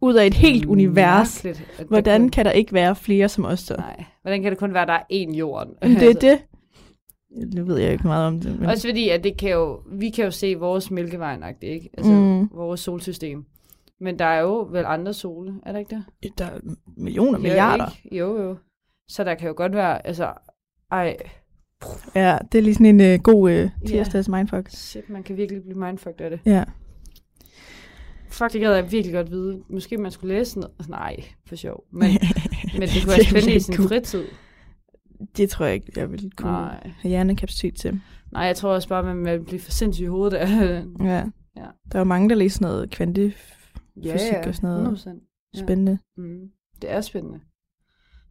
Ud 0.00 0.14
af 0.14 0.26
et 0.26 0.34
helt 0.34 0.64
mm, 0.64 0.70
univers. 0.70 1.46
Hvordan 1.88 2.20
kun... 2.20 2.28
kan 2.28 2.44
der 2.44 2.50
ikke 2.50 2.72
være 2.72 2.96
flere 2.96 3.28
som 3.28 3.44
os 3.44 3.60
så? 3.60 3.74
Nej. 3.76 4.04
Hvordan 4.22 4.42
kan 4.42 4.50
det 4.50 4.58
kun 4.58 4.74
være, 4.74 4.82
at 4.82 4.88
der 4.88 4.94
er 4.94 5.02
én 5.12 5.36
jorden? 5.36 5.74
Det 5.82 6.02
er 6.02 6.08
altså. 6.08 6.28
det. 6.28 6.38
Nu 7.54 7.64
ved 7.64 7.78
jeg 7.78 7.92
ikke 7.92 8.06
meget 8.06 8.26
om 8.26 8.40
det. 8.40 8.60
Men... 8.60 8.68
Også 8.68 8.88
fordi, 8.88 9.08
at 9.08 9.24
det 9.24 9.36
kan 9.36 9.50
jo, 9.50 9.80
vi 9.92 10.10
kan 10.10 10.24
jo 10.24 10.30
se 10.30 10.54
vores 10.54 10.90
mælkevej, 10.90 11.54
ikke? 11.62 11.90
Altså 11.98 12.12
mm. 12.12 12.48
vores 12.52 12.80
solsystem. 12.80 13.44
Men 14.04 14.18
der 14.18 14.24
er 14.24 14.40
jo 14.40 14.68
vel 14.70 14.84
andre 14.84 15.14
sole, 15.14 15.54
er 15.66 15.72
der 15.72 15.78
ikke 15.78 15.96
det? 16.22 16.38
Der 16.38 16.44
er 16.44 16.58
millioner, 16.96 17.38
milliarder. 17.38 17.88
Ikke? 18.04 18.16
Jo, 18.16 18.42
jo. 18.42 18.56
Så 19.08 19.24
der 19.24 19.34
kan 19.34 19.48
jo 19.48 19.54
godt 19.56 19.72
være, 19.72 20.06
altså, 20.06 20.32
ej. 20.90 21.16
Ja, 22.14 22.38
det 22.52 22.58
er 22.58 22.62
lige 22.62 22.74
sådan 22.74 23.00
en 23.00 23.14
uh, 23.14 23.20
god 23.22 23.64
uh, 23.64 23.70
tirsdags 23.86 24.26
yeah. 24.26 24.38
mindfuck. 24.38 24.68
Shit, 24.68 25.10
man 25.10 25.22
kan 25.22 25.36
virkelig 25.36 25.62
blive 25.62 25.78
mindfucked 25.78 26.20
af 26.20 26.30
det. 26.30 26.40
Ja. 26.46 26.64
Fuck, 28.28 28.52
det 28.52 28.60
gad 28.60 28.74
jeg 28.74 28.92
virkelig 28.92 29.14
godt 29.14 29.30
vide. 29.30 29.62
Måske 29.70 29.98
man 29.98 30.10
skulle 30.10 30.34
læse 30.34 30.60
noget. 30.60 30.88
Nej, 30.88 31.16
for 31.46 31.56
sjov. 31.56 31.84
Men, 31.92 32.10
men 32.78 32.82
det 32.82 33.02
kunne 33.02 33.10
være 33.10 33.24
spændende 33.24 33.54
i 33.54 33.60
sin 33.60 33.74
fritid. 33.74 34.24
Det 35.36 35.50
tror 35.50 35.64
jeg 35.64 35.74
ikke, 35.74 35.92
jeg 35.96 36.10
vil 36.10 36.32
kunne 36.36 36.52
Nej. 36.52 36.90
have 36.96 37.10
hjernekapacitet 37.10 37.76
til. 37.76 38.00
Nej, 38.32 38.42
jeg 38.42 38.56
tror 38.56 38.70
også 38.70 38.88
bare, 38.88 39.10
at 39.10 39.16
man 39.16 39.44
bliver 39.44 39.60
for 39.60 39.70
sindssygt 39.70 40.04
i 40.04 40.08
hovedet 40.08 40.36
af 40.36 40.48
ja. 41.00 41.24
ja. 41.56 41.66
Der 41.92 41.94
er 41.94 41.98
jo 41.98 42.04
mange, 42.04 42.28
der 42.28 42.34
læser 42.34 42.62
noget 42.62 42.90
kvantefysik 42.90 43.53
ja, 44.02 44.16
ja. 44.32 44.48
og 44.48 44.54
sådan 44.54 44.70
noget 44.70 44.98
100%. 45.54 45.60
spændende. 45.60 45.98
Ja. 46.16 46.22
Mm. 46.22 46.50
Det 46.82 46.90
er 46.90 47.00
spændende. 47.00 47.40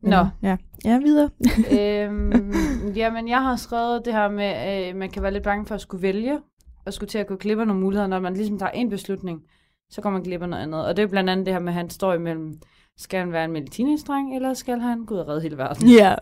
Nå. 0.02 0.26
Ja, 0.44 0.58
ja 0.86 1.00
videre. 1.00 1.30
øhm, 1.80 2.92
jamen, 2.96 3.28
jeg 3.28 3.42
har 3.42 3.56
skrevet 3.56 4.06
det 4.06 4.14
her 4.14 4.30
med, 4.30 4.46
at 4.46 4.90
øh, 4.90 4.96
man 4.96 5.10
kan 5.10 5.24
være 5.24 5.34
lidt 5.34 5.44
bange 5.44 5.66
for 5.66 5.76
at 5.76 5.82
skulle 5.82 6.02
vælge, 6.02 6.40
og 6.86 6.94
skulle 6.94 7.10
til 7.10 7.18
at 7.18 7.28
gå 7.28 7.36
glip 7.36 7.60
af 7.60 7.68
nogle 7.68 7.82
muligheder, 7.82 8.08
når 8.08 8.20
man 8.20 8.34
ligesom 8.34 8.60
tager 8.60 8.72
en 8.72 8.90
beslutning, 8.90 9.42
så 9.90 10.02
kommer 10.02 10.20
man 10.20 10.26
glip 10.26 10.42
af 10.42 10.50
noget 10.50 10.64
andet. 10.64 10.86
Og 10.86 10.98
det 10.98 11.04
er 11.04 11.08
blandt 11.08 11.30
andet 11.30 11.46
det 11.46 11.54
her 11.54 11.62
med, 11.62 11.70
at 11.70 11.74
han 11.74 11.90
står 11.90 12.14
imellem 12.14 12.60
skal 12.98 13.20
han 13.20 13.32
være 13.32 13.46
en 13.46 13.52
medicinstreng, 13.52 14.36
eller 14.36 14.54
skal 14.54 14.80
han 14.80 15.06
gå 15.06 15.16
ud 15.16 15.20
og 15.20 15.28
redde 15.28 15.42
hele 15.42 15.58
verden? 15.58 15.90
Ja. 15.90 16.16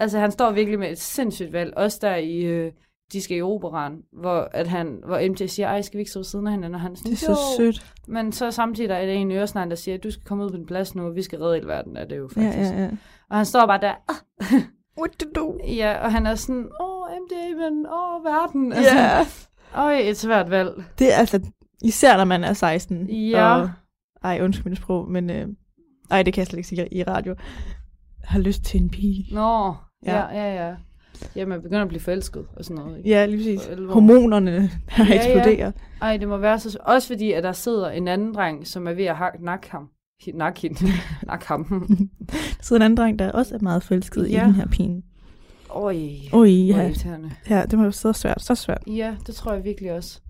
altså, 0.00 0.18
han 0.18 0.30
står 0.30 0.52
virkelig 0.52 0.78
med 0.78 0.90
et 0.90 0.98
sindssygt 0.98 1.52
valg. 1.52 1.76
Også 1.76 1.98
der 2.02 2.16
i, 2.16 2.38
øh, 2.38 2.72
de 3.12 3.22
skal 3.22 3.36
i 3.36 3.42
operan, 3.42 4.02
hvor, 4.12 4.48
at 4.52 4.66
han, 4.66 5.00
hvor 5.06 5.30
MJ 5.30 5.46
siger, 5.46 5.68
ej, 5.68 5.82
skal 5.82 5.98
vi 5.98 6.00
ikke 6.00 6.10
stå 6.10 6.22
siden 6.22 6.46
af 6.46 6.52
hinanden? 6.52 6.74
Og 6.74 6.80
han 6.80 6.96
sådan, 6.96 7.12
det 7.12 7.22
er 7.22 7.34
så 7.34 7.38
sødt. 7.56 7.94
Men 8.08 8.32
så 8.32 8.50
samtidig 8.50 8.90
er 8.90 9.06
det 9.06 9.16
en 9.16 9.32
øresnegn, 9.32 9.70
der 9.70 9.76
siger, 9.76 9.98
du 9.98 10.10
skal 10.10 10.24
komme 10.24 10.44
ud 10.44 10.50
på 10.50 10.56
din 10.56 10.66
plads 10.66 10.94
nu, 10.94 11.06
og 11.06 11.14
vi 11.14 11.22
skal 11.22 11.38
redde 11.38 11.54
hele 11.54 11.68
verden, 11.68 11.96
er 11.96 12.04
det 12.04 12.18
jo 12.18 12.28
faktisk. 12.28 12.56
Ja, 12.56 12.78
ja, 12.78 12.82
ja. 12.82 12.90
Og 13.30 13.36
han 13.36 13.46
står 13.46 13.66
bare 13.66 13.80
der, 13.80 13.94
ah. 14.08 14.60
What 15.00 15.10
do 15.20 15.40
do? 15.40 15.58
Ja, 15.66 16.04
og 16.04 16.12
han 16.12 16.26
er 16.26 16.34
sådan, 16.34 16.68
åh, 16.80 17.00
oh, 17.00 17.08
MJ, 17.10 17.54
men 17.54 17.86
åh, 17.86 18.14
oh, 18.14 18.24
verden. 18.24 18.72
Ja. 18.72 19.26
Øj, 19.74 19.98
et 19.98 20.16
svært 20.16 20.50
valg. 20.50 20.84
Det 20.98 21.14
er 21.14 21.16
altså, 21.16 21.40
især 21.84 22.16
når 22.16 22.24
man 22.24 22.44
er 22.44 22.52
16. 22.52 23.10
Ja. 23.10 23.60
Og, 23.60 23.70
ej, 24.22 24.38
undskyld 24.42 24.70
mit 24.70 24.78
sprog, 24.78 25.10
men 25.10 25.30
øh, 25.30 25.48
ej, 26.10 26.22
det 26.22 26.34
kan 26.34 26.40
jeg 26.40 26.46
slet 26.46 26.58
ikke 26.58 26.68
sige 26.68 26.94
i 26.94 27.02
radio. 27.02 27.34
Har 28.24 28.38
lyst 28.38 28.64
til 28.64 28.80
en 28.80 28.90
pige. 28.90 29.34
Nå, 29.34 29.74
ja, 30.06 30.16
ja, 30.16 30.54
ja. 30.54 30.68
ja. 30.68 30.74
Ja, 31.36 31.46
man 31.46 31.62
begynder 31.62 31.82
at 31.82 31.88
blive 31.88 32.00
forelsket 32.00 32.46
og 32.56 32.64
sådan 32.64 32.84
noget. 32.84 32.98
Ikke? 32.98 33.10
Ja, 33.10 33.26
lige 33.26 33.58
præcis. 33.58 33.70
Hormonerne 33.88 34.70
der 34.96 35.04
ja, 35.04 35.14
eksploderer. 35.14 35.66
Ja. 35.66 36.06
Ej, 36.06 36.16
det 36.16 36.28
må 36.28 36.36
være 36.36 36.58
så... 36.58 36.78
Også 36.80 37.08
fordi, 37.08 37.32
at 37.32 37.42
der 37.42 37.52
sidder 37.52 37.90
en 37.90 38.08
anden 38.08 38.34
dreng, 38.34 38.66
som 38.66 38.86
er 38.86 38.92
ved 38.92 39.04
at 39.04 39.16
nakke 39.40 39.70
ham. 39.70 39.88
Nakke 40.34 40.60
hende. 40.60 40.92
nakke 41.26 41.48
ham. 41.48 41.64
der 42.30 42.36
sidder 42.60 42.80
en 42.80 42.84
anden 42.84 42.96
dreng, 42.96 43.18
der 43.18 43.32
også 43.32 43.54
er 43.54 43.58
meget 43.62 43.82
forelsket 43.82 44.30
ja. 44.30 44.42
i 44.42 44.46
den 44.46 44.54
her 44.54 44.66
pige. 44.66 45.02
Oj. 45.70 45.96
Oj, 46.32 46.48
ja. 46.48 46.92
Ja, 47.50 47.62
det 47.70 47.78
må 47.78 47.84
jo 47.84 47.90
så 47.90 48.12
svært. 48.12 48.42
Så 48.42 48.54
svært. 48.54 48.82
Ja, 48.86 49.16
det 49.26 49.34
tror 49.34 49.52
jeg 49.52 49.64
virkelig 49.64 49.92
også. 49.92 50.20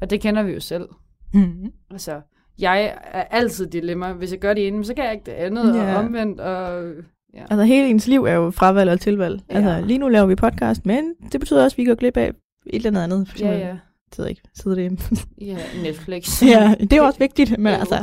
Og 0.00 0.10
det 0.10 0.20
kender 0.20 0.42
vi 0.42 0.52
jo 0.52 0.60
selv. 0.60 0.88
Mm-hmm. 1.34 1.72
Altså, 1.90 2.20
jeg 2.58 2.94
er 3.12 3.22
altid 3.22 3.66
dilemma. 3.66 4.12
Hvis 4.12 4.32
jeg 4.32 4.40
gør 4.40 4.54
det 4.54 4.66
ene, 4.66 4.84
så 4.84 4.94
kan 4.94 5.04
jeg 5.04 5.12
ikke 5.12 5.26
det 5.26 5.32
andet, 5.32 5.76
ja. 5.76 5.94
og 5.94 6.04
omvendt. 6.04 6.40
Og, 6.40 6.92
ja. 7.36 7.42
Altså 7.50 7.64
hele 7.64 7.88
ens 7.88 8.06
liv 8.06 8.24
er 8.24 8.34
jo 8.34 8.50
fravalg 8.50 8.90
og 8.90 9.00
tilvalg. 9.00 9.40
Ja. 9.50 9.54
Altså 9.54 9.86
lige 9.86 9.98
nu 9.98 10.08
laver 10.08 10.26
vi 10.26 10.34
podcast, 10.34 10.86
men 10.86 11.14
det 11.32 11.40
betyder 11.40 11.64
også, 11.64 11.74
at 11.74 11.78
vi 11.78 11.84
går 11.84 11.94
glip 11.94 12.16
af 12.16 12.32
et 12.66 12.86
eller 12.86 13.02
andet. 13.02 13.28
For 13.28 13.34
eksempel, 13.34 13.58
ja, 13.58 13.68
ja. 13.68 13.76
Det 14.10 14.18
ved 14.18 14.26
ikke, 14.28 14.42
sidder 14.54 14.76
det 14.76 15.22
Ja, 15.40 15.58
Netflix. 15.82 16.42
ja, 16.54 16.74
det 16.80 16.92
er 16.92 17.02
også 17.02 17.18
vigtigt, 17.18 17.58
men 17.58 17.72
jo. 17.72 17.78
altså... 17.78 17.94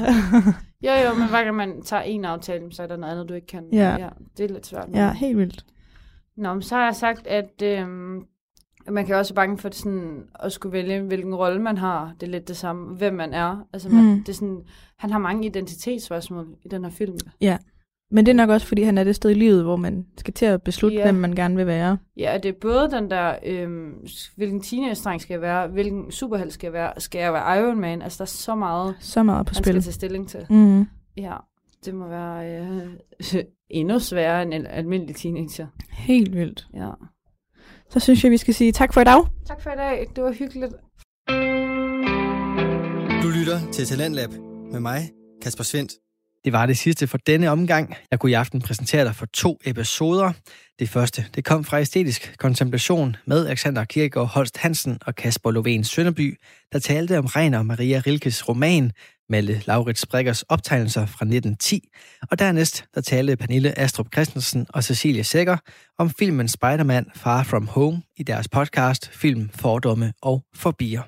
jo, 0.88 0.92
jo, 0.92 1.14
men 1.20 1.30
hver 1.30 1.44
gang 1.44 1.56
man 1.56 1.82
tager 1.82 2.04
en 2.04 2.26
aftale, 2.26 2.74
så 2.74 2.84
er 2.84 2.88
der 2.88 2.98
noget 2.98 3.14
andet, 3.14 3.30
du 3.30 3.34
ikke 3.34 3.48
kan. 3.48 3.64
Ja. 3.74 3.96
ja 4.00 4.10
det 4.38 4.44
er 4.44 4.54
lidt 4.54 4.68
svært. 4.68 4.90
Ja, 4.94 5.14
helt 5.14 5.38
vildt. 5.38 5.66
Nå, 6.38 6.54
men 6.54 6.62
så 6.62 6.76
har 6.76 6.84
jeg 6.84 6.96
sagt, 6.96 7.28
at 7.28 7.62
øhm, 7.64 8.26
man 8.90 9.06
kan 9.06 9.16
også 9.16 9.34
være 9.34 9.44
bange 9.44 9.58
for 9.58 9.70
sådan, 9.72 10.24
at 10.40 10.52
skulle 10.52 10.74
vælge, 10.74 11.02
hvilken 11.02 11.36
rolle 11.36 11.62
man 11.62 11.78
har. 11.78 12.14
Det 12.20 12.28
er 12.28 12.32
lidt 12.32 12.48
det 12.48 12.58
samme, 12.58 12.96
hvem 12.96 13.14
man 13.14 13.34
er. 13.34 13.68
Altså, 13.74 13.90
man, 13.90 14.04
mm. 14.04 14.24
det 14.24 14.30
er 14.30 14.34
sådan, 14.34 14.62
han 14.98 15.12
har 15.12 15.20
mange 15.20 15.46
identitetsspørgsmål 15.46 16.48
i 16.64 16.68
den 16.68 16.84
her 16.84 16.92
film. 16.92 17.18
Ja, 17.42 17.58
men 18.12 18.26
det 18.26 18.32
er 18.32 18.36
nok 18.36 18.50
også, 18.50 18.68
fordi 18.68 18.82
han 18.84 18.98
er 18.98 19.04
det 19.04 19.16
sted 19.16 19.30
i 19.30 19.34
livet, 19.34 19.64
hvor 19.64 19.76
man 19.76 20.06
skal 20.18 20.34
til 20.34 20.46
at 20.46 20.62
beslutte, 20.62 20.98
ja. 20.98 21.04
hvem 21.04 21.16
man 21.16 21.36
gerne 21.36 21.56
vil 21.56 21.68
være. 21.68 21.98
Ja, 22.18 22.40
det 22.44 22.50
er 22.50 22.54
både 22.62 22.92
den 22.92 23.10
der, 23.10 23.36
øhm, 23.46 24.08
hvilken 24.36 24.62
teenage-dreng 24.62 25.22
skal 25.22 25.34
jeg 25.34 25.42
være, 25.42 25.68
hvilken 25.68 26.12
superheld 26.12 26.52
skal 26.52 26.68
jeg 26.68 26.74
være, 26.74 26.94
skal 26.98 27.20
jeg 27.20 27.34
være 27.34 27.60
Iron 27.60 27.80
Man? 27.80 28.02
Altså, 28.02 28.18
der 28.18 28.22
er 28.24 28.26
så 28.26 28.56
meget, 28.56 28.96
så 29.00 29.24
meget 29.24 29.46
på 29.46 29.54
spil. 29.54 29.64
skal 29.64 29.82
tage 29.82 29.94
stilling 29.94 30.30
til. 30.30 30.46
Mm. 30.50 30.86
Ja, 31.18 31.36
det 31.86 31.96
må 31.96 32.08
være 32.08 32.62
øh, 32.62 33.44
endnu 33.70 34.00
sværere 34.00 34.42
end 34.42 34.54
en 34.54 34.66
almindelig 34.66 35.16
teenager. 35.16 35.68
Helt 35.90 36.36
vildt. 36.36 36.68
Ja. 36.74 36.90
Så 37.90 38.00
synes 38.00 38.24
jeg, 38.24 38.32
vi 38.32 38.38
skal 38.38 38.54
sige 38.54 38.72
tak 38.72 38.94
for 38.94 39.02
i 39.02 39.04
dag. 39.04 39.24
Tak 39.46 39.62
for 39.62 39.70
i 39.70 39.76
dag. 39.76 40.08
Det 40.16 40.24
var 40.24 40.32
hyggeligt. 40.32 40.74
Du 43.24 43.30
lytter 43.40 43.72
til 43.72 43.86
Talentlab 43.86 44.30
med 44.72 44.80
mig, 44.80 45.00
Kasper 45.42 45.64
Svendt. 45.64 45.92
Det 46.46 46.54
var 46.54 46.66
det 46.66 46.78
sidste 46.78 47.08
for 47.08 47.18
denne 47.18 47.50
omgang. 47.50 47.96
Jeg 48.12 48.20
kunne 48.20 48.32
i 48.32 48.34
aften 48.34 48.62
præsentere 48.62 49.06
dig 49.06 49.16
for 49.16 49.26
to 49.26 49.60
episoder. 49.66 50.32
Det 50.80 50.90
første, 50.90 51.26
det 51.36 51.46
kom 51.46 51.64
fra 51.64 51.80
Æstetisk 51.80 52.36
Kontemplation 52.38 53.16
med 53.26 53.48
Alexander 53.48 53.86
Kirkegaard 53.86 54.28
Holst 54.28 54.58
Hansen 54.58 54.98
og 55.06 55.16
Kasper 55.16 55.52
Lovén 55.52 55.84
Sønderby, 55.84 56.38
der 56.74 56.80
talte 56.80 57.18
om 57.18 57.26
Reiner 57.26 57.58
og 57.58 57.66
Maria 57.66 58.02
Rilkes 58.08 58.50
roman 58.50 58.92
Malle 59.30 59.62
Laurits 59.66 60.06
Brikkers 60.06 60.42
optegnelser 60.42 61.06
fra 61.06 61.26
1910, 61.26 61.90
og 62.32 62.40
dernæst 62.40 62.86
der 62.96 63.02
talte 63.02 63.36
Pernille 63.36 63.80
Astrup 63.80 64.08
Christensen 64.14 64.66
og 64.70 64.84
Cecilie 64.84 65.24
Sækker 65.24 65.58
om 65.98 66.10
filmen 66.10 66.48
Spider-Man 66.48 67.06
Far 67.16 67.44
From 67.44 67.68
Home 67.68 68.02
i 68.18 68.24
deres 68.24 68.48
podcast 68.48 69.10
Film, 69.10 69.50
Fordomme 69.50 70.14
og 70.22 70.44
Forbier. 70.56 71.02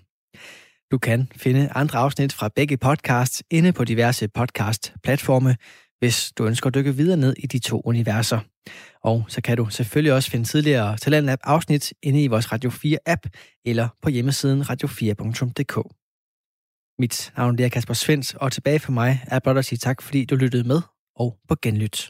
Du 0.93 0.97
kan 0.97 1.31
finde 1.35 1.69
andre 1.75 1.99
afsnit 1.99 2.33
fra 2.33 2.49
begge 2.55 2.77
podcasts 2.77 3.43
inde 3.51 3.73
på 3.73 3.83
diverse 3.83 4.27
podcast-platforme, 4.27 5.55
hvis 5.99 6.31
du 6.37 6.45
ønsker 6.45 6.67
at 6.67 6.75
dykke 6.75 6.95
videre 6.95 7.17
ned 7.17 7.35
i 7.37 7.47
de 7.47 7.59
to 7.59 7.81
universer. 7.85 8.39
Og 9.03 9.25
så 9.27 9.41
kan 9.41 9.57
du 9.57 9.69
selvfølgelig 9.69 10.13
også 10.13 10.31
finde 10.31 10.45
tidligere 10.45 10.97
Talent 10.97 11.39
afsnit 11.43 11.93
inde 12.03 12.23
i 12.23 12.27
vores 12.27 12.51
Radio 12.51 12.69
4-app 12.69 13.29
eller 13.65 13.87
på 14.01 14.09
hjemmesiden 14.09 14.61
radio4.dk. 14.61 15.75
Mit 16.99 17.33
navn 17.37 17.59
er 17.59 17.69
Kasper 17.69 17.93
Svens, 17.93 18.33
og 18.33 18.51
tilbage 18.51 18.79
for 18.79 18.91
mig 18.91 19.23
er 19.27 19.39
blot 19.39 19.57
at 19.57 19.65
sige 19.65 19.79
tak, 19.79 20.01
fordi 20.01 20.25
du 20.25 20.35
lyttede 20.35 20.67
med, 20.67 20.81
og 21.15 21.37
på 21.47 21.55
genlyt. 21.61 22.09